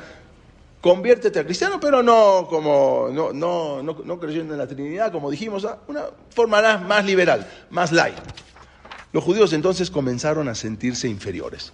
conviértete 0.82 1.40
a 1.40 1.44
cristiano, 1.44 1.80
pero 1.80 2.02
no 2.02 2.48
como 2.50 3.10
no, 3.12 3.34
no, 3.34 3.82
no, 3.82 4.20
creyendo 4.20 4.54
en 4.54 4.60
la 4.60 4.68
Trinidad, 4.68 5.12
como 5.12 5.30
dijimos, 5.30 5.68
una 5.88 6.06
forma 6.30 6.78
más 6.78 7.06
liberal, 7.06 7.48
más 7.70 7.92
light. 7.92 8.16
Los 9.12 9.24
judíos 9.24 9.54
entonces 9.54 9.92
comenzaron 9.92 10.48
a 10.48 10.56
sentirse 10.56 11.08
inferiores. 11.08 11.74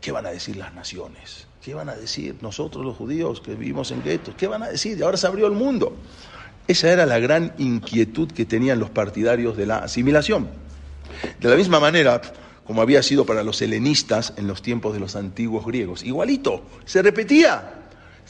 ¿Qué 0.00 0.12
van 0.12 0.26
a 0.26 0.30
decir 0.30 0.56
las 0.56 0.74
naciones? 0.74 1.46
¿Qué 1.62 1.74
van 1.74 1.88
a 1.90 1.94
decir 1.94 2.36
nosotros 2.40 2.84
los 2.84 2.96
judíos 2.96 3.40
que 3.40 3.54
vivimos 3.54 3.90
en 3.90 4.02
guetos? 4.02 4.34
¿Qué 4.36 4.46
van 4.46 4.62
a 4.62 4.68
decir? 4.68 4.98
Y 4.98 5.02
ahora 5.02 5.18
se 5.18 5.26
abrió 5.26 5.46
el 5.46 5.52
mundo. 5.52 5.94
Esa 6.66 6.90
era 6.90 7.04
la 7.04 7.18
gran 7.18 7.54
inquietud 7.58 8.30
que 8.30 8.46
tenían 8.46 8.78
los 8.78 8.90
partidarios 8.90 9.56
de 9.56 9.66
la 9.66 9.78
asimilación. 9.78 10.48
De 11.38 11.48
la 11.48 11.56
misma 11.56 11.80
manera, 11.80 12.22
como 12.64 12.80
había 12.80 13.02
sido 13.02 13.26
para 13.26 13.42
los 13.42 13.60
helenistas 13.60 14.32
en 14.36 14.46
los 14.46 14.62
tiempos 14.62 14.94
de 14.94 15.00
los 15.00 15.16
antiguos 15.16 15.66
griegos, 15.66 16.02
igualito, 16.02 16.62
se 16.86 17.02
repetía 17.02 17.79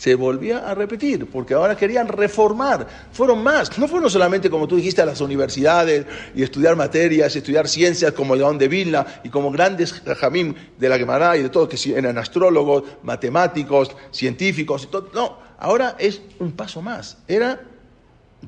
se 0.01 0.15
volvía 0.15 0.61
a 0.61 0.75
repetir, 0.75 1.27
porque 1.27 1.53
ahora 1.53 1.77
querían 1.77 2.09
reformar. 2.09 2.87
Fueron 3.13 3.43
más, 3.43 3.77
no 3.77 3.87
fueron 3.87 4.09
solamente, 4.09 4.49
como 4.49 4.67
tú 4.67 4.77
dijiste, 4.77 5.03
a 5.03 5.05
las 5.05 5.21
universidades 5.21 6.07
y 6.35 6.43
estudiar 6.43 6.75
materias, 6.75 7.37
estudiar 7.37 7.69
ciencias 7.69 8.13
como 8.13 8.33
el 8.33 8.41
Gaón 8.41 8.57
de 8.57 8.67
Vilna 8.67 9.21
y 9.23 9.29
como 9.29 9.51
grandes 9.53 9.93
jamín 10.17 10.57
de 10.79 10.89
la 10.89 10.97
Gemara 10.97 11.37
y 11.37 11.43
de 11.43 11.51
todos 11.51 11.69
que 11.69 11.99
eran 11.99 12.17
astrólogos, 12.17 12.85
matemáticos, 13.03 13.95
científicos 14.11 14.85
y 14.85 14.87
todo. 14.87 15.11
No, 15.13 15.37
ahora 15.59 15.97
es 15.99 16.23
un 16.39 16.53
paso 16.53 16.81
más. 16.81 17.19
Era 17.29 17.61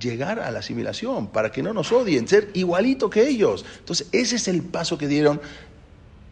llegar 0.01 0.41
a 0.41 0.51
la 0.51 0.61
asimilación, 0.61 1.27
para 1.27 1.53
que 1.53 1.63
no 1.63 1.75
nos 1.75 1.93
odien, 1.93 2.27
ser 2.29 2.49
igualito 2.55 3.11
que 3.11 3.29
ellos. 3.29 3.67
Entonces, 3.79 4.09
ese 4.13 4.37
es 4.37 4.49
el 4.49 4.63
paso 4.63 4.97
que 4.97 5.07
dieron 5.07 5.39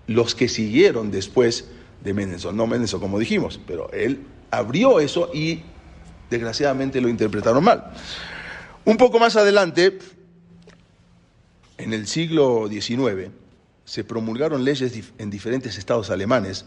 los 0.06 0.34
que 0.34 0.48
siguieron 0.48 1.10
después 1.10 1.66
de 2.02 2.14
Mendelssohn. 2.14 2.56
No 2.56 2.66
Mendelssohn, 2.66 3.00
como 3.00 3.18
dijimos, 3.18 3.60
pero 3.66 3.92
él 3.92 4.20
abrió 4.50 5.00
eso 5.00 5.30
y 5.32 5.60
desgraciadamente 6.28 7.00
lo 7.00 7.08
interpretaron 7.08 7.62
mal. 7.62 7.92
Un 8.84 8.96
poco 8.96 9.18
más 9.18 9.36
adelante, 9.36 9.98
en 11.78 11.92
el 11.92 12.06
siglo 12.06 12.68
XIX, 12.68 13.30
se 13.84 14.04
promulgaron 14.04 14.64
leyes 14.64 14.92
en 15.18 15.30
diferentes 15.30 15.76
estados 15.76 16.10
alemanes 16.10 16.64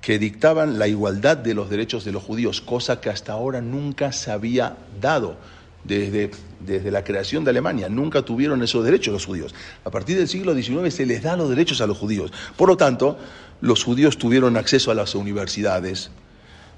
que 0.00 0.18
dictaban 0.18 0.78
la 0.78 0.88
igualdad 0.88 1.36
de 1.36 1.54
los 1.54 1.70
derechos 1.70 2.04
de 2.04 2.12
los 2.12 2.22
judíos, 2.22 2.60
cosa 2.60 3.00
que 3.00 3.08
hasta 3.08 3.32
ahora 3.32 3.60
nunca 3.60 4.12
se 4.12 4.30
había 4.30 4.76
dado. 5.00 5.36
Desde, 5.84 6.30
desde, 6.60 6.90
la 6.90 7.04
creación 7.04 7.44
de 7.44 7.50
Alemania. 7.50 7.90
Nunca 7.90 8.22
tuvieron 8.22 8.62
esos 8.62 8.82
derechos 8.86 9.12
los 9.12 9.26
judíos. 9.26 9.54
A 9.84 9.90
partir 9.90 10.16
del 10.16 10.28
siglo 10.28 10.54
XIX 10.54 10.94
se 10.94 11.04
les 11.04 11.22
da 11.22 11.36
los 11.36 11.50
derechos 11.50 11.82
a 11.82 11.86
los 11.86 11.98
judíos. 11.98 12.32
Por 12.56 12.70
lo 12.70 12.78
tanto, 12.78 13.18
los 13.60 13.84
judíos 13.84 14.16
tuvieron 14.16 14.56
acceso 14.56 14.90
a 14.90 14.94
las 14.94 15.14
universidades, 15.14 16.10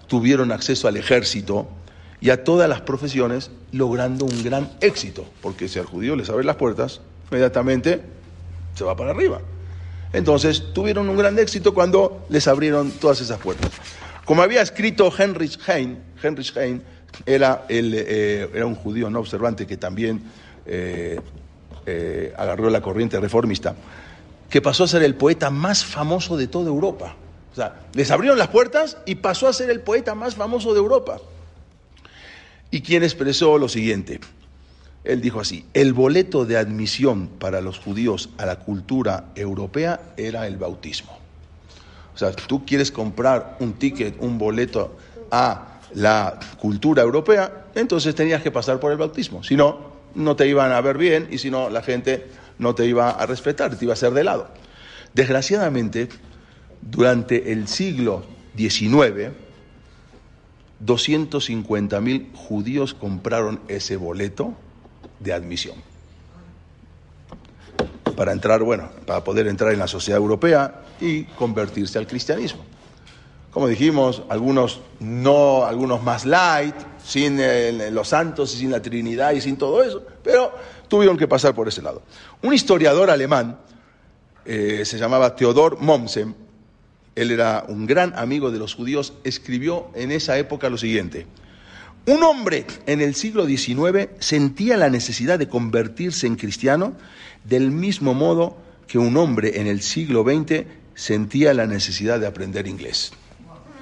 tuvieron 0.07 0.53
acceso 0.53 0.89
al 0.89 0.97
ejército 0.97 1.69
y 2.21 2.31
a 2.31 2.45
todas 2.45 2.69
las 2.69 2.81
profesiones, 2.81 3.51
logrando 3.73 4.25
un 4.25 4.43
gran 4.43 4.71
éxito, 4.81 5.25
porque 5.43 5.69
si 5.69 5.79
al 5.79 5.87
judío 5.87 6.17
les 6.17 6.31
abre 6.31 6.45
las 6.45 6.57
puertas, 6.57 7.01
inmediatamente 7.31 8.01
se 8.75 8.85
va 8.85 8.97
para 8.97 9.11
arriba. 9.11 9.41
Entonces 10.13 10.73
tuvieron 10.73 11.09
un 11.09 11.17
gran 11.17 11.39
éxito 11.39 11.75
cuando 11.75 12.27
les 12.29 12.49
abrieron 12.49 12.91
todas 12.93 13.21
esas 13.21 13.39
puertas. 13.39 13.71
Como 14.25 14.43
había 14.43 14.63
escrito 14.63 15.13
Heinrich 15.17 15.59
Heine, 15.69 15.99
Heinrich 16.23 16.57
Heine 16.57 16.81
era, 17.25 17.65
el, 17.69 17.95
eh, 17.95 18.49
era 18.55 18.67
un 18.67 18.75
judío 18.75 19.09
no 19.11 19.21
observante 19.21 19.67
que 19.67 19.77
también 19.77 20.23
eh, 20.67 21.21
eh, 21.87 22.35
agarró 22.37 22.69
la 22.71 22.81
corriente 22.81 23.21
reformista, 23.21 23.75
que 24.51 24.61
pasó 24.61 24.85
a 24.85 24.89
ser 24.89 25.03
el 25.03 25.15
poeta 25.15 25.51
más 25.51 25.85
famoso 25.85 26.37
de 26.37 26.49
toda 26.49 26.69
Europa. 26.69 27.15
O 27.57 27.59
sea, 27.59 27.75
les 27.95 28.11
abrieron 28.11 28.37
las 28.37 28.49
puertas 28.49 28.99
y 29.07 29.15
pasó 29.15 29.49
a 29.49 29.53
ser 29.55 29.71
el 29.71 29.81
poeta 29.81 30.15
más 30.15 30.35
famoso 30.35 30.75
de 30.75 30.79
Europa. 30.79 31.17
Y 32.71 32.83
quien 32.83 33.03
expresó 33.03 33.57
lo 33.57 33.71
siguiente. 33.71 34.21
Él 35.05 35.23
dijo 35.23 35.41
así, 35.41 35.65
el 35.73 35.95
boleto 35.95 36.45
de 36.45 36.59
admisión 36.59 37.29
para 37.29 37.63
los 37.63 37.79
judíos 37.79 38.29
a 38.37 38.45
la 38.45 38.59
cultura 38.59 39.29
europea 39.37 40.01
era 40.19 40.47
el 40.47 40.59
bautismo. 40.59 41.19
O 42.15 42.19
sea, 42.19 42.33
tú 42.33 42.67
quieres 42.67 42.93
comprar 42.93 43.57
un 43.61 43.73
ticket, 43.73 44.17
un 44.19 44.37
boleto 44.37 44.95
a 45.31 45.81
la 45.95 46.39
cultura 46.61 47.03
europea, 47.03 47.69
entonces 47.75 48.15
tenías 48.15 48.43
que 48.43 48.51
pasar 48.51 48.81
por 48.81 48.93
el 48.93 48.99
bautismo. 48.99 49.43
Si 49.43 49.57
no, 49.57 49.93
no 50.15 50.37
te 50.37 50.47
iban 50.47 50.73
a 50.73 50.81
ver 50.83 50.99
bien 50.99 51.29
y 51.31 51.39
si 51.39 51.51
no, 51.51 51.71
la 51.71 51.83
gente 51.83 52.27
no 52.59 52.75
te 52.75 52.85
iba 52.85 53.13
a 53.13 53.25
respetar, 53.25 53.75
te 53.75 53.87
iba 53.87 53.93
a 53.93 53.95
hacer 53.95 54.13
de 54.13 54.25
lado. 54.25 54.49
Desgraciadamente, 55.15 56.11
durante 56.91 57.53
el 57.53 57.69
siglo 57.69 58.25
XIX, 58.57 59.33
250.000 60.85 62.35
judíos 62.35 62.95
compraron 62.95 63.61
ese 63.69 63.97
boleto 63.97 64.55
de 65.21 65.33
admisión 65.33 65.77
para 68.17 68.33
entrar, 68.33 68.63
bueno, 68.63 68.89
para 69.05 69.23
poder 69.23 69.47
entrar 69.47 69.73
en 69.73 69.79
la 69.79 69.87
sociedad 69.87 70.19
europea 70.19 70.83
y 71.01 71.25
convertirse 71.25 71.99
al 71.99 72.07
cristianismo. 72.07 72.65
Como 73.51 73.69
dijimos, 73.69 74.23
algunos 74.29 74.81
no, 75.01 75.65
algunos 75.65 76.03
más 76.03 76.25
light, 76.25 76.75
sin 77.03 77.39
los 77.95 78.09
santos 78.09 78.55
y 78.55 78.59
sin 78.59 78.71
la 78.71 78.83
Trinidad 78.83 79.33
y 79.33 79.41
sin 79.41 79.57
todo 79.57 79.83
eso, 79.83 80.03
pero 80.23 80.53
tuvieron 80.89 81.17
que 81.17 81.29
pasar 81.29 81.55
por 81.55 81.69
ese 81.69 81.83
lado. 81.83 82.03
Un 82.43 82.53
historiador 82.53 83.11
alemán 83.11 83.59
eh, 84.45 84.83
se 84.85 84.99
llamaba 84.99 85.35
Theodor 85.35 85.79
Mommsen, 85.81 86.35
él 87.17 87.31
era 87.31 87.65
un 87.67 87.87
gran 87.87 88.17
amigo 88.17 88.51
de 88.51 88.59
los 88.59 88.75
judíos, 88.75 89.15
escribió 89.25 89.91
en 89.95 90.13
esa 90.13 90.39
época 90.39 90.69
lo 90.71 90.79
siguiente. 90.79 91.27
Un 92.07 92.23
hombre 92.23 92.67
en 92.87 93.01
el 93.01 93.17
siglo 93.17 93.47
XIX 93.47 94.11
sentía 94.21 94.77
la 94.77 94.91
necesidad 94.91 95.39
de 95.39 95.49
convertirse 95.49 96.29
en 96.29 96.37
cristiano 96.37 96.95
del 97.43 97.73
mismo 97.73 98.15
modo 98.15 98.57
que 98.87 98.99
un 98.99 99.17
hombre 99.17 99.61
en 99.61 99.67
el 99.67 99.83
siglo 99.83 100.23
XX 100.23 100.67
sentía 100.95 101.53
la 101.53 101.67
necesidad 101.67 102.21
de 102.21 102.27
aprender 102.27 102.69
inglés. 102.69 103.13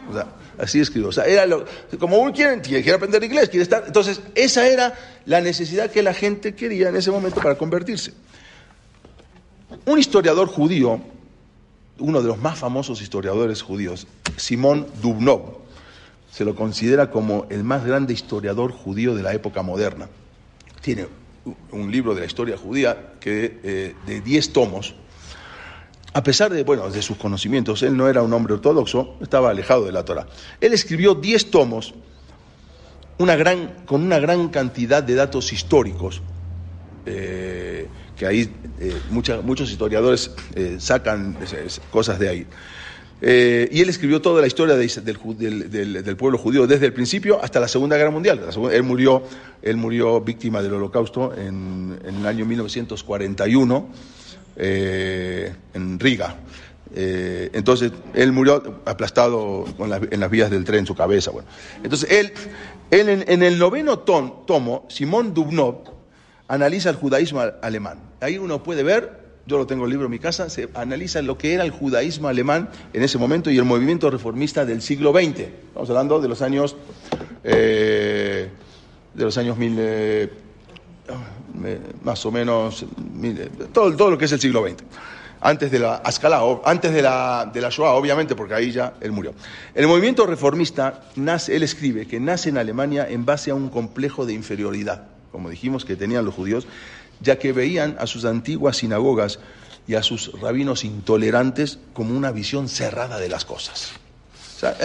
O 0.09 0.15
sea, 0.15 0.27
así 0.59 0.81
escribo. 0.81 1.09
O 1.09 1.13
sea, 1.13 1.25
era 1.25 1.45
lo, 1.45 1.67
como 1.99 2.19
uno 2.19 2.33
quiere, 2.33 2.61
quiere 2.61 2.93
aprender 2.93 3.23
inglés, 3.25 3.49
quiere 3.49 3.63
estar. 3.63 3.85
Entonces, 3.87 4.21
esa 4.35 4.67
era 4.67 4.95
la 5.27 5.41
necesidad 5.41 5.91
que 5.91 6.03
la 6.03 6.15
gente 6.15 6.55
quería 6.55 6.89
en 6.89 6.97
ese 6.97 7.11
momento 7.11 7.41
para 7.41 7.57
convertirse. 7.57 8.13
Un 9.87 9.99
historiador 9.99 10.49
judío, 10.49 11.01
uno 11.99 12.23
de 12.23 12.29
los 12.29 12.39
más 12.39 12.59
famosos 12.59 13.03
historiadores 13.03 13.63
judíos, 13.63 14.07
Simón 14.37 14.87
Dubnov, 15.01 15.59
se 16.31 16.45
lo 16.45 16.57
considera 16.57 17.11
como 17.11 17.47
el 17.51 17.63
más 17.63 17.85
grande 17.85 18.13
historiador 18.13 18.73
judío 18.73 19.15
de 19.15 19.23
la 19.23 19.35
época 19.35 19.63
moderna. 19.63 20.09
Tiene 20.81 21.07
un 21.71 21.93
libro 21.93 22.15
de 22.15 22.21
la 22.21 22.27
historia 22.27 22.57
judía 22.57 23.15
que, 23.21 23.61
eh, 23.63 23.95
de 24.07 24.21
10 24.21 24.53
tomos. 24.53 24.95
A 26.13 26.23
pesar 26.23 26.53
de, 26.53 26.65
bueno, 26.65 26.91
de 26.91 27.03
sus 27.03 27.17
conocimientos, 27.17 27.83
él 27.83 27.97
no 27.97 28.09
era 28.09 28.23
un 28.23 28.33
hombre 28.33 28.55
ortodoxo, 28.55 29.17
estaba 29.21 29.51
alejado 29.51 29.85
de 29.85 29.93
la 29.93 30.05
Torah. 30.05 30.27
Él 30.61 30.73
escribió 30.73 31.15
10 31.15 31.51
tomos 31.51 31.95
una 33.19 33.37
gran, 33.37 33.85
con 33.87 34.03
una 34.03 34.19
gran 34.19 34.49
cantidad 34.49 35.03
de 35.03 35.15
datos 35.15 35.53
históricos, 35.53 36.23
eh, 37.07 37.89
que 38.17 38.27
ahí 38.27 38.51
eh, 38.81 38.95
muchos 39.11 39.71
historiadores 39.71 40.31
sacan 40.79 41.37
cosas 41.91 42.19
de 42.19 42.29
ahí. 42.29 42.47
y 43.23 43.81
él 43.81 43.89
escribió 43.89 44.21
toda 44.21 44.41
la 44.41 44.47
historia 44.47 44.77
del, 44.77 46.17
pueblo 46.17 46.39
judío 46.39 46.67
desde 46.67 46.87
el 46.87 46.93
principio 46.93 47.43
hasta 47.43 47.61
la 47.61 47.69
Segunda 47.69 47.97
Guerra 47.97 48.11
Mundial. 48.11 48.41
Él 48.73 48.83
murió 48.83 49.23
él 49.65 49.79
murió 49.79 50.21
víctima 50.21 50.63
del 50.63 50.75
holocausto 50.75 51.33
en, 51.35 51.99
el 52.07 52.27
año 52.27 52.45
1941 52.45 53.89
eh, 54.57 55.55
en 55.73 55.99
Riga. 55.99 56.37
Eh, 56.95 57.49
entonces, 57.55 57.91
él 58.13 58.31
murió 58.33 58.83
aplastado 58.85 59.65
en 60.11 60.21
las 60.21 60.31
vías 60.31 60.51
del 60.51 60.65
tren 60.65 60.81
en 60.81 60.87
su 60.87 60.95
cabeza. 60.95 61.31
Bueno. 61.31 61.49
Entonces, 61.83 62.11
él, 62.11 62.33
en, 62.91 63.43
el 63.43 63.59
noveno 63.59 64.01
tomo, 64.01 64.87
Simón 64.91 65.33
Dubnov 65.33 65.94
analiza 66.49 66.91
el 66.91 66.97
judaísmo 66.97 67.43
alemán. 67.63 67.99
Ahí 68.21 68.39
uno 68.39 68.63
puede 68.63 68.83
ver, 68.83 69.25
yo 69.47 69.59
lo 69.59 69.67
tengo 69.67 69.85
el 69.85 69.91
libro 69.91 70.07
en 70.07 70.11
mi 70.11 70.19
casa, 70.19 70.49
se 70.51 70.69
analiza 70.75 71.23
lo 71.23 71.39
que 71.39 71.55
era 71.55 71.65
el 71.65 71.71
judaísmo 71.71 72.29
alemán 72.29 72.69
en 72.93 73.03
ese 73.03 73.19
momento 73.19 73.51
y 73.51 73.59
el 73.59 73.65
movimiento 73.65 74.11
reformista 74.11 74.65
del 74.65 74.83
siglo 74.83 75.13
XX. 75.13 75.41
Estamos 75.41 75.91
hablando 75.91 76.21
de 76.21 76.29
los 76.29 76.43
años... 76.43 76.77
Eh, 77.43 78.49
de 79.15 79.25
los 79.25 79.39
años 79.39 79.57
mil, 79.57 79.77
eh, 79.79 80.29
más 82.03 82.25
o 82.27 82.33
menos, 82.33 82.85
todo, 83.73 83.95
todo 83.97 84.11
lo 84.11 84.19
que 84.19 84.25
es 84.27 84.33
el 84.33 84.41
siglo 84.41 84.67
XX. 84.67 84.83
Antes 85.41 85.71
de 85.71 85.79
la 85.79 85.97
Ascalá, 85.97 86.41
antes 86.65 86.93
de 86.93 87.03
la, 87.03 87.51
de 87.53 87.61
la 87.61 87.69
Shoah, 87.69 87.93
obviamente, 87.93 88.35
porque 88.35 88.55
ahí 88.55 88.73
ya 88.73 88.95
él 89.01 89.13
murió. 89.13 89.35
El 89.75 89.87
movimiento 89.87 90.27
reformista, 90.27 91.03
nace, 91.17 91.55
él 91.55 91.63
escribe 91.63 92.07
que 92.07 92.19
nace 92.19 92.49
en 92.49 92.59
Alemania 92.59 93.07
en 93.09 93.25
base 93.25 93.51
a 93.51 93.55
un 93.55 93.69
complejo 93.69 94.25
de 94.25 94.33
inferioridad, 94.33 95.07
como 95.35 95.51
dijimos 95.51 95.85
que 95.85 95.97
tenían 95.97 96.25
los 96.25 96.33
judíos, 96.33 96.65
ya 97.21 97.41
que 97.41 97.53
veían 97.53 97.97
a 97.99 98.07
sus 98.07 98.25
antiguas 98.25 98.77
sinagogas 98.77 99.41
y 99.89 99.97
a 99.97 100.03
sus 100.05 100.31
rabinos 100.41 100.85
intolerantes 100.85 101.81
como 101.93 102.17
una 102.17 102.31
visión 102.31 102.69
cerrada 102.69 103.19
de 103.19 103.29
las 103.29 103.45
cosas. 103.45 103.91
O 104.57 104.61
sea, 104.61 104.77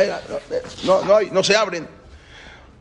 no, 1.32 1.44
se 1.44 1.56
abren, 1.56 1.88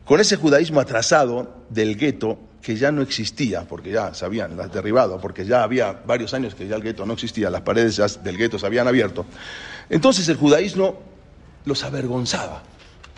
con 0.03 0.19
ese 0.19 0.35
judaísmo 0.35 0.79
atrasado 0.79 1.57
del 1.69 1.95
gueto 1.95 2.39
que 2.59 2.75
ya 2.75 2.91
no 2.91 3.03
existía, 3.03 3.67
porque 3.67 3.91
ya 3.91 4.15
se 4.15 4.25
habían 4.25 4.57
derribado, 4.71 5.21
porque 5.21 5.45
ya 5.45 5.61
había 5.61 5.91
varios 5.93 6.33
años 6.33 6.55
que 6.55 6.67
ya 6.67 6.75
el 6.75 6.81
gueto 6.81 7.05
no 7.05 7.13
existía, 7.13 7.51
las 7.51 7.61
paredes 7.61 8.01
del 8.23 8.35
gueto 8.35 8.57
se 8.57 8.65
habían 8.65 8.87
abierto. 8.87 9.27
Entonces 9.91 10.27
el 10.27 10.37
judaísmo 10.37 10.99
los 11.65 11.83
avergonzaba. 11.83 12.63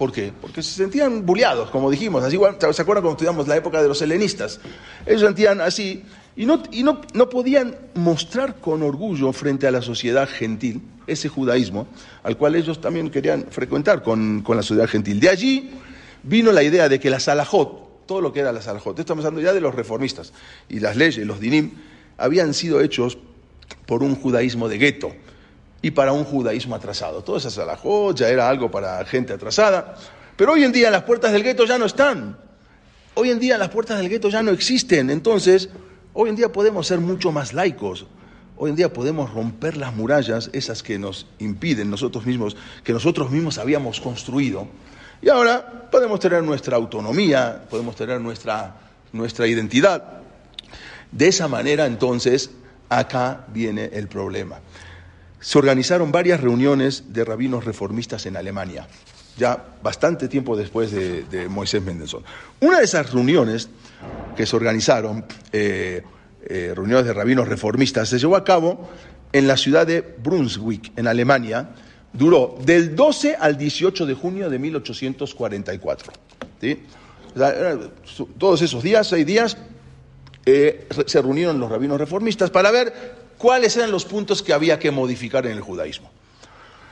¿Por 0.01 0.11
qué? 0.11 0.33
Porque 0.41 0.63
se 0.63 0.71
sentían 0.71 1.27
bulleados, 1.27 1.69
como 1.69 1.91
dijimos. 1.91 2.23
Así, 2.23 2.35
¿Se 2.35 2.81
acuerdan 2.81 3.03
cuando 3.03 3.11
estudiamos 3.11 3.47
la 3.47 3.55
época 3.55 3.83
de 3.83 3.87
los 3.87 4.01
helenistas? 4.01 4.59
Ellos 5.05 5.21
sentían 5.21 5.61
así 5.61 6.01
y 6.35 6.47
no, 6.47 6.63
podían 7.29 7.75
mostrar 7.93 8.55
con 8.55 8.81
orgullo 8.81 9.31
frente 9.31 9.67
a 9.67 9.71
la 9.71 9.83
sociedad 9.83 10.27
gentil 10.27 10.81
ese 11.05 11.29
judaísmo 11.29 11.85
al 12.23 12.35
cual 12.35 12.55
ellos 12.55 12.81
también 12.81 13.11
querían 13.11 13.45
frecuentar 13.51 14.01
con, 14.01 14.43
la 14.43 14.63
sociedad 14.63 14.89
gentil. 14.89 15.19
De 15.19 15.29
allí 15.29 15.69
vino 16.23 16.51
la 16.51 16.63
idea 16.63 16.89
de 16.89 16.99
que 16.99 17.11
la 17.11 17.19
salahot, 17.19 18.07
todo 18.07 18.21
lo 18.21 18.33
que 18.33 18.39
era 18.39 18.51
la 18.51 18.63
salahot, 18.63 18.97
estamos 18.97 19.23
hablando 19.23 19.47
ya 19.47 19.53
de 19.53 19.61
los 19.61 19.75
reformistas, 19.75 20.33
y 20.67 20.79
las 20.79 20.95
leyes, 20.95 21.27
los 21.27 21.39
dinim, 21.39 21.73
habían 22.17 22.55
sido 22.55 22.81
hechos 22.81 23.19
por 23.85 24.01
un 24.01 24.15
judaísmo 24.15 24.67
de 24.67 24.79
gueto 24.79 25.11
y 25.81 25.91
para 25.91 26.13
un 26.13 26.23
judaísmo 26.23 26.75
atrasado. 26.75 27.23
Toda 27.23 27.39
esa 27.39 27.49
salahot 27.49 28.15
ya 28.15 28.29
era 28.29 28.47
algo 28.47 28.69
para 28.69 29.03
gente 29.05 29.33
atrasada, 29.33 29.95
pero 30.35 30.53
hoy 30.53 30.63
en 30.63 30.71
día 30.71 30.91
las 30.91 31.03
puertas 31.03 31.31
del 31.31 31.43
gueto 31.43 31.65
ya 31.65 31.77
no 31.77 31.85
están. 31.85 32.37
Hoy 33.13 33.29
en 33.29 33.39
día 33.39 33.57
las 33.57 33.69
puertas 33.69 33.97
del 33.97 34.09
gueto 34.09 34.29
ya 34.29 34.41
no 34.41 34.51
existen, 34.51 35.09
entonces 35.09 35.69
hoy 36.13 36.29
en 36.29 36.35
día 36.35 36.51
podemos 36.51 36.87
ser 36.87 36.99
mucho 36.99 37.31
más 37.31 37.53
laicos. 37.53 38.05
Hoy 38.57 38.69
en 38.69 38.75
día 38.75 38.93
podemos 38.93 39.33
romper 39.33 39.75
las 39.75 39.95
murallas, 39.95 40.51
esas 40.53 40.83
que 40.83 40.99
nos 40.99 41.25
impiden 41.39 41.89
nosotros 41.89 42.25
mismos, 42.27 42.55
que 42.83 42.93
nosotros 42.93 43.31
mismos 43.31 43.57
habíamos 43.57 43.99
construido, 43.99 44.67
y 45.21 45.29
ahora 45.29 45.89
podemos 45.91 46.19
tener 46.19 46.43
nuestra 46.43 46.77
autonomía, 46.77 47.63
podemos 47.69 47.95
tener 47.95 48.21
nuestra, 48.21 48.75
nuestra 49.13 49.47
identidad. 49.47 50.21
De 51.11 51.27
esa 51.27 51.47
manera, 51.47 51.85
entonces, 51.85 52.51
acá 52.89 53.45
viene 53.51 53.89
el 53.93 54.07
problema. 54.07 54.59
Se 55.41 55.57
organizaron 55.57 56.11
varias 56.11 56.39
reuniones 56.39 57.05
de 57.07 57.25
rabinos 57.25 57.65
reformistas 57.65 58.27
en 58.27 58.37
Alemania, 58.37 58.87
ya 59.37 59.65
bastante 59.81 60.27
tiempo 60.27 60.55
después 60.55 60.91
de, 60.91 61.47
Moisés 61.49 61.81
Mendelssohn. 61.81 62.23
Una 62.59 62.77
de 62.77 62.85
esas 62.85 63.11
reuniones 63.11 63.67
que 64.37 64.45
se 64.45 64.55
organizaron, 64.55 65.25
eh, 65.51 66.03
eh, 66.45 66.73
reuniones 66.75 67.05
de 67.05 67.13
rabinos 67.13 67.47
reformistas, 67.47 68.07
se 68.07 68.19
llevó 68.19 68.35
a 68.35 68.43
cabo 68.43 68.87
en 69.33 69.47
la 69.47 69.57
ciudad 69.57 69.87
de 69.87 70.01
Brunswick, 70.01 70.91
en 70.95 71.07
Alemania, 71.07 71.71
duró 72.13 72.57
del 72.63 72.95
12 72.95 73.35
al 73.35 73.57
18 73.57 74.05
de 74.05 74.13
junio 74.13 74.47
de 74.47 74.59
1844. 74.59 76.13
Todos 78.37 78.61
esos 78.61 78.83
días, 78.83 79.07
seis 79.07 79.25
días, 79.25 79.57
eh, 80.45 80.87
se 81.07 81.21
reunieron 81.21 81.59
los 81.59 81.71
rabinos 81.71 81.99
reformistas 81.99 82.51
para 82.51 82.69
ver 82.69 83.20
cuáles 83.41 83.75
eran 83.75 83.89
los 83.89 84.05
puntos 84.05 84.43
que 84.43 84.53
había 84.53 84.77
que 84.77 84.91
modificar 84.91 85.47
en 85.47 85.53
el 85.53 85.61
judaísmo. 85.61 86.11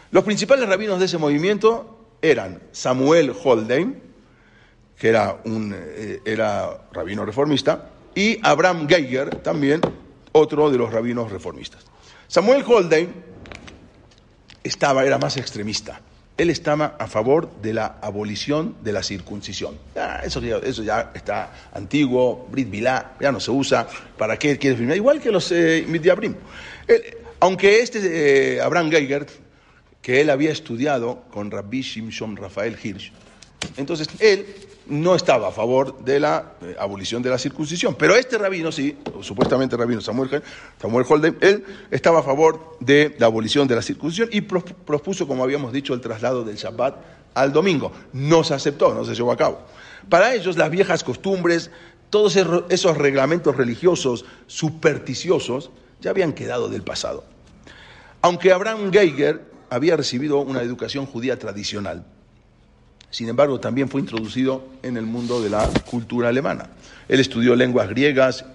Los 0.09 0.23
principales 0.23 0.67
rabinos 0.67 0.97
de 0.97 1.05
ese 1.05 1.19
movimiento 1.19 2.07
eran 2.23 2.59
Samuel 2.71 3.35
Holdein, 3.43 4.01
que 4.97 5.09
era 5.09 5.39
un 5.45 5.75
eh, 5.77 6.21
era 6.25 6.87
rabino 6.91 7.23
reformista, 7.23 7.91
y 8.15 8.39
Abraham 8.41 8.87
Geiger, 8.89 9.35
también 9.35 9.81
otro 10.31 10.71
de 10.71 10.79
los 10.79 10.91
rabinos 10.91 11.31
reformistas. 11.31 11.85
Samuel 12.27 12.63
Holdein 12.67 13.13
estaba, 14.63 15.05
era 15.05 15.19
más 15.19 15.37
extremista. 15.37 16.01
Él 16.39 16.49
estaba 16.49 16.95
a 16.97 17.07
favor 17.07 17.51
de 17.61 17.73
la 17.73 17.97
abolición 18.01 18.75
de 18.81 18.93
la 18.93 19.03
circuncisión. 19.03 19.77
eso, 20.23 20.39
ya, 20.39 20.55
eso, 20.59 20.83
ya, 20.83 21.11
está 21.13 21.51
antiguo, 21.73 22.47
Brit 22.49 22.69
Milá, 22.69 23.17
ya 23.19 23.29
no 23.29 23.41
se 23.41 23.51
usa. 23.51 23.85
¿Para 24.17 24.39
qué 24.39 24.57
quiere 24.57 24.77
firmar? 24.77 24.95
Igual 24.95 25.19
que 25.19 25.31
los 25.31 25.51
eh, 25.51 25.85
aunque 27.41 27.81
este 27.81 28.55
eh, 28.55 28.61
Abraham 28.61 28.89
Geiger, 28.89 29.27
que 30.01 30.21
él 30.21 30.29
había 30.29 30.51
estudiado 30.51 31.23
con 31.29 31.51
Rabbi 31.51 31.81
Shimshon 31.81 32.37
Rafael 32.37 32.77
Hirsch, 32.81 33.11
entonces 33.75 34.07
él 34.19 34.45
no 34.89 35.15
estaba 35.15 35.49
a 35.49 35.51
favor 35.51 36.03
de 36.03 36.19
la 36.19 36.53
eh, 36.61 36.75
abolición 36.79 37.21
de 37.21 37.29
la 37.29 37.37
circuncisión. 37.37 37.95
Pero 37.95 38.15
este 38.15 38.37
rabino, 38.37 38.71
sí, 38.71 38.97
supuestamente 39.21 39.77
rabino 39.77 40.01
Samuel, 40.01 40.43
Samuel 40.81 41.05
Holden, 41.07 41.37
él 41.41 41.63
estaba 41.91 42.19
a 42.19 42.23
favor 42.23 42.77
de 42.79 43.15
la 43.19 43.27
abolición 43.27 43.67
de 43.67 43.75
la 43.75 43.81
circuncisión 43.81 44.29
y 44.31 44.41
propuso, 44.41 45.27
como 45.27 45.43
habíamos 45.43 45.71
dicho, 45.71 45.93
el 45.93 46.01
traslado 46.01 46.43
del 46.43 46.55
Shabbat 46.55 46.95
al 47.35 47.53
domingo. 47.53 47.91
No 48.13 48.43
se 48.43 48.53
aceptó, 48.53 48.93
no 48.93 49.05
se 49.05 49.15
llevó 49.15 49.31
a 49.31 49.37
cabo. 49.37 49.59
Para 50.09 50.33
ellos, 50.33 50.57
las 50.57 50.69
viejas 50.69 51.03
costumbres, 51.03 51.71
todos 52.09 52.35
esos 52.69 52.97
reglamentos 52.97 53.55
religiosos 53.55 54.25
supersticiosos, 54.47 55.69
ya 56.01 56.11
habían 56.11 56.33
quedado 56.33 56.69
del 56.69 56.81
pasado. 56.81 57.23
Aunque 58.21 58.51
Abraham 58.51 58.91
Geiger 58.91 59.49
había 59.69 59.95
recibido 59.95 60.39
una 60.39 60.61
educación 60.61 61.05
judía 61.05 61.37
tradicional, 61.37 62.05
sin 63.11 63.29
embargo, 63.29 63.59
también 63.59 63.89
fue 63.89 64.01
introducido 64.01 64.67
en 64.83 64.97
el 64.97 65.05
mundo 65.05 65.41
de 65.41 65.49
la 65.49 65.67
cultura 65.85 66.29
alemana. 66.29 66.69
Él 67.07 67.19
estudió 67.19 67.55
lenguas 67.55 67.89
griegas, 67.89 68.45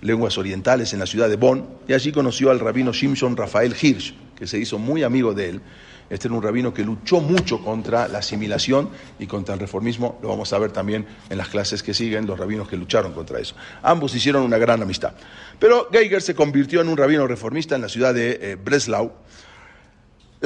lenguas 0.00 0.38
orientales 0.38 0.92
en 0.92 1.00
la 1.00 1.06
ciudad 1.06 1.28
de 1.28 1.36
Bonn 1.36 1.66
y 1.88 1.92
allí 1.92 2.12
conoció 2.12 2.50
al 2.50 2.60
rabino 2.60 2.92
Shimshon 2.92 3.36
Rafael 3.36 3.74
Hirsch, 3.80 4.14
que 4.36 4.46
se 4.46 4.58
hizo 4.58 4.78
muy 4.78 5.02
amigo 5.02 5.34
de 5.34 5.48
él. 5.50 5.60
Este 6.08 6.28
era 6.28 6.36
un 6.36 6.42
rabino 6.42 6.72
que 6.72 6.84
luchó 6.84 7.20
mucho 7.20 7.62
contra 7.64 8.06
la 8.06 8.18
asimilación 8.18 8.90
y 9.18 9.26
contra 9.26 9.54
el 9.54 9.60
reformismo. 9.60 10.20
Lo 10.22 10.28
vamos 10.28 10.52
a 10.52 10.58
ver 10.58 10.70
también 10.70 11.04
en 11.28 11.36
las 11.36 11.48
clases 11.48 11.82
que 11.82 11.94
siguen, 11.94 12.26
los 12.26 12.38
rabinos 12.38 12.68
que 12.68 12.76
lucharon 12.76 13.12
contra 13.12 13.40
eso. 13.40 13.56
Ambos 13.82 14.14
hicieron 14.14 14.44
una 14.44 14.56
gran 14.58 14.80
amistad. 14.82 15.14
Pero 15.58 15.88
Geiger 15.90 16.22
se 16.22 16.36
convirtió 16.36 16.80
en 16.80 16.88
un 16.88 16.96
rabino 16.96 17.26
reformista 17.26 17.74
en 17.74 17.82
la 17.82 17.88
ciudad 17.88 18.14
de 18.14 18.38
eh, 18.40 18.54
Breslau. 18.54 19.12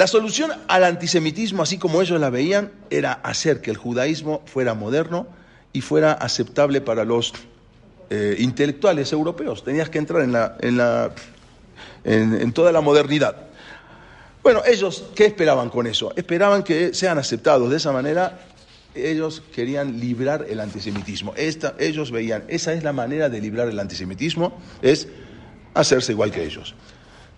La 0.01 0.07
solución 0.07 0.49
al 0.67 0.83
antisemitismo, 0.83 1.61
así 1.61 1.77
como 1.77 2.01
ellos 2.01 2.19
la 2.19 2.31
veían, 2.31 2.71
era 2.89 3.11
hacer 3.11 3.61
que 3.61 3.69
el 3.69 3.77
judaísmo 3.77 4.41
fuera 4.47 4.73
moderno 4.73 5.27
y 5.73 5.81
fuera 5.81 6.13
aceptable 6.13 6.81
para 6.81 7.05
los 7.05 7.33
eh, 8.09 8.35
intelectuales 8.39 9.13
europeos. 9.13 9.63
Tenías 9.63 9.91
que 9.91 9.99
entrar 9.99 10.23
en, 10.23 10.31
la, 10.31 11.13
en, 12.03 12.51
toda 12.51 12.71
la 12.71 12.81
modernidad. 12.81 13.35
Bueno, 14.41 14.63
ellos, 14.65 15.05
¿qué 15.13 15.25
esperaban 15.25 15.69
con 15.69 15.85
eso? 15.85 16.11
Esperaban 16.15 16.63
que 16.63 16.95
sean 16.95 17.19
aceptados 17.19 17.69
de 17.69 17.77
esa 17.77 17.91
manera. 17.91 18.39
Ellos 18.95 19.43
querían 19.53 19.99
librar 19.99 20.47
el 20.49 20.61
antisemitismo. 20.61 21.35
Esta, 21.37 21.75
ellos 21.77 22.09
veían, 22.09 22.43
esa 22.47 22.73
es 22.73 22.83
la 22.83 22.91
manera 22.91 23.29
de 23.29 23.39
librar 23.39 23.67
el 23.67 23.79
antisemitismo, 23.79 24.59
es 24.81 25.07
hacerse 25.75 26.13
igual 26.13 26.31
que 26.31 26.43
ellos. 26.43 26.73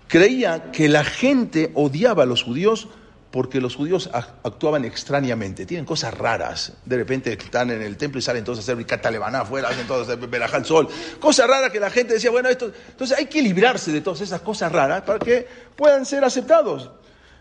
Creía 0.08 0.72
que 0.72 0.90
la 0.90 1.04
gente 1.04 1.72
odiaba 1.74 2.24
a 2.24 2.26
los 2.26 2.44
judíos 2.44 2.88
porque 3.34 3.60
los 3.60 3.76
judíos 3.76 4.12
actuaban 4.14 4.86
extrañamente, 4.86 5.66
tienen 5.66 5.88
cosas 5.88 6.14
raras. 6.16 6.74
De 6.86 6.98
repente 6.98 7.34
están 7.34 7.72
en 7.72 7.82
el 7.82 7.98
templo 7.98 8.20
y 8.20 8.22
salen 8.22 8.44
todos 8.44 8.60
a 8.60 8.62
hacer 8.62 8.86
Catalebaná 8.86 9.42
afuera, 9.42 9.70
hacen 9.70 9.88
todos 9.88 10.08
a 10.08 10.16
ver 10.16 10.44
al 10.44 10.66
sol. 10.66 10.88
Cosas 11.20 11.48
raras 11.48 11.72
que 11.72 11.80
la 11.80 11.90
gente 11.90 12.14
decía, 12.14 12.30
bueno, 12.30 12.48
esto. 12.48 12.72
Entonces 12.92 13.18
hay 13.18 13.26
que 13.26 13.42
librarse 13.42 13.92
de 13.92 14.02
todas 14.02 14.22
esas 14.22 14.42
cosas 14.42 14.72
raras 14.72 15.02
para 15.02 15.18
que 15.18 15.48
puedan 15.76 16.06
ser 16.06 16.24
aceptados. 16.24 16.92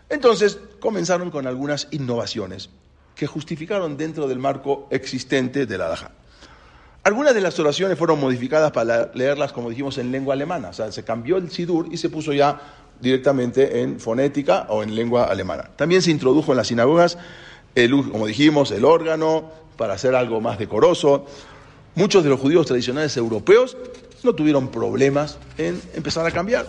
Entonces 0.09 0.57
comenzaron 0.79 1.29
con 1.29 1.45
algunas 1.45 1.87
innovaciones 1.91 2.71
que 3.15 3.27
justificaron 3.27 3.95
dentro 3.95 4.27
del 4.27 4.39
marco 4.39 4.87
existente 4.89 5.67
de 5.67 5.77
la 5.77 5.89
Daja. 5.89 6.11
Algunas 7.03 7.35
de 7.35 7.41
las 7.41 7.59
oraciones 7.59 7.97
fueron 7.97 8.19
modificadas 8.19 8.71
para 8.71 9.11
leerlas, 9.13 9.51
como 9.51 9.69
dijimos, 9.69 9.97
en 9.97 10.11
lengua 10.11 10.35
alemana. 10.35 10.69
O 10.69 10.73
sea, 10.73 10.89
se 10.89 11.03
cambió 11.03 11.35
el 11.35 11.51
Sidur 11.51 11.89
y 11.91 11.97
se 11.97 12.09
puso 12.09 12.31
ya 12.31 12.61
directamente 13.01 13.81
en 13.81 13.99
fonética 13.99 14.67
o 14.69 14.83
en 14.83 14.95
lengua 14.95 15.25
alemana. 15.25 15.69
También 15.75 16.01
se 16.01 16.11
introdujo 16.11 16.53
en 16.53 16.57
las 16.57 16.67
sinagogas, 16.67 17.17
el, 17.75 17.91
como 18.09 18.25
dijimos, 18.25 18.71
el 18.71 18.85
órgano 18.85 19.51
para 19.75 19.95
hacer 19.95 20.15
algo 20.15 20.39
más 20.39 20.57
decoroso. 20.57 21.25
Muchos 21.95 22.23
de 22.23 22.29
los 22.29 22.39
judíos 22.39 22.65
tradicionales 22.65 23.17
europeos 23.17 23.75
no 24.23 24.33
tuvieron 24.33 24.69
problemas 24.69 25.37
en 25.57 25.81
empezar 25.95 26.25
a 26.25 26.31
cambiar. 26.31 26.67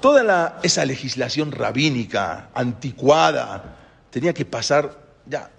Toda 0.00 0.58
esa 0.64 0.84
legislación 0.84 1.52
rabínica, 1.52 2.50
anticuada, 2.52 3.76
tenía 4.10 4.34
que 4.34 4.44
pasar 4.44 4.98
ya 5.24 5.50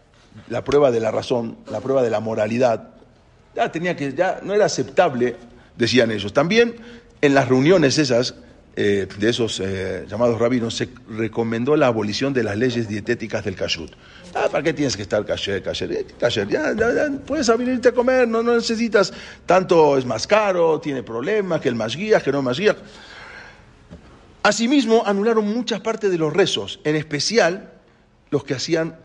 la 0.47 0.63
prueba 0.63 0.91
de 0.91 0.99
la 0.99 1.11
razón, 1.11 1.57
la 1.69 1.81
prueba 1.81 2.01
de 2.01 2.09
la 2.09 2.19
moralidad. 2.19 2.89
Ya 3.55 3.71
tenía 3.71 3.95
que, 3.95 4.13
ya 4.13 4.39
no 4.43 4.53
era 4.53 4.65
aceptable, 4.65 5.35
decían 5.77 6.11
ellos. 6.11 6.33
También 6.33 6.75
en 7.21 7.33
las 7.33 7.47
reuniones 7.47 7.97
esas 7.97 8.35
eh, 8.81 9.07
de 9.17 9.29
esos 9.29 9.59
eh, 9.59 10.05
llamados 10.07 10.39
rabinos 10.39 10.73
se 10.73 10.87
recomendó 11.09 11.75
la 11.75 11.87
abolición 11.87 12.33
de 12.33 12.43
las 12.43 12.55
leyes 12.55 12.87
dietéticas 12.87 13.43
del 13.43 13.55
kashrut. 13.55 13.91
Ah, 14.33 14.47
¿Para 14.49 14.63
qué 14.63 14.73
tienes 14.73 14.95
que 14.95 15.01
estar 15.01 15.25
kasher, 15.25 15.61
kasher? 15.61 15.91
Eh, 15.91 16.05
ya, 16.47 16.73
puedes 17.25 17.49
abrirte 17.49 17.89
a 17.89 17.91
comer, 17.91 18.27
no, 18.27 18.41
no, 18.41 18.55
necesitas 18.55 19.11
tanto, 19.45 19.97
es 19.97 20.05
más 20.05 20.25
caro, 20.27 20.79
tiene 20.79 21.03
problemas, 21.03 21.59
que 21.59 21.67
el 21.67 21.75
más 21.75 21.95
guía, 21.95 22.21
que 22.21 22.31
no 22.31 22.41
más 22.41 22.57
guía. 22.57 22.77
Asimismo, 24.43 25.03
anularon 25.05 25.45
muchas 25.45 25.81
partes 25.81 26.09
de 26.09 26.17
los 26.17 26.31
rezos, 26.31 26.79
en 26.85 26.95
especial 26.95 27.73
los 28.29 28.45
que 28.45 28.53
hacían 28.53 28.95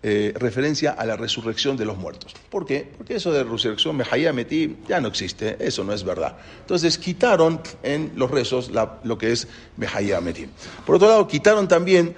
eh, 0.00 0.32
referencia 0.36 0.92
a 0.92 1.04
la 1.04 1.16
resurrección 1.16 1.76
de 1.76 1.84
los 1.84 1.98
muertos. 1.98 2.32
¿Por 2.50 2.64
qué? 2.64 2.88
Porque 2.96 3.16
eso 3.16 3.32
de 3.32 3.42
resurrección, 3.42 3.96
Mejaya 3.96 4.32
Metí, 4.32 4.76
ya 4.88 5.00
no 5.00 5.08
existe, 5.08 5.56
eso 5.58 5.82
no 5.82 5.92
es 5.92 6.04
verdad. 6.04 6.36
Entonces 6.60 6.98
quitaron 6.98 7.60
en 7.82 8.12
los 8.14 8.30
rezos 8.30 8.70
lo 8.70 9.18
que 9.18 9.32
es 9.32 9.48
Mejaya 9.76 10.20
Metí. 10.20 10.46
Por 10.86 10.96
otro 10.96 11.08
lado, 11.08 11.26
quitaron 11.26 11.66
también 11.66 12.14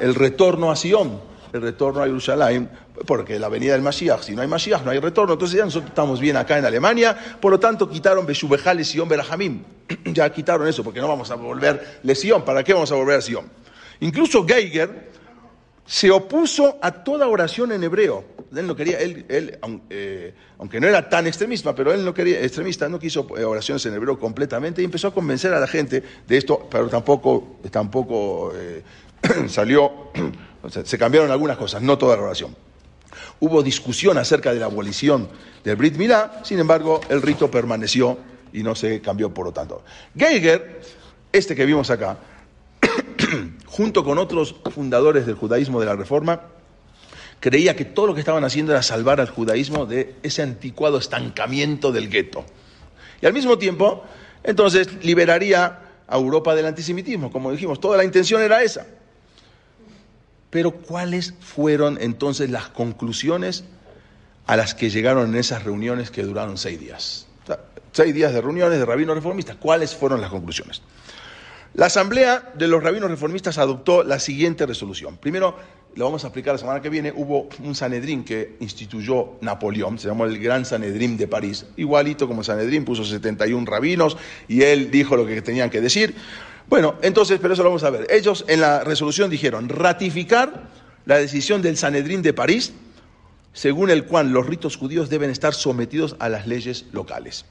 el 0.00 0.14
retorno 0.14 0.70
a 0.70 0.76
Sion, 0.76 1.20
el 1.52 1.60
retorno 1.60 2.02
a 2.02 2.06
Jerusalén, 2.06 2.70
porque 3.06 3.38
la 3.38 3.48
venida 3.48 3.72
del 3.72 3.82
Mashiach, 3.82 4.22
si 4.22 4.34
no 4.34 4.42
hay 4.42 4.48
Mashiach, 4.48 4.84
no 4.84 4.90
hay 4.90 5.00
retorno. 5.00 5.32
Entonces 5.32 5.58
ya 5.58 5.64
nosotros 5.64 5.90
estamos 5.90 6.20
bien 6.20 6.36
acá 6.36 6.58
en 6.58 6.64
Alemania, 6.64 7.16
por 7.40 7.50
lo 7.50 7.58
tanto 7.58 7.88
quitaron 7.88 8.24
Beshubejal 8.26 8.80
y 8.80 8.84
Sion 8.84 9.08
ya 10.04 10.32
quitaron 10.32 10.68
eso, 10.68 10.84
porque 10.84 11.00
no 11.00 11.08
vamos 11.08 11.30
a 11.30 11.34
volver 11.34 12.00
a 12.08 12.14
Sion. 12.14 12.44
¿Para 12.44 12.62
qué 12.62 12.72
vamos 12.72 12.92
a 12.92 12.94
volver 12.94 13.18
a 13.18 13.20
Sion? 13.20 13.44
Incluso 14.00 14.46
Geiger, 14.46 15.11
se 15.92 16.10
opuso 16.10 16.78
a 16.80 16.90
toda 17.04 17.28
oración 17.28 17.70
en 17.70 17.84
hebreo. 17.84 18.24
Él 18.56 18.66
no 18.66 18.74
quería, 18.74 18.98
él, 18.98 19.26
eh, 19.90 20.34
aunque 20.56 20.80
no 20.80 20.88
era 20.88 21.06
tan 21.06 21.26
extremista, 21.26 21.74
pero 21.74 21.92
él 21.92 22.02
no 22.02 22.14
quería, 22.14 22.40
extremista, 22.40 22.88
no 22.88 22.98
quiso 22.98 23.26
eh, 23.36 23.44
oraciones 23.44 23.84
en 23.84 23.92
hebreo 23.92 24.18
completamente 24.18 24.80
y 24.80 24.86
empezó 24.86 25.08
a 25.08 25.14
convencer 25.14 25.52
a 25.52 25.60
la 25.60 25.66
gente 25.66 26.02
de 26.26 26.36
esto, 26.38 26.66
pero 26.70 26.88
tampoco, 26.88 27.58
tampoco 27.70 28.54
eh, 28.56 28.82
salió, 29.48 30.08
se 30.82 30.96
cambiaron 30.96 31.30
algunas 31.30 31.58
cosas, 31.58 31.82
no 31.82 31.98
toda 31.98 32.16
la 32.16 32.22
oración. 32.22 32.56
Hubo 33.40 33.62
discusión 33.62 34.16
acerca 34.16 34.54
de 34.54 34.60
la 34.60 34.66
abolición 34.66 35.28
del 35.62 35.76
Brit 35.76 35.96
Milá, 35.96 36.40
sin 36.42 36.58
embargo, 36.58 37.02
el 37.10 37.20
rito 37.20 37.50
permaneció 37.50 38.16
y 38.54 38.62
no 38.62 38.74
se 38.74 39.02
cambió 39.02 39.34
por 39.34 39.44
lo 39.44 39.52
tanto. 39.52 39.84
Geiger, 40.16 40.80
este 41.30 41.54
que 41.54 41.66
vimos 41.66 41.90
acá, 41.90 42.16
junto 43.72 44.04
con 44.04 44.18
otros 44.18 44.54
fundadores 44.74 45.24
del 45.24 45.34
judaísmo 45.34 45.80
de 45.80 45.86
la 45.86 45.96
Reforma, 45.96 46.42
creía 47.40 47.74
que 47.74 47.86
todo 47.86 48.06
lo 48.06 48.12
que 48.14 48.20
estaban 48.20 48.44
haciendo 48.44 48.72
era 48.72 48.82
salvar 48.82 49.18
al 49.18 49.30
judaísmo 49.30 49.86
de 49.86 50.14
ese 50.22 50.42
anticuado 50.42 50.98
estancamiento 50.98 51.90
del 51.90 52.10
gueto. 52.10 52.44
Y 53.22 53.26
al 53.26 53.32
mismo 53.32 53.56
tiempo, 53.56 54.04
entonces 54.44 55.02
liberaría 55.02 55.78
a 56.06 56.16
Europa 56.18 56.54
del 56.54 56.66
antisemitismo. 56.66 57.32
Como 57.32 57.50
dijimos, 57.50 57.80
toda 57.80 57.96
la 57.96 58.04
intención 58.04 58.42
era 58.42 58.62
esa. 58.62 58.86
Pero 60.50 60.72
¿cuáles 60.72 61.32
fueron 61.40 61.96
entonces 61.98 62.50
las 62.50 62.68
conclusiones 62.68 63.64
a 64.46 64.54
las 64.54 64.74
que 64.74 64.90
llegaron 64.90 65.30
en 65.30 65.36
esas 65.36 65.64
reuniones 65.64 66.10
que 66.10 66.24
duraron 66.24 66.58
seis 66.58 66.78
días? 66.78 67.26
seis 67.92 68.14
días 68.14 68.34
de 68.34 68.40
reuniones 68.42 68.78
de 68.78 68.84
rabinos 68.84 69.14
reformistas. 69.14 69.56
¿Cuáles 69.56 69.94
fueron 69.94 70.20
las 70.20 70.30
conclusiones? 70.30 70.82
La 71.74 71.86
Asamblea 71.86 72.52
de 72.54 72.68
los 72.68 72.82
Rabinos 72.82 73.10
Reformistas 73.10 73.56
adoptó 73.56 74.02
la 74.02 74.18
siguiente 74.18 74.66
resolución. 74.66 75.16
Primero, 75.16 75.56
lo 75.94 76.04
vamos 76.04 76.22
a 76.24 76.26
explicar 76.26 76.54
la 76.54 76.58
semana 76.58 76.82
que 76.82 76.90
viene, 76.90 77.12
hubo 77.16 77.48
un 77.62 77.74
Sanedrín 77.74 78.24
que 78.24 78.56
instituyó 78.60 79.38
Napoleón, 79.40 79.98
se 79.98 80.08
llamó 80.08 80.26
el 80.26 80.38
Gran 80.38 80.66
Sanedrín 80.66 81.16
de 81.16 81.28
París, 81.28 81.64
igualito 81.76 82.28
como 82.28 82.44
Sanedrín, 82.44 82.84
puso 82.84 83.04
71 83.04 83.64
rabinos 83.64 84.18
y 84.48 84.62
él 84.62 84.90
dijo 84.90 85.16
lo 85.16 85.26
que 85.26 85.40
tenían 85.40 85.70
que 85.70 85.80
decir. 85.80 86.14
Bueno, 86.68 86.96
entonces, 87.00 87.38
pero 87.40 87.54
eso 87.54 87.62
lo 87.62 87.70
vamos 87.70 87.84
a 87.84 87.90
ver. 87.90 88.06
Ellos 88.10 88.44
en 88.48 88.60
la 88.60 88.84
resolución 88.84 89.30
dijeron 89.30 89.70
ratificar 89.70 90.68
la 91.06 91.16
decisión 91.16 91.62
del 91.62 91.78
Sanedrín 91.78 92.20
de 92.20 92.34
París, 92.34 92.74
según 93.54 93.88
el 93.88 94.04
cual 94.04 94.30
los 94.30 94.46
ritos 94.46 94.76
judíos 94.76 95.08
deben 95.08 95.30
estar 95.30 95.54
sometidos 95.54 96.16
a 96.18 96.28
las 96.28 96.46
leyes 96.46 96.84
locales. 96.92 97.46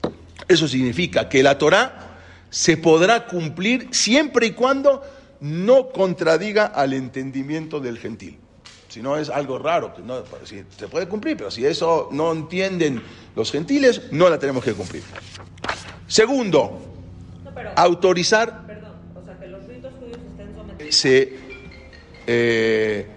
Eso 0.47 0.67
significa 0.67 1.28
que 1.28 1.41
la 1.41 1.57
Torá 1.57 2.11
se 2.52 2.78
podrá 2.78 3.26
cumplir 3.26 3.88
siempre 3.91 4.47
y 4.47 4.52
cuando 4.52 5.02
no 5.39 5.89
contradiga 5.89 6.66
al 6.66 6.93
entendimiento 6.93 7.80
del 7.80 7.97
gentil. 7.97 8.38
Si 8.89 9.02
no 9.02 9.18
es 9.18 9.30
algo 9.30 9.58
raro, 9.58 9.93
se 10.76 10.88
puede 10.89 11.08
cumplir, 11.08 11.38
pero 11.38 11.49
si 11.49 11.66
eso 11.66 12.10
no 12.12 12.32
entienden 12.34 13.02
los 13.38 13.52
gentiles, 13.52 14.12
no 14.12 14.30
la 14.30 14.38
tenemos 14.38 14.66
que 14.66 14.74
cumplir. 14.74 15.02
Segundo, 16.08 16.82
autorizar 17.78 18.68
perdón, 18.68 18.91
o 19.16 19.26
sea, 19.26 19.39
que 19.39 19.47
los 19.47 19.66
ritos 19.66 19.93
judíos 19.97 20.20
estén 20.30 20.54
sometidos. 20.54 20.93
Se, 20.93 21.39
eh, 22.28 23.08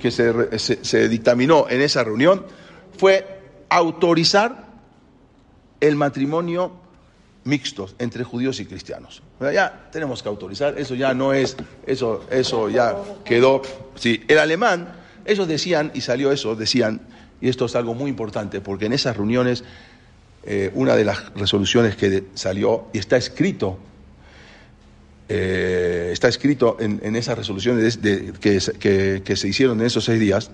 que 0.00 0.10
se 0.10 1.08
dictaminó 1.10 1.68
en 1.68 1.82
esa 1.82 2.02
reunión 2.02 2.46
fue 2.96 3.42
autorizar 3.68 4.68
el 5.80 5.96
matrimonio 5.96 6.81
mixtos 7.44 7.94
entre 7.98 8.24
judíos 8.24 8.60
y 8.60 8.66
cristianos. 8.66 9.22
ya 9.40 9.88
tenemos 9.90 10.22
que 10.22 10.28
autorizar, 10.28 10.78
eso 10.78 10.94
ya 10.94 11.14
no 11.14 11.32
es, 11.32 11.56
eso, 11.86 12.24
eso 12.30 12.68
ya 12.68 12.96
quedó. 13.24 13.62
Sí, 13.94 14.22
el 14.28 14.38
alemán, 14.38 14.94
ellos 15.24 15.48
decían, 15.48 15.90
y 15.94 16.00
salió 16.00 16.32
eso, 16.32 16.54
decían, 16.54 17.00
y 17.40 17.48
esto 17.48 17.66
es 17.66 17.74
algo 17.74 17.94
muy 17.94 18.10
importante, 18.10 18.60
porque 18.60 18.86
en 18.86 18.92
esas 18.92 19.16
reuniones, 19.16 19.64
eh, 20.44 20.70
una 20.74 20.94
de 20.94 21.04
las 21.04 21.34
resoluciones 21.34 21.96
que 21.96 22.24
salió, 22.34 22.86
y 22.92 22.98
está 22.98 23.16
escrito, 23.16 23.78
eh, 25.28 26.10
está 26.12 26.28
escrito 26.28 26.76
en, 26.78 27.16
esas 27.16 27.38
resoluciones 27.38 27.96
que, 27.98 29.22
que 29.24 29.36
se 29.36 29.48
hicieron 29.48 29.80
en 29.80 29.86
esos 29.86 30.04
seis 30.04 30.20
días, 30.20 30.50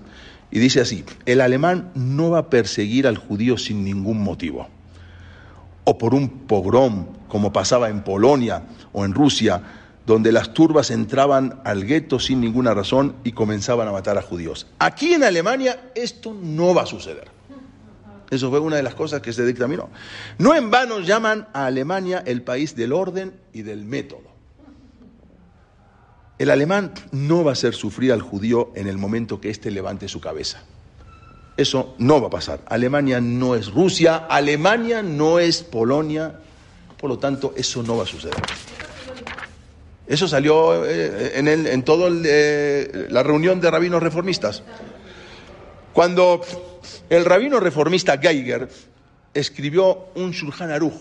Y 0.51 0.57
dice 0.57 0.81
así, 0.81 1.03
el 1.27 1.41
alemán 1.41 1.91
no 1.93 2.31
va 2.31 2.39
a 2.39 2.49
perseguir 2.49 3.05
al 3.05 3.17
judío 3.17 3.57
sin 3.57 3.83
ningún 3.83 4.19
motivo, 4.23 4.67
o 5.89 5.97
por 5.97 6.13
un 6.13 6.29
pogrom, 6.45 7.07
como 7.27 7.51
pasaba 7.51 7.89
en 7.89 8.03
Polonia 8.03 8.61
o 8.93 9.05
en 9.05 9.15
Rusia, 9.15 9.63
donde 10.05 10.31
las 10.31 10.53
turbas 10.53 10.91
entraban 10.91 11.61
al 11.63 11.83
gueto 11.83 12.19
sin 12.19 12.41
ninguna 12.41 12.75
razón 12.75 13.15
y 13.23 13.31
comenzaban 13.31 13.87
a 13.87 13.91
matar 13.91 14.15
a 14.15 14.21
judíos. 14.21 14.67
Aquí 14.77 15.13
en 15.13 15.23
Alemania 15.23 15.91
esto 15.95 16.31
no 16.39 16.75
va 16.75 16.83
a 16.83 16.85
suceder. 16.85 17.27
Eso 18.29 18.51
fue 18.51 18.59
una 18.59 18.75
de 18.75 18.83
las 18.83 18.93
cosas 18.93 19.21
que 19.21 19.33
se 19.33 19.43
dictaminó. 19.43 19.89
No 20.37 20.53
en 20.53 20.69
vano 20.69 20.99
llaman 20.99 21.47
a 21.53 21.65
Alemania 21.65 22.21
el 22.23 22.43
país 22.43 22.75
del 22.75 22.93
orden 22.93 23.33
y 23.51 23.63
del 23.63 23.83
método. 23.83 24.29
El 26.37 26.51
alemán 26.51 26.93
no 27.11 27.43
va 27.43 27.51
a 27.51 27.53
hacer 27.53 27.73
sufrir 27.73 28.13
al 28.13 28.21
judío 28.21 28.71
en 28.75 28.87
el 28.87 28.99
momento 28.99 29.41
que 29.41 29.49
éste 29.49 29.71
levante 29.71 30.07
su 30.07 30.21
cabeza. 30.21 30.61
Eso 31.59 31.93
no 31.97 32.21
va 32.21 32.27
a 32.27 32.29
pasar. 32.29 32.61
Alemania 32.67 33.19
no 33.19 33.53
es 33.53 33.69
Rusia, 33.69 34.27
Alemania 34.29 35.03
no 35.03 35.39
es 35.39 35.61
Polonia, 35.61 36.39
por 36.97 37.09
lo 37.09 37.19
tanto 37.19 37.53
eso 37.53 37.83
no 37.83 37.97
va 37.97 38.03
a 38.03 38.07
suceder. 38.07 38.37
Eso 40.07 40.25
salió 40.29 40.85
eh, 40.85 41.37
en, 41.37 41.49
el, 41.49 41.67
en 41.67 41.83
toda 41.83 42.09
eh, 42.23 43.07
la 43.09 43.23
reunión 43.23 43.59
de 43.59 43.69
rabinos 43.69 44.01
reformistas. 44.01 44.63
Cuando 45.91 46.39
el 47.09 47.25
rabino 47.25 47.59
reformista 47.59 48.17
Geiger 48.17 48.69
escribió 49.33 50.11
un 50.15 50.31
Shulchan 50.31 50.71
Aruch, 50.71 50.93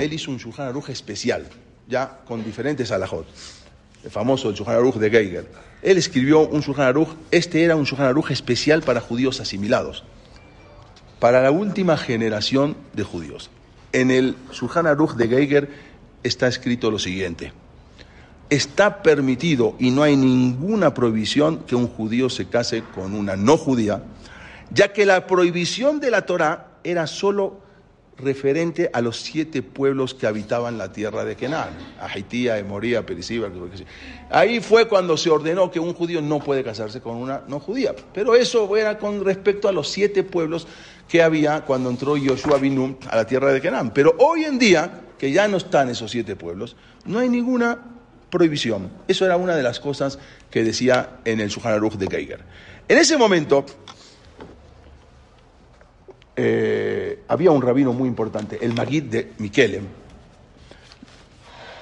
él 0.00 0.14
hizo 0.14 0.30
un 0.30 0.38
Shulchan 0.38 0.68
Aruch 0.68 0.88
especial, 0.88 1.46
ya 1.86 2.20
con 2.26 2.42
diferentes 2.42 2.90
alajot 2.90 3.26
el 4.06 4.12
famoso 4.12 4.52
Shulchan 4.52 4.76
Aruch 4.76 4.94
de 4.94 5.10
Geiger. 5.10 5.46
Él 5.82 5.98
escribió 5.98 6.46
un 6.46 6.60
Shulchan 6.60 6.86
Aruch, 6.86 7.08
este 7.32 7.64
era 7.64 7.74
un 7.74 7.82
Shulchan 7.82 8.06
Aruch 8.06 8.30
especial 8.30 8.82
para 8.82 9.00
judíos 9.00 9.40
asimilados, 9.40 10.04
para 11.18 11.42
la 11.42 11.50
última 11.50 11.96
generación 11.96 12.76
de 12.92 13.02
judíos. 13.02 13.50
En 13.92 14.12
el 14.12 14.36
Shulchan 14.52 14.86
Aruch 14.86 15.14
de 15.14 15.26
Geiger 15.26 15.70
está 16.22 16.46
escrito 16.46 16.92
lo 16.92 17.00
siguiente: 17.00 17.52
Está 18.48 19.02
permitido 19.02 19.74
y 19.80 19.90
no 19.90 20.04
hay 20.04 20.14
ninguna 20.14 20.94
prohibición 20.94 21.64
que 21.64 21.74
un 21.74 21.88
judío 21.88 22.30
se 22.30 22.46
case 22.46 22.84
con 22.94 23.12
una 23.12 23.34
no 23.34 23.56
judía, 23.56 24.04
ya 24.70 24.92
que 24.92 25.04
la 25.04 25.26
prohibición 25.26 25.98
de 25.98 26.12
la 26.12 26.26
Torah 26.26 26.68
era 26.84 27.08
solo 27.08 27.60
referente 28.18 28.90
a 28.92 29.00
los 29.00 29.20
siete 29.20 29.62
pueblos 29.62 30.14
que 30.14 30.26
habitaban 30.26 30.78
la 30.78 30.92
tierra 30.92 31.24
de 31.24 31.36
Kenan, 31.36 31.68
a 32.00 32.06
Haití, 32.06 32.48
a 32.48 32.58
Emoría, 32.58 33.00
a. 33.00 34.38
Ahí 34.38 34.60
fue 34.60 34.88
cuando 34.88 35.16
se 35.16 35.30
ordenó 35.30 35.70
que 35.70 35.78
un 35.78 35.92
judío 35.92 36.22
no 36.22 36.38
puede 36.38 36.64
casarse 36.64 37.00
con 37.00 37.16
una 37.16 37.42
no 37.46 37.60
judía. 37.60 37.94
Pero 38.14 38.34
eso 38.34 38.74
era 38.76 38.98
con 38.98 39.24
respecto 39.24 39.68
a 39.68 39.72
los 39.72 39.88
siete 39.88 40.22
pueblos 40.22 40.66
que 41.08 41.22
había 41.22 41.62
cuando 41.62 41.90
entró 41.90 42.16
Yoshua 42.16 42.58
Binum 42.58 42.96
a 43.08 43.16
la 43.16 43.26
tierra 43.26 43.52
de 43.52 43.60
Kenan. 43.60 43.92
Pero 43.92 44.14
hoy 44.18 44.44
en 44.44 44.58
día, 44.58 45.02
que 45.18 45.30
ya 45.30 45.46
no 45.46 45.58
están 45.58 45.90
esos 45.90 46.10
siete 46.10 46.36
pueblos, 46.36 46.76
no 47.04 47.18
hay 47.18 47.28
ninguna 47.28 47.78
prohibición. 48.30 48.90
Eso 49.08 49.24
era 49.24 49.36
una 49.36 49.54
de 49.54 49.62
las 49.62 49.78
cosas 49.78 50.18
que 50.50 50.64
decía 50.64 51.18
en 51.24 51.40
el 51.40 51.48
Shulchan 51.48 51.98
de 51.98 52.06
Geiger. 52.06 52.40
En 52.88 52.98
ese 52.98 53.16
momento, 53.16 53.66
eh, 56.36 57.20
había 57.28 57.50
un 57.50 57.62
rabino 57.62 57.92
muy 57.94 58.08
importante, 58.08 58.58
el 58.60 58.74
Magid 58.74 59.04
de 59.04 59.32
Mikelem. 59.38 59.84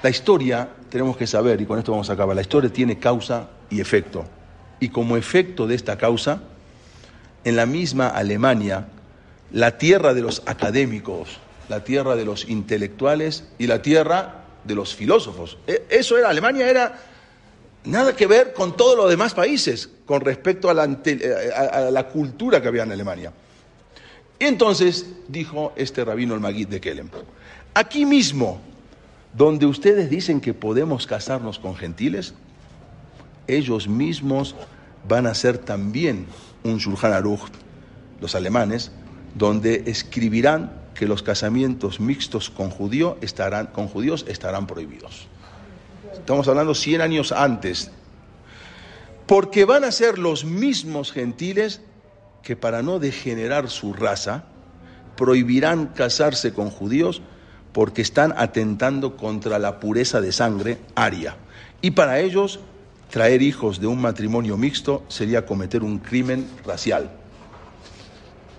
La 0.01 0.09
historia, 0.09 0.69
tenemos 0.89 1.17
que 1.17 1.27
saber, 1.27 1.59
y 1.59 1.65
con 1.65 1.77
esto 1.77 1.91
vamos 1.91 2.09
a 2.09 2.13
acabar, 2.13 2.35
la 2.35 2.41
historia 2.41 2.71
tiene 2.71 2.97
causa 2.97 3.49
y 3.69 3.81
efecto. 3.81 4.25
Y 4.79 4.89
como 4.89 5.17
efecto 5.17 5.67
de 5.67 5.75
esta 5.75 5.97
causa, 5.97 6.41
en 7.43 7.55
la 7.55 7.65
misma 7.65 8.07
Alemania, 8.07 8.87
la 9.51 9.77
tierra 9.77 10.13
de 10.13 10.21
los 10.21 10.41
académicos, 10.45 11.39
la 11.67 11.83
tierra 11.83 12.15
de 12.15 12.23
los 12.23 12.47
intelectuales 12.47 13.45
y 13.57 13.67
la 13.67 13.81
tierra 13.81 14.43
de 14.63 14.75
los 14.75 14.95
filósofos. 14.95 15.57
E, 15.67 15.85
eso 15.89 16.17
era, 16.17 16.29
Alemania 16.29 16.69
era 16.69 16.97
nada 17.83 18.15
que 18.15 18.25
ver 18.25 18.53
con 18.53 18.77
todos 18.77 18.95
los 18.95 19.09
demás 19.09 19.33
países 19.33 19.89
con 20.05 20.21
respecto 20.21 20.69
a 20.69 20.73
la, 20.73 20.83
a 20.83 21.81
la 21.91 22.07
cultura 22.07 22.61
que 22.61 22.67
había 22.67 22.83
en 22.83 22.91
Alemania. 22.91 23.33
Entonces 24.39 25.05
dijo 25.27 25.73
este 25.75 26.03
rabino 26.03 26.33
el 26.33 26.39
Magid 26.39 26.67
de 26.67 26.81
Kelem, 26.81 27.09
aquí 27.73 28.05
mismo, 28.05 28.59
donde 29.33 29.65
ustedes 29.65 30.09
dicen 30.09 30.41
que 30.41 30.53
podemos 30.53 31.07
casarnos 31.07 31.59
con 31.59 31.75
gentiles, 31.75 32.33
ellos 33.47 33.87
mismos 33.87 34.55
van 35.07 35.27
a 35.27 35.31
hacer 35.31 35.57
también 35.57 36.25
un 36.63 36.77
Shulchan 36.77 37.13
Aruch, 37.13 37.49
los 38.19 38.35
alemanes, 38.35 38.91
donde 39.35 39.83
escribirán 39.85 40.71
que 40.95 41.05
los 41.05 41.21
casamientos 41.21 41.99
mixtos 41.99 42.49
con, 42.49 42.69
judío 42.69 43.17
estarán, 43.21 43.67
con 43.67 43.87
judíos 43.87 44.25
estarán 44.27 44.65
prohibidos. 44.65 45.27
Estamos 46.13 46.47
hablando 46.47 46.73
100 46.73 47.01
años 47.01 47.31
antes. 47.31 47.91
Porque 49.27 49.65
van 49.65 49.83
a 49.83 49.91
ser 49.91 50.17
los 50.17 50.45
mismos 50.45 51.11
gentiles 51.11 51.81
que 52.45 52.55
para 52.55 52.83
no 52.83 52.99
degenerar 52.99 53.71
su 53.71 53.91
raza, 53.91 54.43
prohibirán 55.17 55.87
casarse 55.87 56.53
con 56.53 56.69
judíos 56.69 57.23
porque 57.73 58.03
están 58.03 58.35
atentando 58.37 59.17
contra 59.17 59.57
la 59.57 59.79
pureza 59.79 60.21
de 60.21 60.31
sangre 60.31 60.77
aria. 60.93 61.37
Y 61.81 61.91
para 61.91 62.19
ellos, 62.19 62.59
traer 63.09 63.41
hijos 63.41 63.81
de 63.81 63.87
un 63.87 63.99
matrimonio 63.99 64.57
mixto 64.57 65.03
sería 65.07 65.47
cometer 65.47 65.81
un 65.83 65.97
crimen 65.97 66.47
racial. 66.63 67.09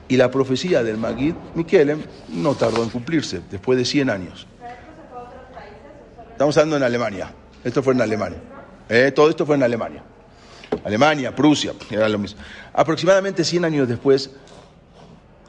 Y 0.09 0.17
la 0.17 0.33
profecía 0.33 0.83
del 0.83 0.99
Magid 0.99 1.35
Mikelem 1.55 2.03
no 2.29 2.57
tardó 2.57 2.83
en 2.83 2.91
cumplirse, 2.91 3.41
después 3.49 3.79
de 3.79 3.85
100 3.85 4.11
años. 4.11 4.49
Estamos 6.33 6.57
hablando 6.57 6.77
en 6.77 6.83
Alemania. 6.83 7.33
Esto 7.63 7.85
fue 7.85 7.95
en 7.95 8.01
Alemania. 8.01 8.39
Eh, 8.89 9.13
todo 9.15 9.31
esto 9.31 9.47
fue 9.47 9.55
en 9.55 9.63
Alemania. 9.63 10.03
Alemania, 10.85 11.35
Prusia, 11.35 11.73
era 11.91 12.09
lo 12.09 12.19
mismo. 12.19 12.41
Aproximadamente 12.73 13.45
100 13.45 13.65
años 13.65 13.89
después, 13.89 14.31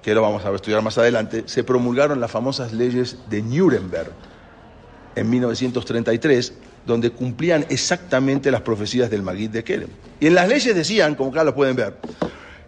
que 0.02 0.14
lo 0.14 0.22
vamos 0.22 0.46
a 0.46 0.54
estudiar 0.54 0.82
más 0.82 0.98
adelante, 0.98 1.44
se 1.46 1.64
promulgaron 1.64 2.20
las 2.20 2.32
famosas 2.32 2.74
leyes 2.74 3.18
de 3.30 3.42
Nuremberg 3.42 4.12
en 5.16 5.30
1933, 5.30 6.54
donde 6.86 7.10
cumplían 7.10 7.66
exactamente 7.70 8.52
las 8.52 8.62
profecías 8.62 9.10
del 9.10 9.22
Magid 9.22 9.50
de 9.50 9.64
Kerem. 9.64 9.90
Y 10.20 10.28
en 10.28 10.36
las 10.36 10.48
leyes 10.48 10.76
decían, 10.76 11.16
como 11.16 11.32
acá 11.32 11.44
lo 11.44 11.54
pueden 11.54 11.76
ver, 11.76 11.98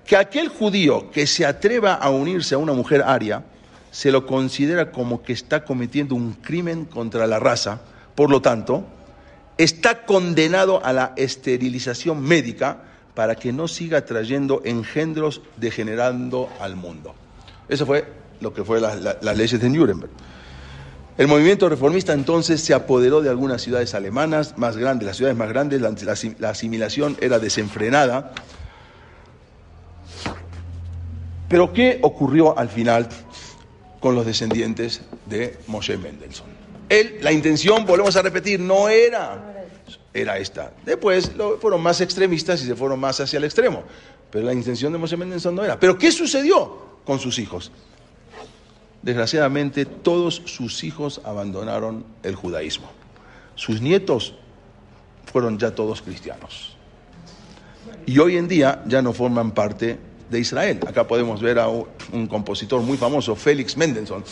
que 0.06 0.18
aquel 0.18 0.50
judío 0.50 1.12
que 1.12 1.28
se 1.28 1.45
atreva 1.45 1.93
a 1.93 2.10
unirse 2.10 2.56
a 2.56 2.58
una 2.58 2.74
mujer 2.74 3.04
aria, 3.04 3.43
se 3.91 4.12
lo 4.12 4.26
considera 4.26 4.91
como 4.91 5.24
que 5.24 5.34
está 5.34 5.64
cometiendo 5.64 6.16
un 6.16 6.34
crimen 6.34 6.86
contra 6.86 7.28
la 7.28 7.39
raza, 7.39 7.82
por 8.16 8.30
lo 8.30 8.41
tanto, 8.41 8.86
está 9.60 10.05
condenado 10.05 10.84
a 10.84 10.93
la 10.93 11.14
esterilización 11.18 12.22
médica 12.22 12.78
para 13.14 13.36
que 13.36 13.51
no 13.51 13.68
siga 13.68 14.05
trayendo 14.05 14.62
engendros 14.64 15.41
degenerando 15.57 16.49
al 16.62 16.78
mundo. 16.78 17.14
Eso 17.68 17.86
fue 17.86 18.05
lo 18.39 18.53
que 18.53 18.64
fue 18.64 18.80
las 18.80 19.38
leyes 19.38 19.60
de 19.60 19.70
Nuremberg. 19.70 20.12
El 21.18 21.28
movimiento 21.28 21.68
reformista 21.68 22.14
entonces 22.14 22.62
se 22.62 22.74
apoderó 22.74 23.22
de 23.22 23.30
algunas 23.30 23.62
ciudades 23.62 23.93
alemanas 23.93 24.57
más 24.57 24.78
grandes, 24.78 25.05
las 25.05 25.18
ciudades 25.18 25.38
más 25.38 25.49
grandes, 25.49 25.82
la, 25.82 26.49
asimilación 26.49 27.18
era 27.20 27.39
desenfrenada. 27.39 28.32
Pero 31.49 31.74
¿qué 31.74 31.99
ocurrió 32.01 32.57
al 32.57 32.70
final 32.70 33.10
con 33.99 34.16
los 34.16 34.26
descendientes 34.26 35.01
de 35.26 35.57
Moshe 35.68 35.97
Mendelssohn? 35.97 36.59
Él, 36.89 37.19
la 37.21 37.31
intención, 37.31 37.85
volvemos 37.85 38.15
a 38.15 38.21
repetir, 38.21 38.59
no 38.59 38.89
era, 38.89 39.67
era 40.13 40.37
esta. 40.39 40.73
Después 40.85 41.31
fueron 41.61 41.81
más 41.81 42.01
extremistas 42.01 42.61
y 42.63 42.65
se 42.65 42.75
fueron 42.75 42.99
más 42.99 43.19
hacia 43.19 43.37
el 43.37 43.43
extremo. 43.43 43.83
Pero 44.31 44.45
la 44.45 44.53
intención 44.53 44.91
de 44.91 44.97
Moshe 44.97 45.15
Mendelssohn 45.15 45.55
no 45.55 45.63
era. 45.63 45.79
Pero 45.79 45.97
¿qué 45.97 46.11
sucedió 46.11 46.99
con 47.05 47.19
sus 47.19 47.39
hijos? 47.39 47.71
Desgraciadamente, 49.01 49.85
todos 49.85 50.41
sus 50.45 50.83
hijos 50.83 51.21
abandonaron 51.23 52.05
el 52.23 52.35
judaísmo. 52.35 52.89
Sus 53.55 53.81
nietos 53.81 54.33
fueron 55.31 55.57
ya 55.57 55.73
todos 55.73 56.01
cristianos. 56.01 56.75
Y 58.05 58.17
hoy 58.19 58.37
en 58.37 58.47
día 58.47 58.83
ya 58.87 59.01
no 59.01 59.13
forman 59.13 59.51
parte 59.51 59.99
de 60.29 60.39
Israel. 60.39 60.79
Acá 60.87 61.07
podemos 61.07 61.41
ver 61.41 61.59
a 61.59 61.67
un 61.67 62.27
compositor 62.27 62.81
muy 62.81 62.97
famoso, 62.97 63.35
Félix 63.35 63.77
Mendelssohn. 63.77 64.23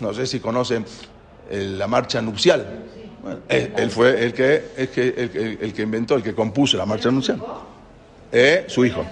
No 0.00 0.12
sé 0.12 0.26
si 0.26 0.40
conocen 0.40 0.84
la 1.50 1.86
marcha 1.86 2.20
nupcial. 2.20 2.84
él, 3.48 3.90
fue 3.90 4.24
el 4.24 4.32
que, 4.32 4.64
el 4.76 4.88
que, 4.88 5.58
el, 5.60 5.72
que 5.72 5.82
inventó, 5.82 6.16
el 6.16 6.22
que 6.22 6.34
compuso 6.34 6.76
la 6.76 6.86
marcha 6.86 7.10
nupcial. 7.10 7.42
Eh, 8.32 8.64
su 8.68 8.84
hijo, 8.84 9.04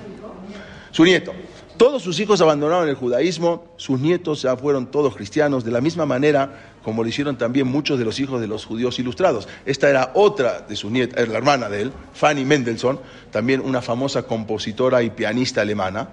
su 0.91 1.05
nieto. 1.05 1.33
Todos 1.77 2.03
sus 2.03 2.21
hijos 2.21 2.41
abandonaron 2.41 2.89
el 2.89 2.95
judaísmo, 2.95 3.65
sus 3.77 3.99
nietos 3.99 4.43
ya 4.43 4.57
fueron 4.57 4.87
todos 4.87 5.17
cristianos, 5.17 5.65
de 5.65 5.73
la 5.73 5.81
misma 5.81 6.07
manera 6.07 6.75
como 6.85 7.03
lo 7.03 7.09
hicieron 7.09 7.37
también 7.37 7.67
muchos 7.67 7.99
de 7.99 8.05
los 8.05 8.21
hijos 8.21 8.41
de 8.41 8.47
los 8.47 8.65
judíos 8.65 8.99
ilustrados. 8.99 9.49
Esta 9.67 9.89
era 9.89 10.13
otra 10.15 10.61
de 10.61 10.77
sus 10.77 10.93
nietas, 10.93 11.27
la 11.27 11.39
hermana 11.39 11.69
de 11.69 11.83
él, 11.83 11.93
Fanny 12.13 12.45
Mendelssohn, 12.45 13.01
también 13.33 13.61
una 13.61 13.83
famosa 13.83 14.23
compositora 14.23 15.03
y 15.03 15.11
pianista 15.11 15.63
alemana, 15.63 16.09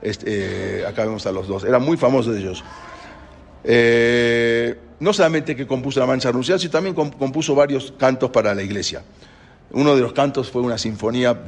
este, 0.00 0.80
eh, 0.80 0.86
acá 0.86 1.04
vemos 1.04 1.26
a 1.26 1.32
los 1.32 1.48
dos, 1.48 1.64
eran 1.64 1.82
muy 1.82 1.96
famosos 1.96 2.36
ellos. 2.36 2.64
Eh, 3.64 4.78
no 5.00 5.12
solamente 5.12 5.54
que 5.54 5.66
compuso 5.66 6.00
la 6.00 6.06
mancha 6.06 6.28
anunciada, 6.28 6.58
sino 6.58 6.70
también 6.70 6.94
compuso 6.94 7.54
varios 7.54 7.92
cantos 7.98 8.30
para 8.30 8.54
la 8.54 8.62
iglesia. 8.62 9.02
Uno 9.72 9.94
de 9.94 10.02
los 10.02 10.12
cantos 10.12 10.50
fue 10.50 10.62
una 10.62 10.78
sinfonía 10.78 11.44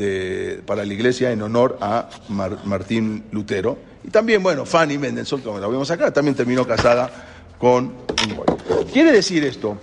para 0.66 0.84
la 0.84 0.92
iglesia 0.92 1.30
en 1.30 1.40
honor 1.42 1.78
a 1.80 2.08
Martín 2.64 3.24
Lutero. 3.30 3.78
Y 4.04 4.10
también, 4.10 4.42
bueno, 4.42 4.66
Fanny 4.66 4.98
Mendelssohn, 4.98 5.40
como 5.40 5.58
la 5.58 5.68
vemos 5.68 5.90
acá, 5.90 6.12
también 6.12 6.34
terminó 6.34 6.66
casada 6.66 7.10
con 7.58 7.84
un 7.84 8.34
güey. 8.34 8.86
Quiere 8.92 9.12
decir 9.12 9.44
esto 9.44 9.78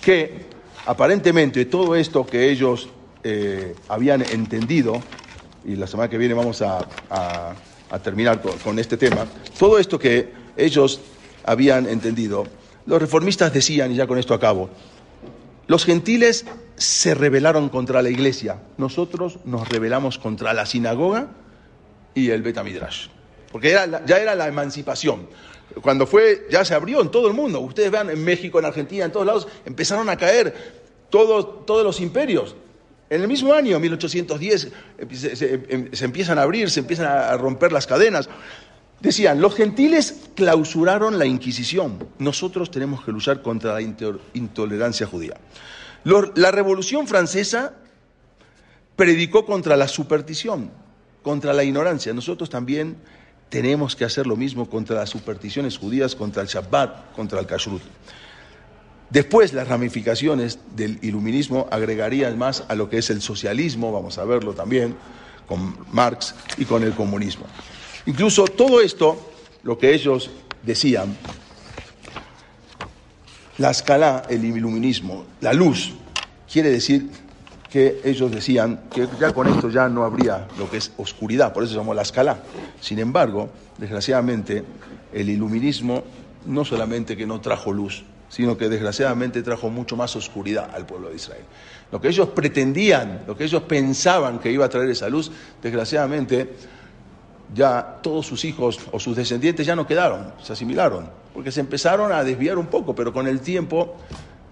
que 0.00 0.46
aparentemente 0.86 1.64
todo 1.64 1.94
esto 1.94 2.26
que 2.26 2.50
ellos 2.50 2.88
eh, 3.22 3.74
habían 3.88 4.22
entendido, 4.22 5.00
y 5.64 5.76
la 5.76 5.86
semana 5.86 6.10
que 6.10 6.18
viene 6.18 6.34
vamos 6.34 6.60
a, 6.62 6.86
terminar 8.02 8.42
con 8.42 8.78
este 8.80 8.96
tema, 8.96 9.24
todo 9.56 9.78
esto 9.78 10.00
que 10.00 10.32
ellos 10.56 11.00
habían 11.44 11.88
entendido, 11.88 12.44
los 12.86 13.00
reformistas 13.00 13.52
decían, 13.52 13.92
y 13.92 13.96
ya 13.96 14.06
con 14.06 14.18
esto 14.18 14.34
acabo, 14.34 14.70
los 15.66 15.84
gentiles 15.84 16.44
se 16.76 17.14
rebelaron 17.14 17.68
contra 17.68 18.02
la 18.02 18.10
iglesia, 18.10 18.62
nosotros 18.76 19.38
nos 19.44 19.68
rebelamos 19.68 20.18
contra 20.18 20.52
la 20.52 20.66
sinagoga 20.66 21.30
y 22.14 22.30
el 22.30 22.42
Betamidrash. 22.42 23.08
Porque 23.50 23.70
ya 23.70 24.18
era 24.18 24.34
la 24.34 24.48
emancipación. 24.48 25.28
Cuando 25.80 26.06
fue, 26.06 26.46
ya 26.50 26.64
se 26.64 26.74
abrió 26.74 27.00
en 27.00 27.10
todo 27.10 27.28
el 27.28 27.34
mundo. 27.34 27.60
Ustedes 27.60 27.90
vean 27.90 28.10
en 28.10 28.22
México, 28.22 28.58
en 28.58 28.64
Argentina, 28.64 29.04
en 29.04 29.12
todos 29.12 29.26
lados, 29.26 29.48
empezaron 29.64 30.08
a 30.08 30.16
caer 30.16 30.82
todos, 31.08 31.64
todos 31.64 31.84
los 31.84 32.00
imperios. 32.00 32.56
En 33.10 33.20
el 33.20 33.28
mismo 33.28 33.52
año, 33.52 33.78
1810, 33.78 34.72
se, 35.12 35.36
se, 35.36 36.04
empiezan 36.04 36.38
a 36.38 36.42
abrir, 36.42 36.70
se 36.70 36.80
empiezan 36.80 37.06
a 37.06 37.36
romper 37.36 37.70
las 37.72 37.86
cadenas. 37.86 38.28
Decían, 39.00 39.40
los 39.40 39.54
gentiles 39.54 40.22
clausuraron 40.34 41.18
la 41.18 41.26
Inquisición. 41.26 42.08
Nosotros 42.18 42.70
tenemos 42.70 43.04
que 43.04 43.12
luchar 43.12 43.42
contra 43.42 43.74
la 43.74 43.82
intolerancia 44.32 45.06
judía. 45.06 45.34
La 46.36 46.50
Revolución 46.50 47.06
Francesa 47.06 47.74
predicó 48.96 49.44
contra 49.44 49.76
la 49.76 49.88
superstición, 49.88 50.70
contra 51.22 51.52
la 51.52 51.64
ignorancia. 51.64 52.14
Nosotros 52.14 52.48
también 52.48 52.96
tenemos 53.48 53.94
que 53.94 54.04
hacer 54.04 54.26
lo 54.26 54.36
mismo 54.36 54.68
contra 54.68 54.96
las 54.96 55.10
supersticiones 55.10 55.78
judías, 55.78 56.14
contra 56.14 56.42
el 56.42 56.48
Shabbat, 56.48 57.12
contra 57.14 57.40
el 57.40 57.46
Kashrut. 57.46 57.82
Después 59.10 59.52
las 59.52 59.68
ramificaciones 59.68 60.58
del 60.74 60.98
iluminismo 61.02 61.68
agregarían 61.70 62.36
más 62.36 62.64
a 62.68 62.74
lo 62.74 62.90
que 62.90 62.98
es 62.98 63.10
el 63.10 63.20
socialismo, 63.22 63.92
vamos 63.92 64.18
a 64.18 64.24
verlo 64.24 64.54
también, 64.54 64.96
con 65.46 65.76
Marx 65.92 66.34
y 66.56 66.64
con 66.64 66.82
el 66.82 66.94
comunismo. 66.94 67.44
Incluso 68.06 68.44
todo 68.44 68.80
esto, 68.80 69.16
lo 69.62 69.78
que 69.78 69.94
ellos 69.94 70.30
decían, 70.62 71.16
la 73.58 73.70
escala, 73.70 74.24
el 74.28 74.44
iluminismo, 74.44 75.24
la 75.40 75.52
luz, 75.52 75.94
quiere 76.50 76.70
decir 76.70 77.08
que 77.70 78.00
ellos 78.04 78.30
decían 78.30 78.82
que 78.92 79.08
ya 79.18 79.32
con 79.32 79.48
esto 79.48 79.70
ya 79.70 79.88
no 79.88 80.04
habría 80.04 80.46
lo 80.58 80.70
que 80.70 80.76
es 80.76 80.92
oscuridad, 80.96 81.52
por 81.52 81.64
eso 81.64 81.72
se 81.72 81.78
llamó 81.78 81.94
la 81.94 82.02
escala. 82.02 82.40
Sin 82.80 82.98
embargo, 82.98 83.48
desgraciadamente, 83.78 84.64
el 85.12 85.28
iluminismo 85.28 86.04
no 86.46 86.64
solamente 86.64 87.16
que 87.16 87.26
no 87.26 87.40
trajo 87.40 87.72
luz, 87.72 88.04
sino 88.28 88.56
que 88.56 88.68
desgraciadamente 88.68 89.42
trajo 89.42 89.70
mucho 89.70 89.96
más 89.96 90.14
oscuridad 90.14 90.70
al 90.74 90.86
pueblo 90.86 91.08
de 91.08 91.16
Israel. 91.16 91.44
Lo 91.90 92.00
que 92.00 92.08
ellos 92.08 92.28
pretendían, 92.28 93.22
lo 93.26 93.36
que 93.36 93.44
ellos 93.44 93.62
pensaban 93.62 94.38
que 94.40 94.50
iba 94.50 94.64
a 94.64 94.68
traer 94.68 94.90
esa 94.90 95.08
luz, 95.08 95.30
desgraciadamente 95.62 96.50
ya 97.52 97.98
todos 98.02 98.26
sus 98.26 98.44
hijos 98.44 98.78
o 98.92 99.00
sus 99.00 99.16
descendientes 99.16 99.66
ya 99.66 99.76
no 99.76 99.86
quedaron, 99.86 100.32
se 100.42 100.52
asimilaron, 100.52 101.10
porque 101.32 101.52
se 101.52 101.60
empezaron 101.60 102.12
a 102.12 102.24
desviar 102.24 102.58
un 102.58 102.66
poco, 102.66 102.94
pero 102.94 103.12
con 103.12 103.26
el 103.26 103.40
tiempo 103.40 103.96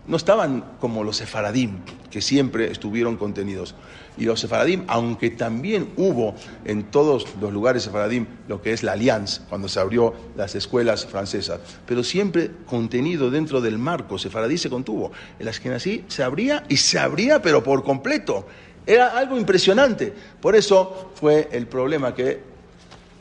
no 0.06 0.16
estaban 0.16 0.64
como 0.80 1.04
los 1.04 1.18
sefaradim, 1.18 1.78
que 2.10 2.20
siempre 2.20 2.70
estuvieron 2.70 3.16
contenidos. 3.16 3.74
Y 4.18 4.24
los 4.24 4.40
sefaradim, 4.40 4.84
aunque 4.88 5.30
también 5.30 5.90
hubo 5.96 6.34
en 6.64 6.84
todos 6.84 7.26
los 7.40 7.52
lugares 7.52 7.84
sefaradim 7.84 8.26
lo 8.48 8.60
que 8.60 8.72
es 8.72 8.82
la 8.82 8.92
alianza, 8.92 9.42
cuando 9.48 9.68
se 9.68 9.80
abrió 9.80 10.12
las 10.36 10.54
escuelas 10.54 11.06
francesas, 11.06 11.60
pero 11.86 12.02
siempre 12.02 12.50
contenido 12.66 13.30
dentro 13.30 13.60
del 13.60 13.78
marco 13.78 14.18
sefaradí 14.18 14.58
se 14.58 14.70
contuvo. 14.70 15.12
El 15.38 15.48
Ashkenazí 15.48 16.04
se 16.08 16.22
abría 16.22 16.64
y 16.68 16.76
se 16.76 16.98
abría, 16.98 17.40
pero 17.40 17.62
por 17.62 17.82
completo. 17.84 18.46
Era 18.84 19.16
algo 19.16 19.38
impresionante. 19.38 20.12
Por 20.40 20.56
eso 20.56 21.12
fue 21.14 21.48
el 21.52 21.68
problema 21.68 22.14
que 22.14 22.51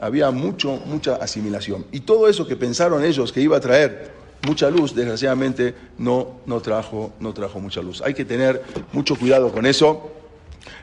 había 0.01 0.31
mucho, 0.31 0.81
mucha 0.85 1.15
asimilación. 1.15 1.85
Y 1.91 2.01
todo 2.01 2.27
eso 2.27 2.47
que 2.47 2.57
pensaron 2.57 3.05
ellos 3.05 3.31
que 3.31 3.39
iba 3.39 3.55
a 3.55 3.61
traer 3.61 4.11
mucha 4.45 4.69
luz, 4.71 4.95
desgraciadamente 4.95 5.75
no, 5.99 6.39
no, 6.47 6.59
trajo, 6.59 7.13
no 7.19 7.33
trajo 7.33 7.59
mucha 7.59 7.81
luz. 7.81 8.01
Hay 8.01 8.15
que 8.15 8.25
tener 8.25 8.63
mucho 8.91 9.15
cuidado 9.15 9.51
con 9.51 9.65
eso, 9.67 10.11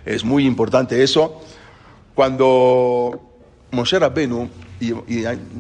es 0.07 0.25
muy 0.25 0.47
importante 0.47 1.03
eso. 1.03 1.43
Cuando 2.15 3.21
Moshe 3.73 3.99
Rabbenu, 3.99 4.49
y, 4.81 4.95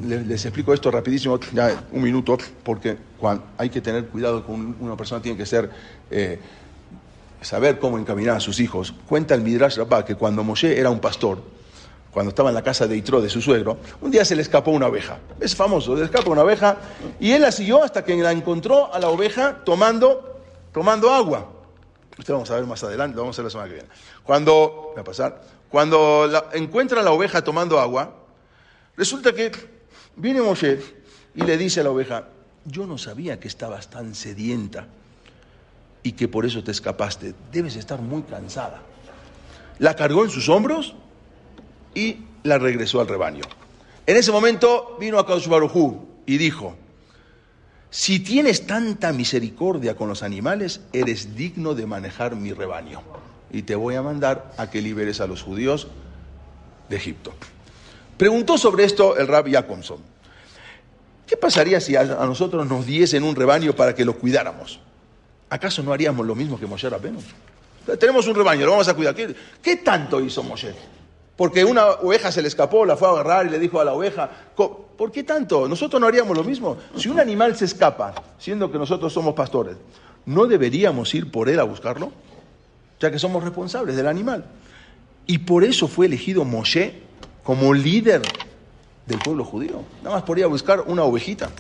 les, 0.07 0.45
explico 0.45 0.73
esto 0.73 0.93
rapidísimo, 0.93 1.41
ya 1.53 1.85
un 1.91 2.03
minuto, 2.03 2.39
porque 2.63 2.97
hay 3.59 3.69
que 3.71 3.81
tener 3.81 4.07
cuidado 4.07 4.47
con 4.47 4.77
una 4.81 4.97
persona, 4.97 5.21
tiene 5.21 5.37
que 5.37 5.47
ser... 5.47 5.69
Eh, 6.11 6.39
saber 7.41 7.79
cómo 7.79 7.99
encaminar 7.99 8.37
a 8.37 8.41
sus 8.41 8.59
hijos. 8.59 8.93
Cuenta 9.09 9.33
el 9.33 9.43
Midrash 9.43 9.77
Rabbah 9.77 10.05
que 10.05 10.17
cuando 10.17 10.43
Moshe 10.43 10.77
era 10.77 10.91
un 10.91 10.99
pastor, 10.99 11.41
cuando 12.13 12.31
estaba 12.31 12.49
en 12.49 12.55
la 12.55 12.63
casa 12.63 12.87
de 12.87 12.97
Itro, 12.97 13.21
de 13.21 13.29
su 13.29 13.41
suegro, 13.41 13.79
un 14.01 14.11
día 14.11 14.25
se 14.25 14.35
le 14.35 14.43
escapó 14.43 14.71
una 14.71 14.87
oveja. 14.87 15.19
Es 15.41 15.55
famoso, 15.55 15.95
le 15.95 16.05
escapó 16.05 16.31
una 16.31 16.43
oveja 16.43 16.77
y 17.21 17.33
él 17.33 17.43
la 17.43 17.53
siguió 17.53 17.83
hasta 17.83 18.05
que 18.05 18.17
la 18.17 18.33
encontró 18.33 18.93
a 18.93 18.99
la 18.99 19.09
oveja 19.09 19.63
tomando, 19.65 20.41
tomando 20.73 21.13
agua. 21.13 21.53
Esto 22.19 22.33
vamos 22.33 22.51
a 22.51 22.57
ver 22.57 22.65
más 22.65 22.83
adelante, 22.83 23.17
lo 23.17 23.23
vamos 23.23 23.39
a 23.39 23.43
ver 23.43 23.47
la 23.47 23.51
semana 23.51 23.69
que 23.69 23.75
viene. 23.75 23.89
Cuando, 24.25 24.93
va 24.97 25.03
a 25.03 25.05
pasar, 25.05 25.43
cuando 25.69 26.29
encuentra 26.53 27.01
a 27.01 27.05
la 27.05 27.13
oveja 27.13 27.45
tomando 27.45 27.79
agua, 27.79 28.15
resulta 28.97 29.33
que 29.33 29.53
viene 30.17 30.41
Moshe 30.41 30.81
y 31.35 31.43
le 31.43 31.57
dice 31.57 31.81
a 31.81 31.85
la 31.85 31.91
oveja, 31.91 32.29
yo 32.65 32.87
no 32.87 32.99
sabía 32.99 33.39
que 33.39 33.49
estabas 33.49 33.89
tan 33.89 34.15
sedienta 34.15 34.89
y 36.03 36.13
que 36.13 36.27
por 36.27 36.47
eso 36.47 36.65
te 36.65 36.71
escapaste. 36.71 37.35
Debes 37.53 37.77
estar 37.77 38.01
muy 38.01 38.23
cansada. 38.23 38.83
La 39.79 39.95
cargó 39.95 40.25
en 40.25 40.31
sus 40.31 40.49
hombros 40.49 40.97
y 41.99 42.25
la 42.45 42.59
regresó 42.59 43.01
al 43.01 43.09
rebaño. 43.09 43.43
En 44.07 44.17
ese 44.17 44.31
momento 44.31 44.97
vino 45.01 45.19
a 45.19 45.27
Kaush 45.27 45.49
y 46.27 46.39
dijo, 46.39 46.77
si 47.91 48.21
tienes 48.21 48.67
tanta 48.67 49.13
misericordia 49.13 49.97
con 49.97 50.09
los 50.09 50.23
animales, 50.23 50.83
eres 50.93 51.35
digno 51.35 51.75
de 51.75 51.87
manejar 51.87 52.37
mi 52.37 52.53
rebaño. 52.53 53.03
Y 53.51 53.63
te 53.63 53.75
voy 53.75 53.97
a 53.97 54.03
mandar 54.03 54.53
a 54.59 54.71
que 54.71 54.81
liberes 54.81 55.21
a 55.21 55.27
los 55.27 55.43
judíos 55.43 55.89
de 56.89 56.97
Egipto. 56.97 57.33
Preguntó 58.17 58.59
sobre 58.59 58.85
esto 58.85 59.17
el 59.17 59.27
rabbi 59.27 59.53
Jacobson. 59.53 59.99
¿Qué 61.27 61.37
pasaría 61.37 61.81
si 61.81 61.97
a 61.97 62.05
nosotros 62.05 62.67
nos 62.67 62.87
diesen 62.87 63.23
un 63.23 63.35
rebaño 63.35 63.75
para 63.75 63.95
que 63.95 64.05
lo 64.05 64.19
cuidáramos? 64.19 64.81
¿Acaso 65.51 65.83
no 65.83 65.93
haríamos 65.93 66.27
lo 66.27 66.35
mismo 66.35 66.59
que 66.59 66.67
Moshe 66.67 66.89
Rabbeinu? 66.89 67.21
Tenemos 67.99 68.27
un 68.27 68.35
rebaño, 68.35 68.67
lo 68.67 68.73
vamos 68.73 68.89
a 68.89 68.95
cuidar. 68.95 69.15
¿Qué, 69.15 69.35
qué 69.63 69.77
tanto 69.77 70.21
hizo 70.21 70.43
Moshe? 70.43 70.75
Porque 71.39 71.65
una 71.65 71.87
oveja 71.87 72.33
se 72.33 72.43
le 72.43 72.49
escapó, 72.49 72.85
la 72.85 72.97
fue 72.97 73.07
a 73.07 73.13
agarrar 73.13 73.47
y 73.47 73.51
le 73.51 73.61
dijo 73.61 73.81
a 73.81 73.85
la 73.85 73.93
oveja, 73.93 74.29
¿por 74.57 75.13
qué 75.13 75.23
tanto? 75.23 75.69
Nosotros 75.69 76.01
no 76.01 76.09
haríamos 76.09 76.37
lo 76.37 76.43
mismo. 76.43 76.77
Si 76.97 77.09
un 77.09 77.21
animal 77.21 77.55
se 77.55 77.65
escapa, 77.65 78.13
siendo 78.41 78.73
que 78.73 78.77
nosotros 78.77 79.13
somos 79.13 79.35
pastores, 79.35 79.77
¿no 80.27 80.47
deberíamos 80.47 81.15
ir 81.15 81.31
por 81.31 81.49
él 81.49 81.61
a 81.61 81.63
buscarlo? 81.63 82.11
Ya 82.99 83.13
que 83.13 83.21
somos 83.21 83.45
responsables 83.45 83.95
del 83.95 84.09
animal. 84.09 84.47
Y 85.29 85.39
por 85.39 85.63
eso 85.63 85.87
fue 85.87 86.07
elegido 86.07 86.45
Moshe 86.45 87.03
como 87.45 87.73
líder 87.73 88.23
del 89.07 89.19
pueblo 89.21 89.45
judío. 89.45 89.85
Nada 90.03 90.17
más 90.17 90.25
por 90.25 90.41
ir 90.41 90.45
a 90.45 90.49
buscar 90.49 90.81
una 90.89 91.05
ovejita. 91.05 91.51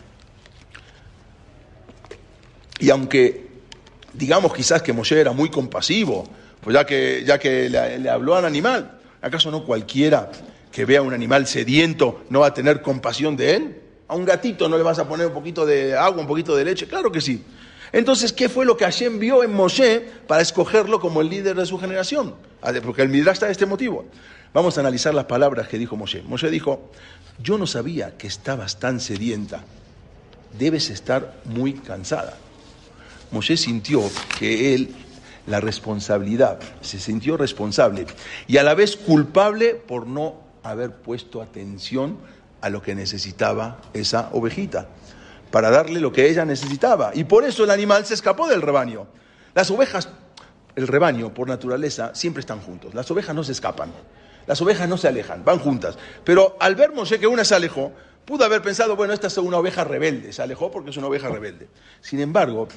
Y 2.80 2.90
aunque 2.90 3.46
digamos 4.12 4.52
quizás 4.52 4.82
que 4.82 4.92
Moshe 4.92 5.20
era 5.20 5.30
muy 5.30 5.50
compasivo, 5.50 6.24
pues 6.62 6.74
ya 6.74 6.84
que, 6.84 7.22
ya 7.24 7.38
que 7.38 7.70
le, 7.70 8.00
le 8.00 8.10
habló 8.10 8.34
al 8.34 8.44
animal, 8.44 8.97
¿Acaso 9.20 9.50
no 9.50 9.64
cualquiera 9.64 10.30
que 10.70 10.84
vea 10.84 11.02
un 11.02 11.12
animal 11.12 11.46
sediento 11.46 12.24
no 12.30 12.40
va 12.40 12.48
a 12.48 12.54
tener 12.54 12.82
compasión 12.82 13.36
de 13.36 13.56
él? 13.56 13.82
¿A 14.06 14.14
un 14.14 14.24
gatito 14.24 14.68
no 14.68 14.76
le 14.76 14.82
vas 14.82 14.98
a 14.98 15.08
poner 15.08 15.26
un 15.26 15.34
poquito 15.34 15.66
de 15.66 15.96
agua, 15.96 16.20
un 16.20 16.26
poquito 16.26 16.56
de 16.56 16.64
leche? 16.64 16.86
Claro 16.86 17.12
que 17.12 17.20
sí. 17.20 17.44
Entonces, 17.92 18.32
¿qué 18.32 18.48
fue 18.48 18.64
lo 18.64 18.76
que 18.76 18.84
Hashem 18.84 19.18
vio 19.18 19.42
en 19.42 19.52
Moshe 19.52 20.00
para 20.26 20.42
escogerlo 20.42 21.00
como 21.00 21.20
el 21.20 21.28
líder 21.28 21.56
de 21.56 21.66
su 21.66 21.78
generación? 21.78 22.34
Ah, 22.62 22.72
porque 22.82 23.02
el 23.02 23.08
Midrash 23.08 23.34
está 23.34 23.46
de 23.46 23.52
este 23.52 23.66
motivo. 23.66 24.04
Vamos 24.52 24.76
a 24.76 24.80
analizar 24.80 25.14
las 25.14 25.24
palabras 25.24 25.68
que 25.68 25.78
dijo 25.78 25.96
Moshe. 25.96 26.22
Moshe 26.22 26.50
dijo, 26.50 26.90
yo 27.42 27.58
no 27.58 27.66
sabía 27.66 28.16
que 28.16 28.26
estabas 28.26 28.78
tan 28.78 29.00
sedienta, 29.00 29.64
debes 30.58 30.90
estar 30.90 31.34
muy 31.44 31.74
cansada. 31.74 32.36
Moshe 33.30 33.56
sintió 33.56 34.02
que 34.38 34.74
él 34.74 34.94
la 35.48 35.60
responsabilidad, 35.60 36.58
se 36.80 37.00
sintió 37.00 37.36
responsable 37.36 38.06
y 38.46 38.58
a 38.58 38.62
la 38.62 38.74
vez 38.74 38.96
culpable 38.96 39.74
por 39.74 40.06
no 40.06 40.36
haber 40.62 40.92
puesto 40.92 41.40
atención 41.42 42.18
a 42.60 42.70
lo 42.70 42.82
que 42.82 42.94
necesitaba 42.94 43.80
esa 43.94 44.30
ovejita, 44.32 44.88
para 45.50 45.70
darle 45.70 46.00
lo 46.00 46.12
que 46.12 46.28
ella 46.28 46.44
necesitaba. 46.44 47.12
Y 47.14 47.24
por 47.24 47.44
eso 47.44 47.64
el 47.64 47.70
animal 47.70 48.04
se 48.04 48.14
escapó 48.14 48.48
del 48.48 48.62
rebaño. 48.62 49.06
Las 49.54 49.70
ovejas, 49.70 50.08
el 50.76 50.86
rebaño, 50.86 51.32
por 51.32 51.48
naturaleza, 51.48 52.14
siempre 52.14 52.40
están 52.40 52.60
juntos. 52.60 52.94
Las 52.94 53.10
ovejas 53.10 53.34
no 53.34 53.44
se 53.44 53.52
escapan. 53.52 53.90
Las 54.46 54.60
ovejas 54.60 54.88
no 54.88 54.96
se 54.96 55.08
alejan, 55.08 55.44
van 55.44 55.58
juntas. 55.58 55.96
Pero 56.24 56.56
al 56.60 56.74
ver 56.74 56.92
Moshe 56.92 57.18
que 57.18 57.26
una 57.26 57.44
se 57.44 57.54
alejó, 57.54 57.92
pudo 58.24 58.44
haber 58.44 58.62
pensado, 58.62 58.96
bueno, 58.96 59.12
esta 59.12 59.28
es 59.28 59.38
una 59.38 59.58
oveja 59.58 59.84
rebelde. 59.84 60.32
Se 60.32 60.42
alejó 60.42 60.70
porque 60.70 60.90
es 60.90 60.96
una 60.96 61.06
oveja 61.06 61.28
rebelde. 61.28 61.68
Sin 62.00 62.20
embargo, 62.20 62.68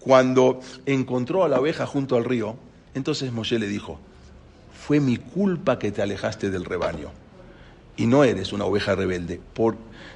cuando 0.00 0.60
encontró 0.86 1.44
a 1.44 1.48
la 1.48 1.60
oveja 1.60 1.86
junto 1.86 2.16
al 2.16 2.24
río, 2.24 2.56
entonces 2.94 3.32
Moshe 3.32 3.58
le 3.58 3.68
dijo, 3.68 4.00
fue 4.72 4.98
mi 4.98 5.18
culpa 5.18 5.78
que 5.78 5.92
te 5.92 6.02
alejaste 6.02 6.50
del 6.50 6.64
rebaño 6.64 7.10
y 7.96 8.06
no 8.06 8.24
eres 8.24 8.52
una 8.52 8.64
oveja 8.64 8.94
rebelde, 8.94 9.40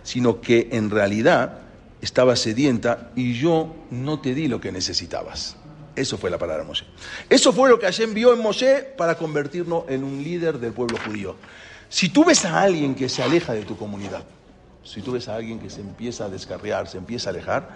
sino 0.03 0.41
que 0.41 0.69
en 0.73 0.91
realidad 0.91 1.59
estabas 2.01 2.41
sedienta 2.41 3.11
y 3.15 3.35
yo 3.35 3.75
no 3.91 4.21
te 4.21 4.35
di 4.35 4.49
lo 4.49 4.61
que 4.61 4.73
necesitabas. 4.73 5.57
Eso 5.95 6.19
fue 6.19 6.31
la 6.31 6.39
palabra 6.39 6.65
de 6.65 6.69
Moshe. 6.69 6.85
Eso 7.31 7.53
fue 7.53 7.69
lo 7.69 7.79
que 7.79 7.87
Hashem 7.87 8.09
envió 8.09 8.35
en 8.35 8.41
Moshe 8.41 8.83
para 8.97 9.17
convertirnos 9.17 9.85
en 9.89 10.03
un 10.03 10.25
líder 10.25 10.59
del 10.59 10.73
pueblo 10.73 10.99
judío. 11.05 11.37
Si 11.89 12.09
tú 12.09 12.25
ves 12.25 12.45
a 12.45 12.63
alguien 12.63 12.95
que 12.95 13.09
se 13.09 13.23
aleja 13.23 13.53
de 13.53 13.63
tu 13.63 13.77
comunidad, 13.77 14.25
si 14.83 15.03
tú 15.03 15.13
ves 15.13 15.29
a 15.29 15.37
alguien 15.37 15.61
que 15.61 15.71
se 15.71 15.81
empieza 15.81 16.25
a 16.25 16.29
descarriar, 16.29 16.89
se 16.89 16.99
empieza 16.99 17.31
a 17.31 17.33
alejar 17.33 17.69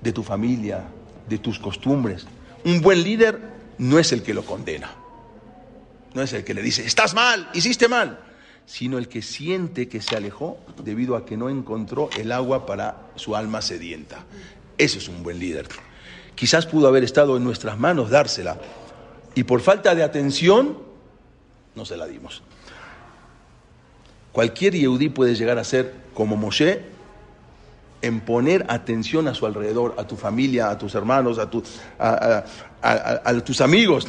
de 0.00 0.12
tu 0.12 0.22
familia, 0.22 0.84
de 1.28 1.38
tus 1.38 1.58
costumbres, 1.58 2.26
un 2.64 2.80
buen 2.80 3.02
líder 3.02 3.40
no 3.78 3.98
es 3.98 4.12
el 4.12 4.22
que 4.22 4.34
lo 4.34 4.44
condena, 4.44 4.94
no 6.14 6.22
es 6.22 6.32
el 6.32 6.44
que 6.44 6.54
le 6.54 6.62
dice, 6.62 6.84
estás 6.84 7.14
mal, 7.14 7.48
hiciste 7.54 7.88
mal 7.88 8.18
sino 8.70 8.98
el 8.98 9.08
que 9.08 9.20
siente 9.20 9.88
que 9.88 10.00
se 10.00 10.14
alejó 10.14 10.56
debido 10.84 11.16
a 11.16 11.26
que 11.26 11.36
no 11.36 11.48
encontró 11.48 12.08
el 12.16 12.30
agua 12.30 12.66
para 12.66 13.10
su 13.16 13.34
alma 13.34 13.62
sedienta. 13.62 14.24
Eso 14.78 14.98
es 14.98 15.08
un 15.08 15.24
buen 15.24 15.40
líder. 15.40 15.66
Quizás 16.36 16.66
pudo 16.66 16.86
haber 16.86 17.02
estado 17.02 17.36
en 17.36 17.42
nuestras 17.42 17.80
manos 17.80 18.10
dársela 18.10 18.60
y 19.34 19.42
por 19.42 19.60
falta 19.60 19.96
de 19.96 20.04
atención 20.04 20.78
no 21.74 21.84
se 21.84 21.96
la 21.96 22.06
dimos. 22.06 22.44
Cualquier 24.30 24.76
Yehudí 24.76 25.08
puede 25.08 25.34
llegar 25.34 25.58
a 25.58 25.64
ser 25.64 25.92
como 26.14 26.36
Moshe 26.36 26.84
en 28.02 28.20
poner 28.20 28.64
atención 28.68 29.28
a 29.28 29.34
su 29.34 29.46
alrededor, 29.46 29.94
a 29.98 30.06
tu 30.06 30.16
familia, 30.16 30.70
a 30.70 30.78
tus 30.78 30.94
hermanos, 30.94 31.38
a, 31.38 31.50
tus 33.44 33.60
amigos 33.60 34.06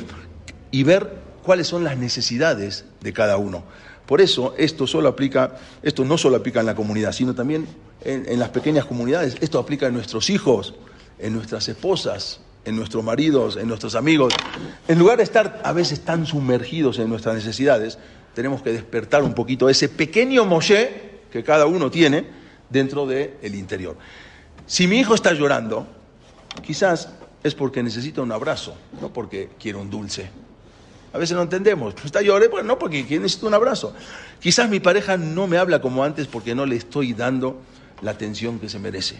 y 0.72 0.84
ver 0.84 1.18
cuáles 1.44 1.68
son 1.68 1.84
las 1.84 1.98
necesidades 1.98 2.86
de 3.02 3.14
cada 3.14 3.38
uno. 3.38 3.64
Por 4.06 4.22
eso 4.22 4.56
esto 4.58 4.88
solo 4.88 5.10
aplica, 5.10 5.58
esto 5.84 6.06
no 6.06 6.18
solo 6.18 6.38
aplica 6.38 6.60
en 6.60 6.66
la 6.66 6.76
comunidad, 6.76 7.12
sino 7.12 7.36
también 7.36 7.68
en, 8.04 8.39
las 8.39 8.50
pequeñas 8.50 8.86
comunidades. 8.86 9.38
Esto 9.42 9.60
aplica 9.60 9.88
en 9.88 9.94
nuestros 9.94 10.30
hijos, 10.30 10.74
en 11.20 11.34
nuestras 11.34 11.68
esposas, 11.68 12.42
en 12.66 12.76
nuestros 12.76 13.04
maridos, 13.04 13.58
en 13.58 13.68
nuestros 13.68 13.96
amigos. 13.96 14.34
En 14.88 15.00
lugar 15.00 15.18
de 15.18 15.24
estar 15.24 15.62
a 15.64 15.74
veces 15.74 16.02
tan 16.02 16.26
sumergidos 16.26 17.00
en 17.00 17.10
nuestras 17.10 17.36
necesidades, 17.36 17.98
tenemos 18.34 18.62
que 18.62 18.72
despertar 18.72 19.24
un 19.24 19.34
poquito 19.34 19.70
ese 19.70 19.89
pequeño 19.89 20.46
Moshe 20.46 21.12
que 21.32 21.44
cada 21.44 21.66
uno 21.66 21.89
tiene 21.92 22.41
dentro 22.72 23.06
del 23.06 23.56
interior. 23.56 23.98
Si 24.66 24.88
mi 24.88 25.00
hijo 25.00 25.14
está 25.14 25.34
llorando, 25.34 25.88
quizás 26.64 27.10
es 27.44 27.56
porque 27.56 27.84
necesita 27.84 28.22
un 28.22 28.32
abrazo, 28.32 28.76
no 29.02 29.12
porque 29.12 29.50
quiere 29.60 29.78
un 29.78 29.90
dulce. 29.90 30.30
A 31.14 31.18
veces 31.18 31.36
no 31.36 31.44
entendemos. 31.44 31.94
Está 32.06 32.22
llorando, 32.22 32.52
bueno, 32.52 32.68
no, 32.70 32.80
porque 32.80 33.04
necesito 33.04 33.48
un 33.48 33.54
abrazo. 33.54 33.94
Quizás 34.40 34.70
mi 34.70 34.80
pareja 34.80 35.18
no 35.18 35.48
me 35.48 35.58
habla 35.58 35.82
como 35.82 36.04
antes 36.04 36.28
porque 36.28 36.56
no 36.56 36.66
le 36.66 36.78
estoy 36.78 37.14
dando 37.14 37.62
la 38.02 38.12
atención 38.12 38.60
que 38.60 38.70
se 38.70 38.80
merece. 38.80 39.20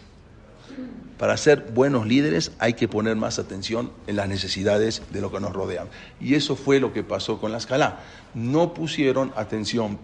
Para 1.18 1.38
ser 1.38 1.68
buenos 1.74 2.08
líderes 2.08 2.52
hay 2.58 2.74
que 2.74 2.88
poner 2.88 3.16
más 3.16 3.38
atención 3.38 3.92
en 4.08 4.16
las 4.16 4.28
necesidades 4.28 5.04
de 5.12 5.22
lo 5.22 5.32
que 5.32 5.40
nos 5.40 5.54
rodean. 5.54 5.88
Y 6.20 6.34
eso 6.34 6.56
fue 6.56 6.80
lo 6.80 6.94
que 6.94 7.04
pasó 7.04 7.40
con 7.40 7.52
la 7.52 7.60
escala. 7.60 8.00
No 8.34 8.74
pusieron 8.74 9.32
atención, 9.36 10.00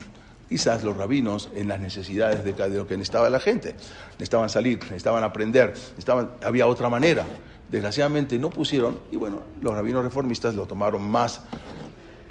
quizás 0.49 0.83
los 0.83 0.97
rabinos, 0.97 1.49
en 1.55 1.67
las 1.67 1.79
necesidades 1.79 2.43
de, 2.43 2.53
de 2.53 2.77
lo 2.77 2.87
que 2.87 2.97
necesitaba 2.97 3.29
la 3.29 3.39
gente. 3.39 3.75
Necesitaban 4.13 4.49
salir, 4.49 4.79
necesitaban 4.83 5.23
aprender, 5.23 5.69
necesitaban, 5.69 6.31
había 6.43 6.67
otra 6.67 6.89
manera. 6.89 7.25
Desgraciadamente 7.69 8.39
no 8.39 8.49
pusieron, 8.49 8.99
y 9.11 9.17
bueno, 9.17 9.41
los 9.61 9.73
rabinos 9.73 10.03
reformistas 10.03 10.55
lo 10.55 10.65
tomaron 10.65 11.09
más 11.09 11.41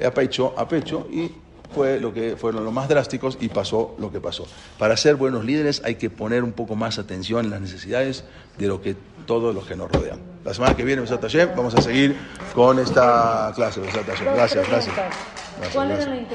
a 0.04 0.10
pecho, 0.10 0.54
a 0.56 0.68
pecho 0.68 1.06
y 1.10 1.30
fue 1.74 2.00
lo 2.00 2.12
que 2.12 2.36
fueron 2.36 2.64
los 2.64 2.72
más 2.72 2.88
drásticos 2.88 3.38
y 3.40 3.48
pasó 3.48 3.94
lo 3.98 4.10
que 4.10 4.20
pasó. 4.20 4.46
Para 4.78 4.96
ser 4.96 5.16
buenos 5.16 5.44
líderes 5.44 5.82
hay 5.84 5.96
que 5.96 6.10
poner 6.10 6.44
un 6.44 6.52
poco 6.52 6.76
más 6.76 6.98
atención 6.98 7.44
en 7.44 7.50
las 7.50 7.60
necesidades 7.60 8.24
de 8.58 8.68
lo 8.68 8.80
que 8.80 8.96
todos 9.26 9.54
los 9.54 9.66
que 9.66 9.76
nos 9.76 9.90
rodean. 9.90 10.20
La 10.44 10.54
semana 10.54 10.76
que 10.76 10.84
viene, 10.84 11.02
vamos 11.56 11.74
a 11.74 11.82
seguir 11.82 12.16
con 12.54 12.78
esta 12.78 13.52
clase. 13.54 13.80
Gracias, 13.80 14.06
gracias. 14.06 14.34
gracias, 14.34 14.68
gracias. 14.68 16.26